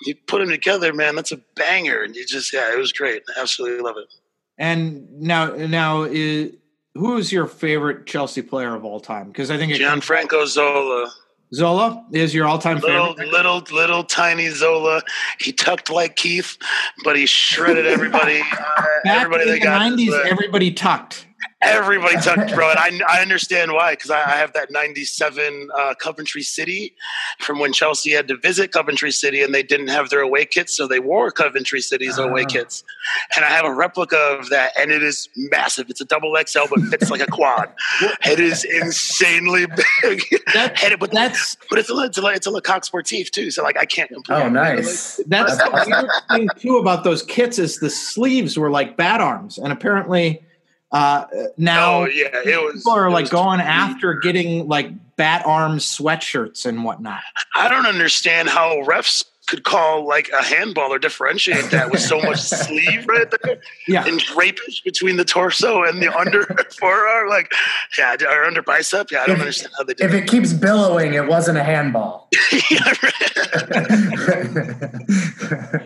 you 0.06 0.14
put 0.26 0.40
them 0.40 0.50
together, 0.50 0.92
man, 0.92 1.16
that's 1.16 1.32
a 1.32 1.40
banger. 1.56 2.02
And 2.02 2.14
you 2.14 2.26
just, 2.26 2.52
yeah, 2.52 2.72
it 2.72 2.78
was 2.78 2.92
great. 2.92 3.22
I 3.36 3.40
Absolutely 3.40 3.82
love 3.82 3.96
it. 3.96 4.12
And 4.58 5.10
now, 5.20 5.54
now, 5.54 6.02
is, 6.04 6.52
who 6.94 7.16
is 7.16 7.32
your 7.32 7.46
favorite 7.46 8.06
Chelsea 8.06 8.42
player 8.42 8.74
of 8.74 8.84
all 8.84 9.00
time? 9.00 9.28
Because 9.28 9.50
I 9.50 9.56
think 9.56 9.72
it's 9.72 9.80
Gianfranco 9.80 10.46
Zola. 10.46 11.10
Zola 11.52 12.04
is 12.12 12.34
your 12.34 12.46
all-time 12.46 12.78
little, 12.78 13.14
favorite. 13.14 13.30
Little, 13.30 13.62
little, 13.72 14.04
tiny 14.04 14.48
Zola. 14.48 15.02
He 15.38 15.52
tucked 15.52 15.90
like 15.90 16.16
Keith, 16.16 16.56
but 17.04 17.16
he 17.16 17.26
shredded 17.26 17.86
everybody. 17.86 18.42
Uh, 19.06 19.10
everybody 19.10 19.42
in 19.42 19.60
the 19.60 19.66
'90s, 19.66 20.24
everybody 20.24 20.72
tucked. 20.72 21.26
Everybody 21.64 22.16
tucked, 22.16 22.54
bro. 22.54 22.70
And 22.70 22.78
I, 22.78 23.18
I 23.18 23.22
understand 23.22 23.72
why, 23.72 23.92
because 23.92 24.10
I, 24.10 24.20
I, 24.20 24.36
have 24.36 24.52
that 24.52 24.70
97 24.70 25.70
uh, 25.74 25.94
Coventry 25.94 26.42
City 26.42 26.94
from 27.40 27.58
when 27.58 27.72
Chelsea 27.72 28.10
had 28.10 28.28
to 28.28 28.36
visit 28.36 28.70
Coventry 28.70 29.10
City 29.10 29.42
and 29.42 29.54
they 29.54 29.62
didn't 29.62 29.88
have 29.88 30.10
their 30.10 30.20
away 30.20 30.44
kits. 30.44 30.76
So 30.76 30.86
they 30.86 31.00
wore 31.00 31.30
Coventry 31.30 31.80
City's 31.80 32.18
uh-huh. 32.18 32.28
away 32.28 32.42
ah. 32.42 32.50
kits. 32.50 32.84
And 33.34 33.44
I 33.44 33.48
have 33.48 33.64
a 33.64 33.72
replica 33.72 34.16
of 34.16 34.50
that. 34.50 34.72
And 34.78 34.90
it 34.90 35.02
is 35.02 35.28
massive. 35.36 35.88
It's 35.88 36.02
a 36.02 36.04
double 36.04 36.36
XL, 36.46 36.64
but 36.68 36.80
fits 36.84 37.10
like 37.10 37.22
a 37.22 37.26
quad. 37.26 37.72
It 38.26 38.40
is 38.40 38.64
insanely 38.64 39.66
big. 39.66 40.22
That, 40.54 40.82
it, 40.82 40.98
but, 40.98 41.10
that's, 41.10 41.56
but 41.68 41.78
it's 41.78 41.90
a, 41.90 41.96
it's 41.98 42.18
a, 42.18 42.26
it's 42.26 42.46
a 42.46 42.50
Le 42.50 42.60
Coq 42.60 42.82
Sportif, 42.82 43.30
too. 43.30 43.50
So, 43.50 43.62
like, 43.62 43.78
I 43.78 43.84
can't 43.84 44.10
complain. 44.10 44.42
Oh, 44.42 44.48
nice. 44.48 45.20
That's 45.26 45.56
the 45.56 45.70
weird 45.70 46.10
thing, 46.30 46.48
too, 46.58 46.78
about 46.78 47.04
those 47.04 47.22
kits 47.22 47.58
is 47.58 47.78
the 47.78 47.90
sleeves 47.90 48.58
were 48.58 48.70
like 48.70 48.96
bat 48.96 49.20
arms. 49.20 49.58
And 49.58 49.72
apparently– 49.72 50.42
uh, 50.94 51.26
now, 51.56 52.02
oh, 52.02 52.06
yeah, 52.06 52.28
it 52.44 52.62
was, 52.62 52.76
people 52.76 52.92
are 52.92 53.10
like 53.10 53.28
going 53.28 53.60
after 53.60 54.14
getting 54.14 54.68
like 54.68 54.92
bat 55.16 55.44
arm 55.44 55.78
sweatshirts 55.78 56.66
and 56.66 56.84
whatnot. 56.84 57.20
I 57.56 57.68
don't 57.68 57.86
understand 57.86 58.48
how 58.48 58.76
refs 58.84 59.24
could 59.46 59.64
call 59.64 60.06
like 60.06 60.28
a 60.30 60.42
handball 60.42 60.92
or 60.92 61.00
differentiate 61.00 61.70
that 61.72 61.90
with 61.90 62.00
so 62.00 62.20
much 62.20 62.40
sleeve 62.42 63.06
right 63.08 63.26
there. 63.42 63.58
Yeah. 63.88 64.06
And 64.06 64.20
drapage 64.20 64.84
between 64.84 65.16
the 65.16 65.24
torso 65.24 65.82
and 65.82 66.00
the 66.00 66.16
under 66.16 66.44
forearm. 66.78 67.28
Like, 67.28 67.52
yeah, 67.98 68.14
or 68.28 68.44
under 68.44 68.62
bicep. 68.62 69.10
Yeah, 69.10 69.22
I 69.22 69.26
don't 69.26 69.34
if, 69.36 69.40
understand 69.40 69.74
how 69.76 69.82
they 69.84 69.94
do 69.94 70.04
If 70.04 70.12
that. 70.12 70.22
it 70.22 70.28
keeps 70.28 70.52
billowing, 70.52 71.14
it 71.14 71.26
wasn't 71.26 71.58
a 71.58 71.64
handball. 71.64 72.30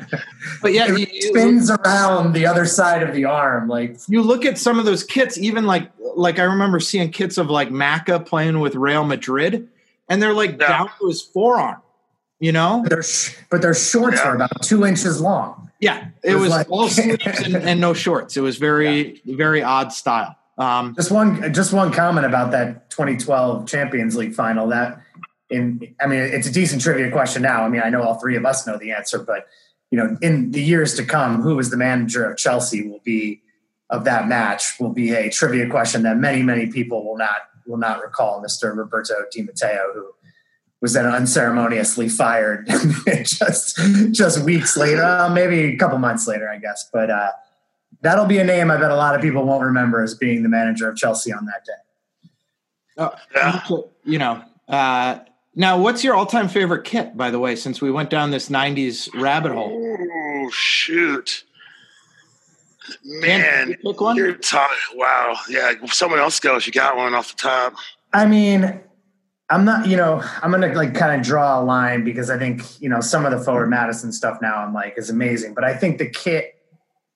but 0.60 0.72
yeah, 0.72 0.92
it 0.92 1.12
you, 1.12 1.22
spins 1.22 1.70
around 1.70 2.32
the 2.32 2.46
other 2.46 2.66
side 2.66 3.02
of 3.02 3.14
the 3.14 3.24
arm. 3.24 3.68
Like 3.68 3.98
you 4.08 4.22
look 4.22 4.44
at 4.44 4.58
some 4.58 4.78
of 4.78 4.84
those 4.84 5.04
kits, 5.04 5.38
even 5.38 5.64
like 5.64 5.90
like 6.16 6.38
I 6.38 6.44
remember 6.44 6.80
seeing 6.80 7.10
kits 7.10 7.38
of 7.38 7.50
like 7.50 7.70
Macca 7.70 8.24
playing 8.24 8.60
with 8.60 8.74
Real 8.74 9.04
Madrid, 9.04 9.68
and 10.08 10.22
they're 10.22 10.32
like 10.32 10.52
yeah. 10.60 10.68
down 10.68 10.90
to 11.00 11.08
his 11.08 11.22
forearm 11.22 11.80
you 12.40 12.52
know 12.52 12.80
but 12.82 12.90
their, 12.90 13.02
sh- 13.02 13.36
but 13.50 13.62
their 13.62 13.74
shorts 13.74 14.18
yeah. 14.18 14.28
were 14.28 14.36
about 14.36 14.62
two 14.62 14.86
inches 14.86 15.20
long 15.20 15.70
yeah 15.80 16.08
it, 16.22 16.32
it 16.32 16.34
was, 16.34 16.42
was 16.42 16.50
like, 16.50 16.70
all 16.70 16.88
sleeves 16.88 17.40
and, 17.40 17.56
and, 17.56 17.80
no 17.80 17.92
shorts 17.92 18.36
it 18.36 18.40
was 18.40 18.56
very 18.56 19.20
yeah. 19.24 19.36
very 19.36 19.62
odd 19.62 19.92
style 19.92 20.34
um, 20.58 20.94
just 20.96 21.10
one 21.10 21.52
just 21.52 21.72
one 21.72 21.92
comment 21.92 22.26
about 22.26 22.50
that 22.50 22.90
2012 22.90 23.66
champions 23.66 24.16
league 24.16 24.34
final 24.34 24.68
that 24.68 25.00
in 25.50 25.94
i 26.00 26.06
mean 26.06 26.20
it's 26.20 26.46
a 26.46 26.52
decent 26.52 26.82
trivia 26.82 27.10
question 27.10 27.42
now 27.42 27.64
i 27.64 27.68
mean 27.68 27.82
i 27.82 27.88
know 27.88 28.02
all 28.02 28.14
three 28.14 28.36
of 28.36 28.44
us 28.44 28.66
know 28.66 28.76
the 28.76 28.90
answer 28.90 29.18
but 29.18 29.46
you 29.90 29.98
know 29.98 30.16
in 30.20 30.50
the 30.50 30.62
years 30.62 30.94
to 30.94 31.04
come 31.04 31.42
who 31.42 31.56
was 31.56 31.70
the 31.70 31.76
manager 31.76 32.30
of 32.30 32.36
chelsea 32.36 32.88
will 32.88 33.00
be 33.04 33.42
of 33.90 34.04
that 34.04 34.28
match 34.28 34.78
will 34.78 34.92
be 34.92 35.12
a 35.12 35.30
trivia 35.30 35.68
question 35.68 36.02
that 36.02 36.16
many 36.16 36.42
many 36.42 36.66
people 36.66 37.04
will 37.04 37.16
not 37.16 37.48
will 37.68 37.76
not 37.76 38.02
recall 38.02 38.42
Mr. 38.42 38.74
Roberto 38.74 39.14
Di 39.30 39.42
Matteo, 39.42 39.92
who 39.94 40.10
was 40.80 40.94
then 40.94 41.06
unceremoniously 41.06 42.08
fired 42.08 42.66
just 43.24 43.78
just 44.10 44.44
weeks 44.44 44.76
later, 44.76 45.02
uh, 45.04 45.28
maybe 45.28 45.74
a 45.74 45.76
couple 45.76 45.98
months 45.98 46.26
later, 46.26 46.48
I 46.48 46.58
guess. 46.58 46.88
But 46.92 47.10
uh, 47.10 47.30
that'll 48.00 48.26
be 48.26 48.38
a 48.38 48.44
name 48.44 48.70
I 48.70 48.78
bet 48.78 48.90
a 48.90 48.96
lot 48.96 49.14
of 49.14 49.20
people 49.20 49.44
won't 49.44 49.64
remember 49.64 50.02
as 50.02 50.14
being 50.14 50.42
the 50.42 50.48
manager 50.48 50.88
of 50.88 50.96
Chelsea 50.96 51.32
on 51.32 51.46
that 51.46 51.64
day. 51.64 52.32
Uh, 52.96 53.10
yeah. 53.34 53.66
You 54.04 54.18
know, 54.18 54.42
uh, 54.66 55.20
now 55.58 55.76
what's 55.76 56.04
your 56.04 56.14
all-time 56.14 56.48
favorite 56.48 56.84
kit, 56.84 57.16
by 57.16 57.30
the 57.30 57.38
way? 57.38 57.56
Since 57.56 57.82
we 57.82 57.90
went 57.90 58.08
down 58.08 58.30
this 58.30 58.48
'90s 58.48 59.10
rabbit 59.20 59.52
hole. 59.52 59.70
Oh 59.74 60.50
shoot! 60.50 61.44
Man, 63.04 63.76
you 63.82 63.94
you're 64.14 64.34
talking. 64.34 64.76
Wow, 64.94 65.36
yeah. 65.48 65.72
Someone 65.86 66.20
else 66.20 66.38
goes. 66.40 66.66
you 66.66 66.72
got 66.72 66.96
one 66.96 67.12
off 67.12 67.36
the 67.36 67.42
top. 67.42 67.74
I 68.12 68.24
mean, 68.24 68.80
I'm 69.50 69.64
not, 69.64 69.86
you 69.86 69.96
know, 69.96 70.22
I'm 70.42 70.50
gonna 70.50 70.72
like 70.74 70.94
kind 70.94 71.18
of 71.18 71.26
draw 71.26 71.60
a 71.60 71.62
line 71.62 72.04
because 72.04 72.30
I 72.30 72.38
think, 72.38 72.80
you 72.80 72.88
know, 72.88 73.00
some 73.00 73.26
of 73.26 73.32
the 73.32 73.38
forward 73.38 73.68
Madison 73.68 74.12
stuff 74.12 74.38
now 74.40 74.58
I'm 74.58 74.72
like 74.72 74.94
is 74.96 75.10
amazing. 75.10 75.54
But 75.54 75.64
I 75.64 75.74
think 75.74 75.98
the 75.98 76.08
kit, 76.08 76.54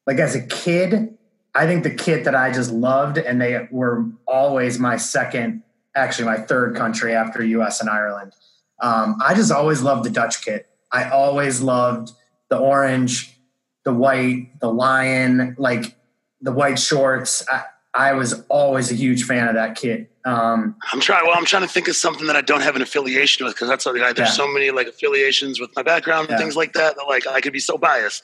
like 0.07 0.19
as 0.19 0.35
a 0.35 0.43
kid, 0.43 1.17
I 1.55 1.67
think 1.67 1.85
the 1.85 1.95
kit 1.95 2.25
that 2.25 2.35
I 2.35 2.51
just 2.51 2.73
loved 2.73 3.19
and 3.19 3.41
they 3.41 3.69
were 3.71 4.07
always 4.27 4.79
my 4.79 4.97
second, 4.97 5.63
actually 5.95 6.27
my 6.27 6.39
third 6.39 6.77
country 6.77 7.15
after 7.15 7.45
US 7.45 7.81
and 7.81 7.89
Ireland. 7.89 8.33
Um, 8.81 9.17
I 9.25 9.35
just 9.35 9.53
always 9.53 9.83
loved 9.83 10.05
the 10.05 10.11
Dutch 10.11 10.45
kit. 10.45 10.69
I 10.91 11.09
always 11.09 11.61
loved 11.61 12.13
the 12.49 12.59
orange, 12.59 13.39
the 13.85 13.93
white, 13.93 14.59
the 14.61 14.71
lion, 14.71 15.55
like 15.59 15.97
the 16.41 16.53
white 16.53 16.79
shorts. 16.79 17.47
I, 17.51 17.65
I 17.95 18.13
was 18.15 18.43
always 18.49 18.91
a 18.91 18.95
huge 18.95 19.25
fan 19.25 19.49
of 19.49 19.55
that 19.55 19.77
kit. 19.77 20.11
Um, 20.25 20.77
I'm 20.93 21.01
trying. 21.01 21.27
Well, 21.27 21.37
I'm 21.37 21.45
trying 21.45 21.63
to 21.63 21.69
think 21.69 21.89
of 21.89 21.97
something 21.97 22.27
that 22.27 22.37
I 22.37 22.41
don't 22.41 22.61
have 22.61 22.77
an 22.77 22.83
affiliation 22.83 23.45
with 23.45 23.55
because 23.55 23.69
that's 23.69 23.85
something. 23.85 24.03
I, 24.03 24.13
there's 24.13 24.29
yeah. 24.29 24.35
so 24.35 24.51
many 24.51 24.71
like 24.71 24.87
affiliations 24.87 25.61
with 25.61 25.75
my 25.75 25.83
background 25.83 26.29
and 26.29 26.31
yeah. 26.31 26.39
things 26.39 26.57
like 26.57 26.73
that. 26.75 26.97
That 26.97 27.05
like 27.05 27.27
I 27.27 27.41
could 27.41 27.53
be 27.53 27.61
so 27.61 27.77
biased. 27.77 28.23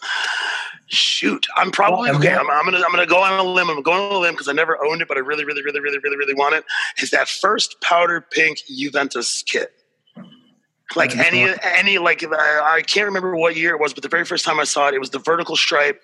Shoot, 0.91 1.47
I'm 1.55 1.71
probably 1.71 2.11
okay. 2.11 2.33
I'm, 2.33 2.51
I'm, 2.51 2.65
gonna 2.65 2.79
I'm 2.79 2.91
gonna 2.91 3.07
go 3.07 3.23
on 3.23 3.39
a 3.39 3.43
limb. 3.43 3.69
I'm 3.69 3.83
going 3.83 4.01
on 4.01 4.13
a 4.13 4.19
limb 4.19 4.33
because 4.33 4.49
I 4.49 4.53
never 4.53 4.83
owned 4.83 5.03
it, 5.03 5.09
but 5.09 5.19
I 5.19 5.21
really, 5.21 5.45
really, 5.45 5.63
really, 5.63 5.81
really, 5.81 5.99
really, 5.99 6.17
really 6.17 6.35
want 6.35 6.55
it. 6.55 6.65
Is 7.03 7.11
that 7.11 7.29
first 7.29 7.79
powder 7.83 8.25
pink 8.31 8.61
Juventus 8.69 9.43
kit? 9.43 9.73
like 10.97 11.17
any 11.17 11.55
any 11.63 11.99
like 11.99 12.25
I 12.25 12.83
can't 12.83 13.07
remember 13.07 13.37
what 13.37 13.57
year 13.57 13.75
it 13.75 13.81
was, 13.81 13.93
but 13.93 14.03
the 14.03 14.09
very 14.09 14.25
first 14.25 14.45
time 14.45 14.59
I 14.59 14.65
saw 14.65 14.89
it, 14.89 14.95
it 14.95 14.99
was 14.99 15.11
the 15.11 15.19
vertical 15.19 15.57
stripe. 15.57 16.01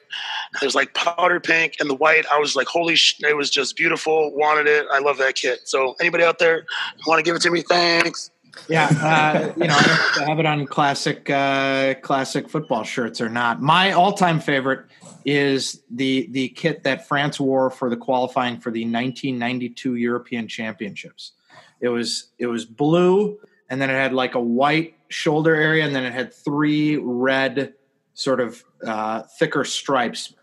It 0.61 0.65
was 0.65 0.75
like 0.75 0.93
powder 0.95 1.41
pink 1.41 1.77
and 1.81 1.89
the 1.89 1.95
white. 1.95 2.27
I 2.31 2.39
was 2.39 2.55
like, 2.55 2.67
holy! 2.67 2.95
Sh-, 2.97 3.21
it 3.23 3.37
was 3.37 3.51
just 3.51 3.77
beautiful. 3.77 4.35
Wanted 4.35 4.67
it. 4.67 4.87
I 4.93 4.99
love 4.99 5.19
that 5.19 5.37
kit. 5.37 5.61
So 5.65 5.95
anybody 6.01 6.25
out 6.25 6.39
there 6.39 6.67
want 7.07 7.19
to 7.19 7.23
give 7.23 7.35
it 7.35 7.43
to 7.43 7.51
me? 7.51 7.63
Thanks. 7.63 8.31
Yeah, 8.69 8.87
uh, 8.87 9.53
you 9.57 9.67
know, 9.67 9.77
I 9.77 10.25
have 10.27 10.39
it 10.39 10.47
on 10.47 10.67
classic 10.67 11.29
uh, 11.29 11.95
classic 12.03 12.49
football 12.49 12.83
shirts 12.83 13.21
or 13.21 13.29
not. 13.29 13.61
My 13.61 13.93
all 13.93 14.13
time 14.13 14.41
favorite 14.41 14.87
is 15.25 15.83
the 15.91 16.29
the 16.31 16.49
kit 16.51 16.83
that 16.85 17.07
France 17.07 17.39
wore 17.39 17.71
for 17.71 17.91
the 17.91 17.97
qualifying 17.97 18.59
for 18.59 18.71
the 18.71 18.85
1992 18.85 19.97
European 19.97 20.49
Championships. 20.49 21.33
It 21.81 21.89
was 21.89 22.31
it 22.39 22.47
was 22.47 22.65
blue 22.65 23.39
and 23.71 23.81
then 23.81 23.91
it 23.91 23.95
had 23.95 24.13
like 24.13 24.35
a 24.35 24.41
white 24.41 24.95
shoulder 25.09 25.55
area, 25.55 25.85
and 25.85 25.95
then 25.95 26.05
it 26.05 26.13
had 26.13 26.33
three 26.33 26.97
red 26.97 27.75
sort 28.15 28.41
of 28.41 28.63
uh, 28.87 29.23
thicker 29.39 29.65
stripes 29.65 30.35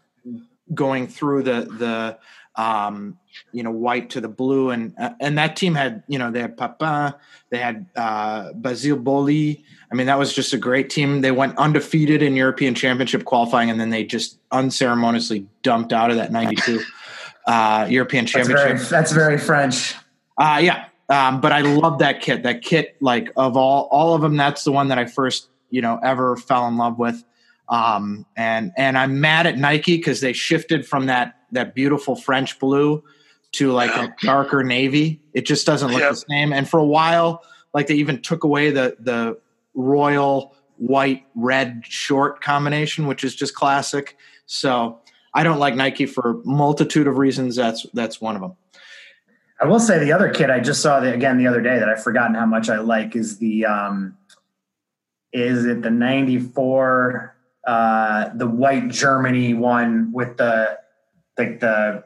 going 0.73 1.07
through 1.07 1.43
the 1.43 1.61
the 1.77 2.17
um, 2.61 3.17
you 3.51 3.63
know 3.63 3.71
white 3.71 4.11
to 4.11 4.21
the 4.21 4.27
blue, 4.27 4.69
and 4.69 4.93
uh, 4.99 5.11
and 5.19 5.37
that 5.37 5.55
team 5.55 5.73
had 5.73 6.03
you 6.07 6.19
know 6.19 6.29
they 6.29 6.41
had 6.41 6.57
Papin, 6.57 7.13
they 7.49 7.57
had 7.57 7.87
uh, 7.95 8.53
Basile 8.53 8.97
Boli. 8.97 9.65
I 9.91 9.95
mean 9.95 10.07
that 10.07 10.19
was 10.19 10.33
just 10.33 10.53
a 10.53 10.57
great 10.57 10.89
team. 10.89 11.21
They 11.21 11.31
went 11.31 11.57
undefeated 11.57 12.21
in 12.21 12.35
European 12.35 12.75
Championship 12.75 13.25
qualifying, 13.25 13.69
and 13.69 13.79
then 13.79 13.89
they 13.89 14.03
just 14.03 14.37
unceremoniously 14.51 15.47
dumped 15.63 15.91
out 15.91 16.11
of 16.11 16.17
that 16.17 16.31
'92 16.31 16.81
uh, 17.47 17.87
European 17.89 18.25
Championship. 18.25 18.77
That's 18.77 18.89
very, 18.89 19.01
that's 19.01 19.11
very 19.11 19.37
French. 19.37 19.95
Uh, 20.37 20.59
yeah, 20.61 20.85
um, 21.09 21.41
but 21.41 21.51
I 21.51 21.61
love 21.61 21.99
that 21.99 22.21
kit. 22.21 22.43
That 22.43 22.61
kit, 22.61 22.95
like 23.01 23.31
of 23.35 23.57
all 23.57 23.87
all 23.91 24.13
of 24.13 24.21
them, 24.21 24.37
that's 24.37 24.63
the 24.63 24.71
one 24.71 24.89
that 24.89 24.99
I 24.99 25.05
first 25.05 25.49
you 25.71 25.81
know 25.81 25.99
ever 26.03 26.35
fell 26.37 26.67
in 26.67 26.77
love 26.77 26.99
with. 26.99 27.23
Um, 27.71 28.25
and 28.35 28.73
and 28.77 28.97
I'm 28.97 29.21
mad 29.21 29.47
at 29.47 29.57
Nike 29.57 29.95
because 29.97 30.19
they 30.19 30.33
shifted 30.33 30.85
from 30.85 31.05
that 31.07 31.35
that 31.53 31.73
beautiful 31.73 32.15
French 32.15 32.59
blue 32.59 33.03
to 33.53 33.71
like 33.71 33.89
yeah. 33.91 34.05
a 34.05 34.25
darker 34.25 34.63
navy. 34.63 35.21
It 35.33 35.45
just 35.45 35.65
doesn't 35.65 35.89
look 35.89 36.01
yep. 36.01 36.11
the 36.11 36.23
same. 36.29 36.53
And 36.53 36.69
for 36.69 36.79
a 36.79 36.85
while, 36.85 37.43
like 37.73 37.87
they 37.87 37.95
even 37.95 38.21
took 38.21 38.43
away 38.43 38.71
the 38.71 38.97
the 38.99 39.39
royal 39.73 40.53
white 40.77 41.25
red 41.33 41.83
short 41.87 42.41
combination, 42.41 43.07
which 43.07 43.23
is 43.23 43.35
just 43.35 43.55
classic. 43.55 44.17
So 44.47 44.99
I 45.33 45.43
don't 45.43 45.59
like 45.59 45.75
Nike 45.75 46.05
for 46.05 46.41
multitude 46.43 47.07
of 47.07 47.17
reasons. 47.17 47.55
That's 47.55 47.85
that's 47.93 48.19
one 48.19 48.35
of 48.35 48.41
them. 48.41 48.55
I 49.61 49.65
will 49.65 49.79
say 49.79 49.97
the 49.99 50.11
other 50.11 50.29
kid 50.29 50.49
I 50.49 50.59
just 50.59 50.81
saw 50.81 50.99
the, 50.99 51.13
again 51.13 51.37
the 51.37 51.47
other 51.47 51.61
day 51.61 51.79
that 51.79 51.87
I've 51.87 52.03
forgotten 52.03 52.35
how 52.35 52.47
much 52.47 52.67
I 52.67 52.79
like 52.79 53.15
is 53.15 53.37
the 53.37 53.65
um, 53.65 54.17
is 55.31 55.65
it 55.65 55.83
the 55.83 55.91
'94 55.91 57.35
uh, 57.65 58.29
the 58.35 58.47
white 58.47 58.89
Germany 58.89 59.53
one 59.53 60.11
with 60.11 60.37
the 60.37 60.79
like 61.37 61.59
the 61.59 62.03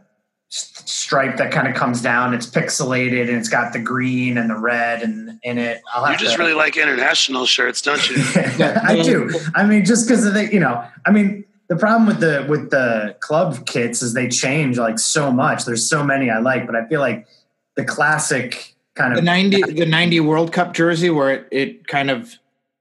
stripe 0.49 1.37
that 1.37 1.51
kind 1.51 1.67
of 1.67 1.75
comes 1.75 2.01
down. 2.01 2.33
It's 2.33 2.45
pixelated 2.45 3.27
and 3.27 3.37
it's 3.37 3.49
got 3.49 3.73
the 3.73 3.79
green 3.79 4.37
and 4.37 4.49
the 4.49 4.57
red 4.57 5.01
and 5.01 5.39
in 5.43 5.57
it. 5.57 5.81
you 6.09 6.17
just 6.17 6.35
to, 6.35 6.39
really 6.39 6.53
like 6.53 6.77
international 6.77 7.45
shirts, 7.45 7.81
don't 7.81 8.09
you? 8.09 8.17
I 8.37 9.01
do. 9.03 9.31
I 9.53 9.65
mean, 9.65 9.85
just 9.85 10.07
because 10.07 10.25
of 10.25 10.33
the 10.33 10.51
you 10.51 10.59
know, 10.59 10.83
I 11.05 11.11
mean, 11.11 11.45
the 11.67 11.75
problem 11.75 12.05
with 12.07 12.19
the 12.19 12.45
with 12.47 12.69
the 12.69 13.15
club 13.19 13.65
kits 13.65 14.01
is 14.01 14.13
they 14.13 14.29
change 14.29 14.77
like 14.77 14.99
so 14.99 15.31
much. 15.31 15.65
There's 15.65 15.87
so 15.89 16.03
many 16.03 16.29
I 16.29 16.39
like, 16.39 16.65
but 16.65 16.75
I 16.75 16.87
feel 16.87 16.99
like 16.99 17.27
the 17.75 17.83
classic 17.83 18.75
kind 18.95 19.13
of 19.13 19.17
the 19.17 19.23
90 19.23 19.73
the 19.73 19.85
90 19.85 20.19
World 20.21 20.53
Cup 20.53 20.73
jersey 20.73 21.09
where 21.09 21.31
it, 21.31 21.47
it 21.51 21.87
kind 21.87 22.09
of 22.09 22.35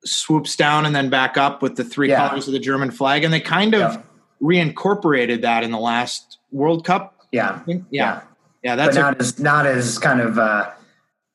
swoops 0.04 0.56
down 0.56 0.86
and 0.86 0.94
then 0.94 1.08
back 1.08 1.36
up 1.36 1.62
with 1.62 1.76
the 1.76 1.84
three 1.84 2.08
yeah. 2.08 2.28
colors 2.28 2.46
of 2.46 2.52
the 2.52 2.58
German 2.58 2.90
flag 2.90 3.24
and 3.24 3.32
they 3.32 3.40
kind 3.40 3.74
of 3.74 3.94
yeah. 3.94 4.02
reincorporated 4.40 5.42
that 5.42 5.64
in 5.64 5.70
the 5.70 5.78
last 5.78 6.38
World 6.52 6.84
Cup. 6.84 7.26
Yeah. 7.32 7.60
Yeah. 7.66 7.78
Yeah, 7.90 8.22
yeah 8.62 8.76
that's 8.76 8.96
but 8.96 9.02
not 9.02 9.14
a, 9.16 9.20
as 9.20 9.38
not 9.38 9.66
as 9.66 9.98
kind 9.98 10.20
of 10.20 10.38
uh, 10.38 10.70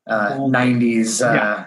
uh, 0.08 0.38
90s 0.38 1.21
uh, 1.21 1.65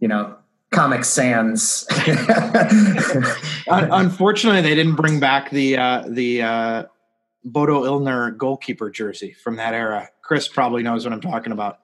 you 0.00 0.08
know 0.08 0.36
Comic 0.74 1.04
Sans. 1.04 1.86
Unfortunately, 3.68 4.60
they 4.60 4.74
didn't 4.74 4.96
bring 4.96 5.20
back 5.20 5.50
the 5.50 5.76
uh, 5.76 6.04
the 6.08 6.42
uh, 6.42 6.84
Bodo 7.44 7.84
Illgner 7.84 8.36
goalkeeper 8.36 8.90
jersey 8.90 9.32
from 9.32 9.56
that 9.56 9.72
era. 9.72 10.08
Chris 10.22 10.48
probably 10.48 10.82
knows 10.82 11.04
what 11.04 11.12
I'm 11.12 11.20
talking 11.20 11.52
about. 11.52 11.78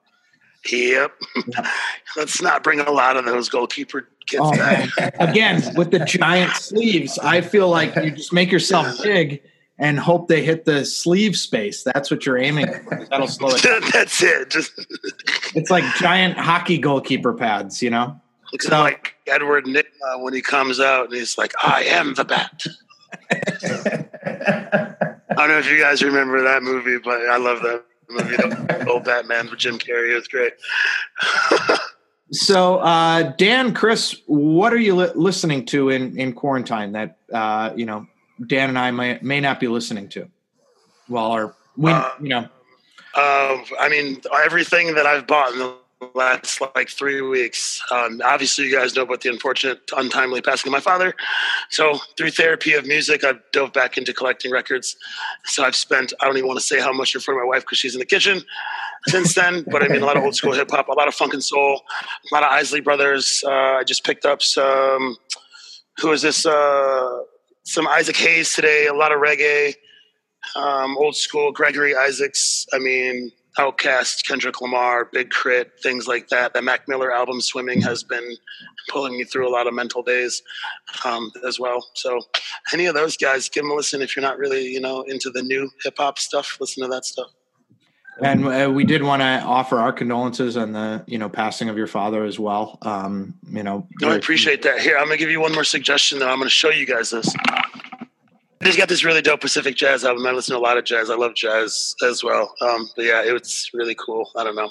Yep. 0.70 1.12
Let's 2.16 2.42
not 2.42 2.62
bring 2.62 2.80
a 2.80 2.90
lot 2.90 3.16
of 3.16 3.24
those 3.24 3.48
goalkeeper 3.48 4.08
kids 4.26 4.42
oh, 4.44 4.52
back. 4.52 4.90
Again, 5.20 5.62
with 5.74 5.90
the 5.90 6.00
giant 6.00 6.52
sleeves, 6.52 7.18
I 7.18 7.40
feel 7.40 7.68
like 7.68 7.94
you 7.96 8.10
just 8.10 8.32
make 8.32 8.52
yourself 8.52 9.02
big 9.02 9.42
and 9.78 9.98
hope 9.98 10.28
they 10.28 10.44
hit 10.44 10.66
the 10.66 10.84
sleeve 10.84 11.36
space. 11.36 11.82
That's 11.82 12.10
what 12.10 12.26
you're 12.26 12.38
aiming 12.38 12.72
for. 12.84 13.06
That'll 13.10 13.26
slow 13.26 13.50
it 13.50 13.62
down. 13.62 13.82
That's 13.92 14.22
it. 14.22 14.50
Just 14.50 14.72
it's 15.54 15.70
like 15.70 15.84
giant 15.96 16.36
hockey 16.36 16.78
goalkeeper 16.78 17.32
pads, 17.32 17.82
you 17.82 17.90
know? 17.90 18.20
Looks 18.52 18.66
so, 18.66 18.80
like 18.80 19.14
Edward 19.26 19.64
Nygma 19.64 20.22
when 20.22 20.34
he 20.34 20.42
comes 20.42 20.80
out 20.80 21.06
and 21.06 21.14
he's 21.14 21.38
like, 21.38 21.52
I 21.62 21.84
am 21.84 22.14
the 22.14 22.24
bat. 22.24 22.64
I 23.30 23.36
don't 25.36 25.48
know 25.48 25.58
if 25.58 25.70
you 25.70 25.78
guys 25.78 26.02
remember 26.02 26.42
that 26.42 26.62
movie, 26.62 26.98
but 26.98 27.28
I 27.28 27.38
love 27.38 27.62
that 27.62 27.84
movie, 28.10 28.36
the 28.36 28.86
old 28.88 29.04
Batman 29.04 29.50
with 29.50 29.58
Jim 29.58 29.78
Carrey. 29.78 30.12
It 30.12 30.14
was 30.14 30.28
great. 30.28 30.52
so, 32.32 32.78
uh, 32.78 33.32
Dan, 33.36 33.74
Chris, 33.74 34.16
what 34.26 34.72
are 34.72 34.78
you 34.78 34.94
li- 34.94 35.12
listening 35.14 35.64
to 35.66 35.90
in, 35.90 36.18
in 36.18 36.32
quarantine 36.32 36.92
that 36.92 37.18
uh, 37.32 37.72
you 37.74 37.86
know 37.86 38.06
Dan 38.46 38.68
and 38.68 38.78
I 38.78 38.90
may 38.90 39.18
may 39.22 39.40
not 39.40 39.60
be 39.60 39.68
listening 39.68 40.08
to? 40.10 40.28
While 41.08 41.32
our 41.32 41.54
we, 41.76 41.90
uh, 41.92 42.10
you 42.20 42.28
know, 42.28 42.48
uh, 43.14 43.56
I 43.80 43.88
mean, 43.88 44.20
everything 44.44 44.94
that 44.94 45.06
I've 45.06 45.26
bought 45.26 45.52
in 45.52 45.58
the 45.58 45.74
last 46.14 46.60
like 46.74 46.88
three 46.88 47.20
weeks. 47.20 47.82
Um, 47.90 48.20
obviously, 48.24 48.66
you 48.66 48.76
guys 48.76 48.94
know 48.94 49.02
about 49.02 49.20
the 49.20 49.28
unfortunate, 49.28 49.80
untimely 49.96 50.40
passing 50.40 50.68
of 50.68 50.72
my 50.72 50.80
father. 50.80 51.14
So, 51.70 51.98
through 52.16 52.30
therapy 52.30 52.72
of 52.74 52.86
music, 52.86 53.24
I've 53.24 53.40
dove 53.52 53.72
back 53.72 53.98
into 53.98 54.12
collecting 54.12 54.50
records. 54.50 54.96
So, 55.44 55.64
I've 55.64 55.76
spent, 55.76 56.12
I 56.20 56.26
don't 56.26 56.36
even 56.36 56.48
want 56.48 56.58
to 56.58 56.66
say 56.66 56.80
how 56.80 56.92
much 56.92 57.14
in 57.14 57.20
front 57.20 57.38
of 57.38 57.44
my 57.44 57.48
wife 57.48 57.62
because 57.62 57.78
she's 57.78 57.94
in 57.94 58.00
the 58.00 58.06
kitchen 58.06 58.42
since 59.08 59.34
then. 59.34 59.64
but 59.70 59.82
I 59.82 59.88
mean, 59.88 60.02
a 60.02 60.06
lot 60.06 60.16
of 60.16 60.24
old 60.24 60.34
school 60.34 60.52
hip 60.52 60.70
hop, 60.70 60.88
a 60.88 60.92
lot 60.92 61.08
of 61.08 61.14
funk 61.14 61.34
and 61.34 61.44
soul, 61.44 61.82
a 62.30 62.34
lot 62.34 62.42
of 62.42 62.50
Isley 62.50 62.80
Brothers. 62.80 63.42
Uh, 63.46 63.50
I 63.50 63.84
just 63.84 64.04
picked 64.04 64.24
up 64.24 64.42
some, 64.42 65.16
who 65.98 66.12
is 66.12 66.22
this? 66.22 66.46
Uh, 66.46 67.22
some 67.64 67.86
Isaac 67.86 68.16
Hayes 68.16 68.54
today, 68.54 68.86
a 68.86 68.94
lot 68.94 69.12
of 69.12 69.20
reggae, 69.20 69.74
um, 70.56 70.96
old 70.98 71.14
school 71.14 71.52
Gregory 71.52 71.94
Isaacs. 71.94 72.66
I 72.72 72.78
mean, 72.78 73.30
Outkast, 73.58 74.26
Kendrick 74.26 74.60
Lamar, 74.60 75.06
Big 75.12 75.30
K.R.I.T., 75.30 75.70
things 75.82 76.06
like 76.06 76.28
that. 76.28 76.54
The 76.54 76.62
Mac 76.62 76.88
Miller 76.88 77.12
album, 77.12 77.40
Swimming, 77.40 77.80
has 77.82 78.02
been 78.02 78.36
pulling 78.88 79.16
me 79.16 79.24
through 79.24 79.48
a 79.48 79.52
lot 79.52 79.66
of 79.66 79.74
mental 79.74 80.02
days 80.02 80.42
um, 81.04 81.30
as 81.46 81.58
well. 81.58 81.84
So, 81.94 82.20
any 82.72 82.86
of 82.86 82.94
those 82.94 83.16
guys, 83.16 83.48
give 83.48 83.64
them 83.64 83.72
a 83.72 83.74
listen 83.74 84.02
if 84.02 84.14
you're 84.14 84.22
not 84.22 84.38
really, 84.38 84.66
you 84.66 84.80
know, 84.80 85.02
into 85.02 85.30
the 85.30 85.42
new 85.42 85.68
hip 85.82 85.94
hop 85.98 86.18
stuff. 86.18 86.56
Listen 86.60 86.84
to 86.84 86.88
that 86.90 87.04
stuff. 87.04 87.30
And 88.22 88.46
uh, 88.46 88.70
we 88.70 88.84
did 88.84 89.02
want 89.02 89.22
to 89.22 89.40
offer 89.42 89.78
our 89.78 89.92
condolences 89.92 90.56
on 90.56 90.72
the 90.72 91.02
you 91.06 91.16
know 91.16 91.28
passing 91.28 91.68
of 91.68 91.76
your 91.76 91.86
father 91.86 92.24
as 92.24 92.38
well. 92.38 92.78
Um, 92.82 93.34
you 93.48 93.62
know, 93.62 93.86
no, 94.00 94.10
I 94.10 94.16
appreciate 94.16 94.62
that. 94.62 94.80
Here, 94.80 94.98
I'm 94.98 95.06
gonna 95.06 95.16
give 95.16 95.30
you 95.30 95.40
one 95.40 95.52
more 95.52 95.64
suggestion. 95.64 96.18
Though 96.18 96.28
I'm 96.28 96.38
gonna 96.38 96.50
show 96.50 96.70
you 96.70 96.86
guys 96.86 97.10
this. 97.10 97.34
Just 98.62 98.76
got 98.76 98.88
this 98.88 99.04
really 99.04 99.22
dope 99.22 99.40
Pacific 99.40 99.74
jazz 99.74 100.04
album. 100.04 100.26
I 100.26 100.32
listen 100.32 100.54
to 100.54 100.58
a 100.58 100.60
lot 100.60 100.76
of 100.76 100.84
jazz. 100.84 101.08
I 101.08 101.14
love 101.14 101.34
jazz 101.34 101.94
as 102.06 102.22
well. 102.22 102.54
Um, 102.60 102.90
but 102.94 103.06
yeah, 103.06 103.24
it 103.24 103.32
was 103.32 103.70
really 103.72 103.94
cool. 103.94 104.30
I 104.36 104.44
don't 104.44 104.54
know. 104.54 104.70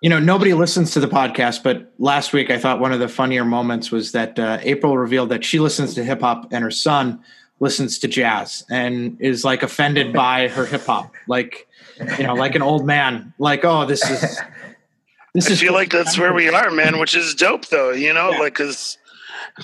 You 0.00 0.08
know, 0.08 0.20
nobody 0.20 0.54
listens 0.54 0.92
to 0.92 1.00
the 1.00 1.08
podcast, 1.08 1.64
but 1.64 1.92
last 1.98 2.32
week 2.32 2.48
I 2.48 2.58
thought 2.58 2.78
one 2.78 2.92
of 2.92 3.00
the 3.00 3.08
funnier 3.08 3.44
moments 3.44 3.90
was 3.90 4.12
that 4.12 4.38
uh, 4.38 4.58
April 4.62 4.96
revealed 4.96 5.30
that 5.30 5.44
she 5.44 5.58
listens 5.58 5.94
to 5.94 6.04
hip 6.04 6.20
hop 6.20 6.52
and 6.52 6.62
her 6.62 6.70
son 6.70 7.22
listens 7.58 7.98
to 7.98 8.08
jazz 8.08 8.64
and 8.70 9.20
is 9.20 9.44
like 9.44 9.62
offended 9.64 10.12
by 10.12 10.48
her 10.48 10.64
hip 10.64 10.86
hop. 10.86 11.12
Like, 11.26 11.66
you 12.18 12.24
know, 12.24 12.34
like 12.34 12.54
an 12.54 12.62
old 12.62 12.86
man. 12.86 13.34
Like, 13.38 13.64
oh, 13.64 13.84
this 13.84 14.08
is. 14.08 14.40
This 15.32 15.48
I 15.48 15.52
is 15.52 15.60
feel 15.60 15.74
like 15.74 15.90
that's 15.90 16.18
where 16.18 16.32
we 16.32 16.48
are, 16.48 16.70
man. 16.72 16.98
Which 16.98 17.14
is 17.14 17.34
dope, 17.36 17.66
though. 17.66 17.92
You 17.92 18.12
know, 18.12 18.30
yeah. 18.30 18.38
like 18.38 18.54
because 18.54 18.98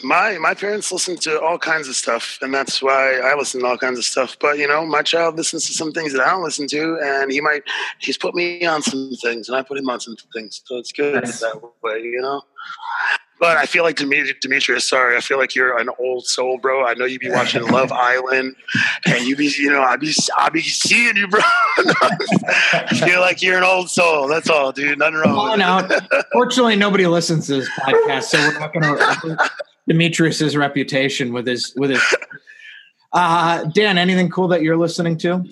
my 0.02 0.38
my 0.38 0.54
parents 0.54 0.92
listen 0.92 1.16
to 1.18 1.40
all 1.40 1.58
kinds 1.58 1.88
of 1.88 1.96
stuff, 1.96 2.38
and 2.42 2.52
that's 2.52 2.82
why 2.82 3.18
I 3.18 3.34
listen 3.34 3.60
to 3.60 3.66
all 3.66 3.78
kinds 3.78 3.98
of 3.98 4.04
stuff. 4.04 4.36
But 4.40 4.58
you 4.58 4.68
know, 4.68 4.84
my 4.84 5.02
child 5.02 5.36
listens 5.36 5.66
to 5.66 5.72
some 5.72 5.92
things 5.92 6.12
that 6.12 6.22
I 6.22 6.30
don't 6.30 6.42
listen 6.42 6.66
to, 6.68 6.98
and 7.02 7.32
he 7.32 7.40
might 7.40 7.62
he's 7.98 8.18
put 8.18 8.34
me 8.34 8.64
on 8.64 8.82
some 8.82 9.12
things, 9.22 9.48
and 9.48 9.56
I 9.56 9.62
put 9.62 9.78
him 9.78 9.88
on 9.88 10.00
some 10.00 10.16
things. 10.32 10.62
So 10.64 10.76
it's 10.78 10.92
good 10.92 11.24
nice. 11.24 11.40
that 11.40 11.60
way, 11.82 12.00
you 12.00 12.20
know. 12.20 12.42
But 13.38 13.58
I 13.58 13.66
feel 13.66 13.82
like 13.82 13.96
Demetrius, 13.96 14.88
sorry, 14.88 15.14
I 15.14 15.20
feel 15.20 15.36
like 15.36 15.54
you're 15.54 15.76
an 15.76 15.90
old 15.98 16.26
soul, 16.26 16.56
bro. 16.56 16.86
I 16.86 16.94
know 16.94 17.04
you'd 17.04 17.20
be 17.20 17.28
watching 17.28 17.62
Love 17.70 17.92
Island, 17.92 18.56
and 19.04 19.26
you 19.26 19.36
be, 19.36 19.52
you 19.58 19.70
know, 19.70 19.82
I 19.82 19.96
be, 19.96 20.10
I 20.38 20.48
be 20.48 20.62
seeing 20.62 21.16
you, 21.16 21.28
bro. 21.28 21.40
I 21.78 22.86
feel 23.04 23.20
like 23.20 23.42
you're 23.42 23.58
an 23.58 23.64
old 23.64 23.90
soul. 23.90 24.26
That's 24.26 24.48
all, 24.48 24.72
dude. 24.72 24.98
Nothing 24.98 25.16
wrong. 25.16 25.90
Fortunately, 26.32 26.76
nobody 26.76 27.06
listens 27.06 27.46
to 27.48 27.56
this 27.56 27.68
podcast, 27.78 28.24
so 28.24 28.38
we're 28.38 28.58
not 28.58 28.72
going 28.72 28.82
to 28.84 29.50
Demetrius's 29.88 30.56
reputation 30.56 31.32
with 31.32 31.46
his 31.46 31.74
with 31.76 31.90
his. 31.90 32.02
Uh, 33.12 33.64
Dan, 33.72 33.96
anything 33.96 34.28
cool 34.28 34.48
that 34.48 34.60
you're 34.60 34.76
listening 34.76 35.16
to? 35.16 35.42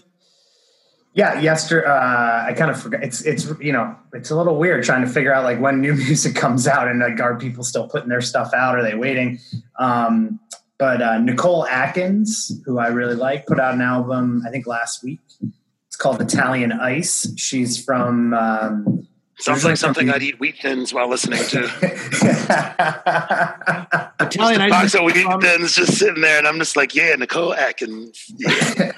Yeah, 1.15 1.41
yesterday 1.41 1.87
uh, 1.87 2.45
I 2.47 2.55
kind 2.59 2.71
of 2.71 2.79
forgot. 2.79 3.03
It's 3.03 3.23
it's 3.23 3.51
you 3.61 3.73
know 3.73 3.97
it's 4.13 4.31
a 4.31 4.37
little 4.37 4.59
weird 4.59 4.85
trying 4.85 5.03
to 5.03 5.11
figure 5.11 5.33
out 5.33 5.45
like 5.45 5.61
when 5.61 5.81
new 5.81 5.95
music 6.07 6.35
comes 6.35 6.67
out 6.67 6.89
and 6.89 7.01
like 7.01 7.19
are 7.21 7.39
people 7.39 7.65
still 7.65 7.89
putting 7.89 8.09
their 8.09 8.21
stuff 8.21 8.53
out? 8.53 8.77
Are 8.77 8.83
they 8.83 8.97
waiting? 8.97 9.39
Um, 9.79 10.41
but 10.77 11.01
uh, 11.01 11.19
Nicole 11.19 11.67
Atkins, 11.67 12.61
who 12.67 12.79
I 12.79 12.89
really 12.89 13.15
like, 13.15 13.47
put 13.47 13.61
out 13.61 13.73
an 13.73 13.81
album 13.81 14.43
I 14.47 14.51
think 14.51 14.67
last 14.67 15.03
week. 15.03 15.21
It's 15.87 15.97
called 15.97 16.21
Italian 16.21 16.73
Ice. 16.73 17.33
She's 17.39 17.83
from. 17.83 18.35
Um, 18.35 19.09
Sounds 19.39 19.65
like 19.65 19.77
something 19.77 20.11
I'd 20.11 20.23
eat 20.23 20.39
wheat 20.39 20.57
thins 20.63 20.95
while 20.95 21.09
listening 21.09 21.43
to. 21.45 21.65
Italian 24.21 24.61
ice. 24.61 24.71
Box 24.71 24.95
of 24.95 25.03
wheat 25.03 25.27
thins 25.41 25.75
just 25.75 25.99
sitting 25.99 26.23
there, 26.23 26.39
and 26.39 26.47
I'm 26.47 26.59
just 26.59 26.77
like, 26.77 26.95
yeah, 26.95 27.17
Nicole 27.17 27.53
Atkins. 27.53 28.33
Yeah. 28.37 28.93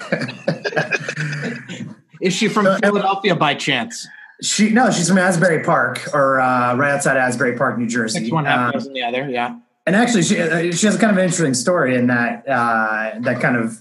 Is 2.21 2.33
she 2.33 2.47
from 2.47 2.65
so, 2.65 2.77
Philadelphia 2.77 3.35
by 3.35 3.55
chance? 3.55 4.07
She 4.41 4.69
no, 4.69 4.91
she's 4.91 5.09
from 5.09 5.17
Asbury 5.17 5.63
Park 5.63 6.13
or 6.13 6.39
uh, 6.39 6.75
right 6.75 6.91
outside 6.91 7.17
Asbury 7.17 7.57
Park, 7.57 7.79
New 7.79 7.87
Jersey. 7.87 8.21
Next 8.21 8.31
one 8.31 8.45
half 8.45 8.75
um, 8.75 8.93
the 8.93 9.03
other, 9.03 9.29
yeah. 9.29 9.57
And 9.85 9.95
actually, 9.95 10.23
she 10.23 10.39
uh, 10.39 10.71
she 10.71 10.85
has 10.85 10.97
kind 10.97 11.11
of 11.11 11.17
an 11.17 11.23
interesting 11.23 11.53
story 11.53 11.95
in 11.95 12.07
that 12.07 12.47
uh, 12.47 13.19
that 13.21 13.41
kind 13.41 13.55
of 13.55 13.79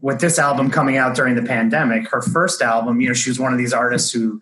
with 0.00 0.20
this 0.20 0.38
album 0.38 0.70
coming 0.70 0.96
out 0.96 1.16
during 1.16 1.34
the 1.34 1.42
pandemic. 1.42 2.08
Her 2.08 2.22
first 2.22 2.62
album, 2.62 3.00
you 3.00 3.08
know, 3.08 3.14
she 3.14 3.30
was 3.30 3.38
one 3.38 3.52
of 3.52 3.58
these 3.58 3.72
artists 3.72 4.12
who, 4.12 4.40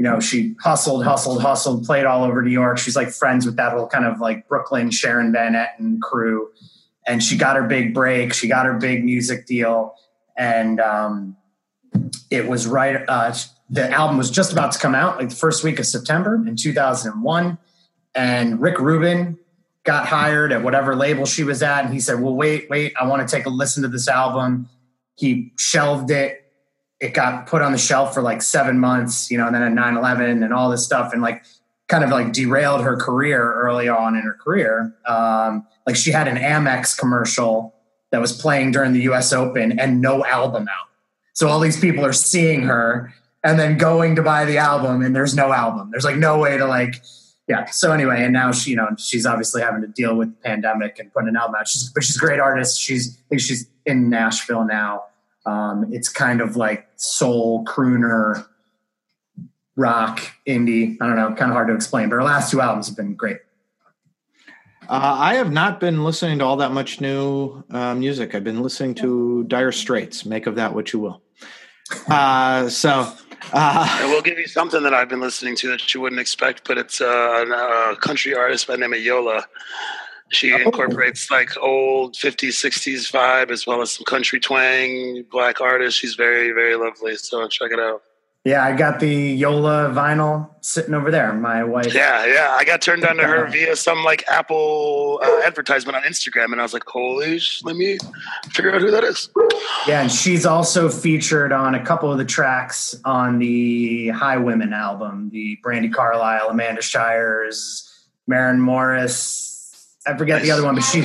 you 0.00 0.04
know, 0.04 0.18
she 0.18 0.54
hustled, 0.62 1.04
hustled, 1.04 1.42
hustled, 1.42 1.84
played 1.84 2.06
all 2.06 2.24
over 2.24 2.40
New 2.40 2.50
York. 2.50 2.78
She's 2.78 2.96
like 2.96 3.10
friends 3.10 3.44
with 3.44 3.56
that 3.56 3.72
whole 3.72 3.86
kind 3.86 4.06
of 4.06 4.18
like 4.18 4.48
Brooklyn 4.48 4.90
Sharon 4.90 5.30
Van 5.30 5.52
Etten 5.52 6.00
crew, 6.00 6.48
and 7.06 7.22
she 7.22 7.36
got 7.36 7.54
her 7.54 7.64
big 7.64 7.92
break. 7.92 8.32
She 8.32 8.48
got 8.48 8.64
her 8.64 8.78
big 8.78 9.04
music 9.04 9.44
deal, 9.44 9.94
and 10.38 10.80
um, 10.80 11.36
it 12.30 12.48
was 12.48 12.66
right. 12.66 13.04
Uh, 13.06 13.34
the 13.68 13.90
album 13.90 14.16
was 14.16 14.30
just 14.30 14.52
about 14.52 14.72
to 14.72 14.78
come 14.78 14.94
out, 14.94 15.18
like 15.18 15.28
the 15.28 15.36
first 15.36 15.62
week 15.62 15.78
of 15.78 15.84
September 15.84 16.36
in 16.46 16.56
2001, 16.56 17.58
and 18.14 18.58
Rick 18.58 18.78
Rubin 18.78 19.38
got 19.84 20.06
hired 20.06 20.50
at 20.50 20.62
whatever 20.62 20.96
label 20.96 21.26
she 21.26 21.44
was 21.44 21.62
at, 21.62 21.84
and 21.84 21.92
he 21.92 22.00
said, 22.00 22.22
"Well, 22.22 22.34
wait, 22.34 22.70
wait, 22.70 22.94
I 22.98 23.06
want 23.06 23.28
to 23.28 23.36
take 23.36 23.44
a 23.44 23.50
listen 23.50 23.82
to 23.82 23.88
this 23.90 24.08
album." 24.08 24.70
He 25.16 25.52
shelved 25.58 26.10
it. 26.10 26.49
It 27.00 27.14
got 27.14 27.46
put 27.46 27.62
on 27.62 27.72
the 27.72 27.78
shelf 27.78 28.12
for 28.12 28.22
like 28.22 28.42
seven 28.42 28.78
months, 28.78 29.30
you 29.30 29.38
know, 29.38 29.46
and 29.46 29.54
then 29.54 29.62
at 29.62 29.72
9-11 29.72 30.44
and 30.44 30.52
all 30.52 30.70
this 30.70 30.84
stuff, 30.84 31.12
and 31.12 31.22
like 31.22 31.44
kind 31.88 32.04
of 32.04 32.10
like 32.10 32.32
derailed 32.32 32.82
her 32.82 32.96
career 32.96 33.52
early 33.54 33.88
on 33.88 34.14
in 34.16 34.22
her 34.22 34.34
career. 34.34 34.94
Um, 35.06 35.66
like 35.86 35.96
she 35.96 36.12
had 36.12 36.28
an 36.28 36.36
Amex 36.36 36.96
commercial 36.96 37.74
that 38.12 38.20
was 38.20 38.32
playing 38.32 38.72
during 38.72 38.92
the 38.92 39.02
U.S. 39.02 39.32
Open 39.32 39.78
and 39.78 40.00
no 40.00 40.24
album 40.24 40.68
out. 40.68 40.88
So 41.32 41.48
all 41.48 41.60
these 41.60 41.78
people 41.80 42.04
are 42.04 42.12
seeing 42.12 42.62
her 42.62 43.12
and 43.42 43.58
then 43.58 43.78
going 43.78 44.16
to 44.16 44.22
buy 44.22 44.44
the 44.44 44.58
album 44.58 45.02
and 45.02 45.14
there's 45.14 45.34
no 45.34 45.52
album. 45.52 45.90
There's 45.90 46.04
like 46.04 46.16
no 46.16 46.38
way 46.38 46.56
to 46.56 46.66
like, 46.66 47.02
yeah. 47.48 47.64
So 47.66 47.92
anyway, 47.92 48.22
and 48.22 48.32
now 48.32 48.52
she, 48.52 48.70
you 48.70 48.76
know, 48.76 48.88
she's 48.98 49.26
obviously 49.26 49.62
having 49.62 49.80
to 49.80 49.88
deal 49.88 50.14
with 50.16 50.28
the 50.28 50.40
pandemic 50.42 50.98
and 50.98 51.12
putting 51.12 51.28
an 51.28 51.36
album 51.36 51.56
out. 51.58 51.66
She's, 51.66 51.90
but 51.90 52.04
she's 52.04 52.16
a 52.16 52.20
great 52.20 52.40
artist. 52.40 52.80
She's, 52.80 53.16
I 53.16 53.22
think 53.30 53.40
she's 53.40 53.68
in 53.86 54.10
Nashville 54.10 54.64
now. 54.64 55.04
Um, 55.50 55.92
it's 55.92 56.08
kind 56.08 56.40
of 56.40 56.56
like 56.56 56.88
soul 56.96 57.64
crooner, 57.64 58.46
rock, 59.76 60.20
indie. 60.46 60.96
I 61.00 61.06
don't 61.06 61.16
know, 61.16 61.28
kind 61.34 61.50
of 61.50 61.54
hard 61.54 61.68
to 61.68 61.74
explain. 61.74 62.08
But 62.08 62.16
her 62.16 62.22
last 62.22 62.50
two 62.50 62.60
albums 62.60 62.86
have 62.88 62.96
been 62.96 63.14
great. 63.14 63.38
Uh, 64.88 65.16
I 65.18 65.34
have 65.34 65.52
not 65.52 65.78
been 65.78 66.02
listening 66.02 66.40
to 66.40 66.44
all 66.44 66.56
that 66.56 66.72
much 66.72 67.00
new 67.00 67.62
uh, 67.70 67.94
music. 67.94 68.34
I've 68.34 68.44
been 68.44 68.62
listening 68.62 68.94
to 68.96 69.44
Dire 69.44 69.72
Straits. 69.72 70.26
Make 70.26 70.46
of 70.46 70.56
that 70.56 70.74
what 70.74 70.92
you 70.92 70.98
will. 70.98 71.22
Uh, 72.08 72.68
so. 72.68 73.12
Uh, 73.52 73.88
I 74.00 74.12
will 74.14 74.22
give 74.22 74.38
you 74.38 74.46
something 74.46 74.84
that 74.84 74.94
I've 74.94 75.08
been 75.08 75.20
listening 75.20 75.56
to 75.56 75.68
that 75.70 75.92
you 75.92 76.00
wouldn't 76.00 76.20
expect, 76.20 76.68
but 76.68 76.78
it's 76.78 77.00
uh, 77.00 77.92
a, 77.92 77.96
country 77.96 78.32
artist 78.32 78.68
by 78.68 78.74
the 78.74 78.80
name 78.80 78.92
of 78.92 79.00
Yola. 79.00 79.44
She 80.30 80.52
oh. 80.52 80.58
incorporates 80.58 81.30
like 81.30 81.56
old 81.58 82.14
50s, 82.14 82.64
60s 82.64 83.10
vibe 83.12 83.50
as 83.50 83.66
well 83.66 83.82
as 83.82 83.92
some 83.92 84.04
country 84.04 84.40
twang, 84.40 85.24
black 85.30 85.60
artist. 85.60 85.98
She's 85.98 86.14
very, 86.14 86.52
very 86.52 86.76
lovely. 86.76 87.16
So 87.16 87.46
check 87.48 87.72
it 87.72 87.80
out. 87.80 88.02
Yeah, 88.44 88.64
I 88.64 88.74
got 88.74 89.00
the 89.00 89.14
Yola 89.14 89.92
vinyl 89.94 90.48
sitting 90.62 90.94
over 90.94 91.10
there. 91.10 91.30
My 91.34 91.62
wife. 91.62 91.92
Yeah, 91.92 92.24
yeah. 92.24 92.56
I 92.56 92.64
got 92.64 92.80
turned 92.80 93.04
on 93.04 93.16
to 93.16 93.24
her 93.24 93.46
via 93.48 93.76
some 93.76 94.02
like 94.02 94.24
Apple 94.28 95.20
uh, 95.22 95.42
advertisement 95.44 95.94
on 95.94 96.04
Instagram, 96.04 96.52
and 96.52 96.58
I 96.58 96.62
was 96.62 96.72
like, 96.72 96.84
"Holy, 96.86 97.38
sh- 97.38 97.62
let 97.64 97.76
me 97.76 97.98
figure 98.50 98.74
out 98.74 98.80
who 98.80 98.90
that 98.92 99.04
is." 99.04 99.28
Yeah, 99.86 100.00
and 100.00 100.10
she's 100.10 100.46
also 100.46 100.88
featured 100.88 101.52
on 101.52 101.74
a 101.74 101.84
couple 101.84 102.10
of 102.10 102.16
the 102.16 102.24
tracks 102.24 102.98
on 103.04 103.40
the 103.40 104.08
Highwomen 104.08 104.72
album, 104.72 105.28
the 105.30 105.58
Brandi 105.62 105.92
Carlile, 105.92 106.48
Amanda 106.48 106.80
Shires, 106.80 107.92
Maren 108.26 108.58
Morris. 108.58 109.49
I 110.06 110.16
forget 110.16 110.38
nice. 110.38 110.46
the 110.46 110.50
other 110.52 110.64
one, 110.64 110.74
but 110.76 110.84
she 110.84 111.02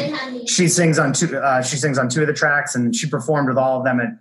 she 0.48 0.68
sings 0.68 0.98
on 0.98 1.14
two. 1.14 1.38
Uh, 1.38 1.62
she 1.62 1.76
sings 1.76 1.98
on 1.98 2.08
two 2.10 2.22
of 2.22 2.28
the 2.28 2.34
tracks, 2.34 2.76
and 2.76 2.96
she 2.96 3.08
performed 3.08 3.50
with 3.50 3.58
all 3.58 3.80
of 3.80 3.84
them 3.84 4.00
at 4.00 4.18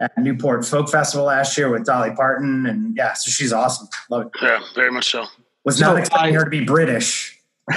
at 0.00 0.18
Newport 0.18 0.64
Folk 0.64 0.90
Festival 0.90 1.26
last 1.26 1.56
year 1.56 1.70
with 1.70 1.84
Dolly 1.84 2.12
Parton, 2.14 2.66
and 2.66 2.96
yeah, 2.96 3.14
so 3.14 3.30
she's 3.30 3.52
awesome. 3.52 3.88
Love 4.10 4.26
it. 4.26 4.32
Yeah, 4.42 4.60
very 4.74 4.90
much 4.90 5.10
so. 5.10 5.24
Was 5.64 5.80
not 5.80 5.98
expecting 5.98 6.36
I, 6.36 6.38
her 6.38 6.44
to 6.44 6.50
be 6.50 6.64
British. 6.64 7.40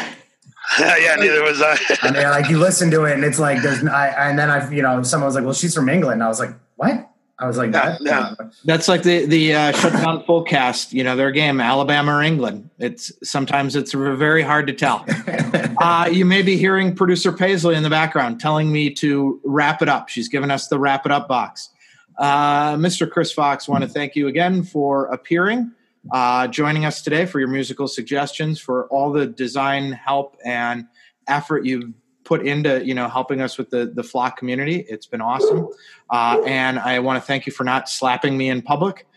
yeah, 0.79 1.15
neither 1.17 1.43
was 1.43 1.61
I. 1.61 1.77
I 2.01 2.11
mean, 2.11 2.23
like 2.23 2.49
you 2.49 2.59
listen 2.59 2.91
to 2.91 3.05
it, 3.05 3.13
and 3.13 3.23
it's 3.23 3.39
like 3.39 3.61
there's, 3.61 3.83
I, 3.85 4.07
and 4.29 4.37
then 4.37 4.49
I, 4.49 4.69
you 4.69 4.81
know, 4.81 5.01
someone 5.03 5.27
was 5.27 5.35
like, 5.35 5.45
"Well, 5.45 5.53
she's 5.53 5.73
from 5.73 5.89
England." 5.89 6.21
I 6.21 6.27
was 6.27 6.39
like, 6.39 6.51
"What?" 6.75 7.09
I 7.39 7.45
was 7.45 7.57
like, 7.57 7.71
yeah, 7.71 7.97
yeah. 8.01 8.33
That's 8.65 8.87
like 8.87 9.03
the 9.03 9.25
the 9.27 9.53
uh, 9.53 9.71
shutdown 9.73 10.23
forecast. 10.23 10.91
You 10.91 11.03
know, 11.03 11.15
their 11.15 11.31
game, 11.31 11.61
Alabama 11.61 12.15
or 12.15 12.23
England. 12.23 12.71
It's 12.79 13.11
sometimes 13.23 13.75
it's 13.75 13.93
very 13.93 14.41
hard 14.41 14.65
to 14.67 14.73
tell. 14.73 15.05
uh, 15.77 16.09
you 16.11 16.25
may 16.25 16.41
be 16.41 16.57
hearing 16.57 16.95
producer 16.95 17.31
Paisley 17.31 17.75
in 17.75 17.83
the 17.83 17.91
background 17.91 18.39
telling 18.39 18.71
me 18.71 18.91
to 18.95 19.39
wrap 19.43 19.83
it 19.83 19.89
up. 19.89 20.09
She's 20.09 20.27
given 20.27 20.49
us 20.49 20.67
the 20.67 20.79
wrap 20.79 21.05
it 21.05 21.11
up 21.11 21.27
box. 21.27 21.69
Uh, 22.17 22.75
Mr. 22.75 23.09
Chris 23.09 23.31
Fox, 23.31 23.67
want 23.67 23.83
to 23.83 23.87
thank 23.87 24.15
you 24.15 24.27
again 24.27 24.63
for 24.63 25.05
appearing, 25.05 25.71
uh, 26.11 26.47
joining 26.47 26.85
us 26.85 27.03
today 27.03 27.27
for 27.27 27.39
your 27.39 27.49
musical 27.49 27.87
suggestions, 27.87 28.59
for 28.59 28.87
all 28.87 29.11
the 29.11 29.27
design 29.27 29.91
help 29.91 30.35
and 30.43 30.87
effort 31.27 31.65
you've 31.65 31.93
put 32.27 32.45
into 32.45 32.85
you 32.85 32.93
know 32.93 33.07
helping 33.07 33.41
us 33.41 33.57
with 33.57 33.69
the 33.69 33.85
the 33.85 34.03
flock 34.03 34.37
community. 34.37 34.85
It's 34.89 35.05
been 35.05 35.21
awesome, 35.21 35.69
uh, 36.09 36.41
and 36.45 36.77
I 36.77 36.99
want 36.99 37.21
to 37.21 37.25
thank 37.25 37.45
you 37.45 37.53
for 37.53 37.63
not 37.63 37.89
slapping 37.89 38.37
me 38.37 38.49
in 38.49 38.61
public. 38.61 39.07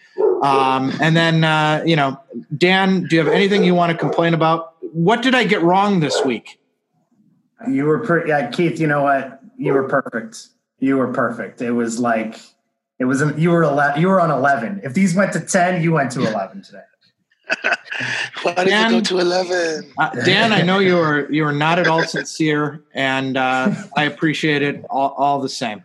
Um, 0.42 0.92
and 1.00 1.16
then, 1.16 1.44
uh, 1.44 1.82
you 1.84 1.96
know, 1.96 2.18
Dan, 2.56 3.04
do 3.04 3.16
you 3.16 3.24
have 3.24 3.32
anything 3.32 3.62
you 3.62 3.74
want 3.74 3.92
to 3.92 3.98
complain 3.98 4.32
about? 4.32 4.74
What 4.80 5.22
did 5.22 5.34
I 5.34 5.44
get 5.44 5.62
wrong 5.62 6.00
this 6.00 6.24
week? 6.24 6.58
You 7.68 7.84
were 7.84 7.98
pretty, 7.98 8.30
yeah, 8.30 8.50
Keith. 8.50 8.80
You 8.80 8.86
know 8.86 9.02
what? 9.02 9.40
You 9.58 9.74
were 9.74 9.86
perfect. 9.86 10.48
You 10.78 10.96
were 10.96 11.12
perfect. 11.12 11.60
It 11.60 11.72
was 11.72 11.98
like 11.98 12.40
it 12.98 13.04
was. 13.04 13.22
You 13.36 13.50
were 13.50 13.64
eleven. 13.64 14.00
You 14.00 14.08
were 14.08 14.20
on 14.20 14.30
eleven. 14.30 14.80
If 14.82 14.94
these 14.94 15.14
went 15.14 15.32
to 15.34 15.40
ten, 15.40 15.82
you 15.82 15.92
went 15.92 16.10
to 16.12 16.20
eleven 16.20 16.62
today. 16.62 16.82
Why 18.42 18.54
did 18.54 18.68
Dan, 18.68 18.92
you 18.92 18.98
go 18.98 19.04
to 19.04 19.18
eleven? 19.18 19.92
Uh, 19.98 20.10
Dan, 20.24 20.52
I 20.52 20.62
know 20.62 20.78
you 20.78 20.98
are 20.98 21.30
you 21.30 21.44
were 21.44 21.52
not 21.52 21.78
at 21.78 21.86
all 21.86 22.04
sincere, 22.04 22.82
and 22.94 23.36
uh, 23.36 23.74
I 23.96 24.04
appreciate 24.04 24.62
it 24.62 24.84
all, 24.88 25.10
all 25.10 25.40
the 25.40 25.48
same. 25.48 25.84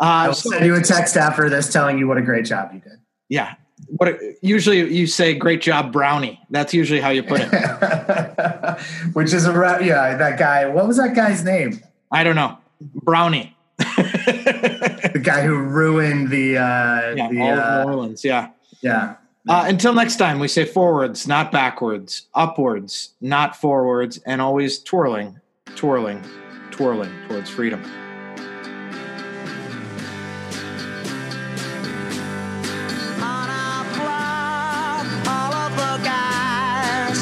Uh, 0.00 0.28
I'll 0.28 0.34
so, 0.34 0.50
send 0.50 0.66
you 0.66 0.74
a 0.74 0.80
text 0.80 1.16
after 1.16 1.48
this 1.48 1.72
telling 1.72 1.98
you 1.98 2.06
what 2.06 2.18
a 2.18 2.22
great 2.22 2.44
job 2.44 2.70
you 2.72 2.80
did. 2.80 2.98
Yeah. 3.28 3.54
What 3.88 4.08
a, 4.08 4.36
usually 4.42 4.92
you 4.92 5.06
say 5.06 5.34
great 5.34 5.62
job 5.62 5.92
brownie. 5.92 6.40
That's 6.50 6.74
usually 6.74 7.00
how 7.00 7.10
you 7.10 7.22
put 7.22 7.40
it. 7.42 7.50
Which 9.12 9.32
is 9.32 9.46
a 9.46 9.52
yeah, 9.82 10.16
that 10.16 10.38
guy. 10.38 10.66
What 10.66 10.86
was 10.86 10.96
that 10.96 11.14
guy's 11.14 11.44
name? 11.44 11.80
I 12.10 12.24
don't 12.24 12.36
know. 12.36 12.58
Brownie. 12.80 13.56
the 13.78 15.20
guy 15.22 15.42
who 15.42 15.56
ruined 15.56 16.30
the 16.30 16.58
uh 16.58 17.14
yeah, 17.14 17.28
the, 17.28 17.40
all 17.40 17.60
uh, 17.60 17.84
New 17.84 17.90
Orleans, 17.90 18.24
yeah. 18.24 18.50
Yeah. 18.80 19.16
Uh, 19.46 19.66
until 19.66 19.92
next 19.92 20.16
time, 20.16 20.38
we 20.38 20.48
say 20.48 20.64
forwards, 20.64 21.28
not 21.28 21.52
backwards, 21.52 22.28
upwards, 22.34 23.10
not 23.20 23.54
forwards, 23.54 24.16
and 24.24 24.40
always 24.40 24.78
twirling, 24.78 25.38
twirling, 25.76 26.24
twirling 26.70 27.12
towards 27.28 27.50
freedom. 27.50 27.82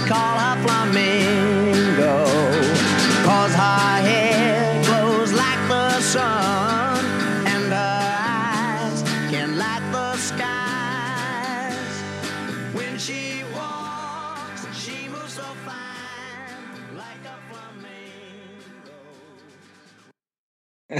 call 0.07 0.39
her 0.39 0.63
flamingo. 0.63 2.25
Cause 3.25 3.55
her 3.55 4.22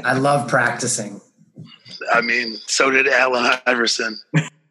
I 0.05 0.15
love 0.19 0.49
practicing. 0.49 1.21
I 2.13 2.21
mean, 2.21 2.57
so 2.67 2.91
did 2.91 3.07
Allen 3.09 3.53
Iverson. 3.67 4.19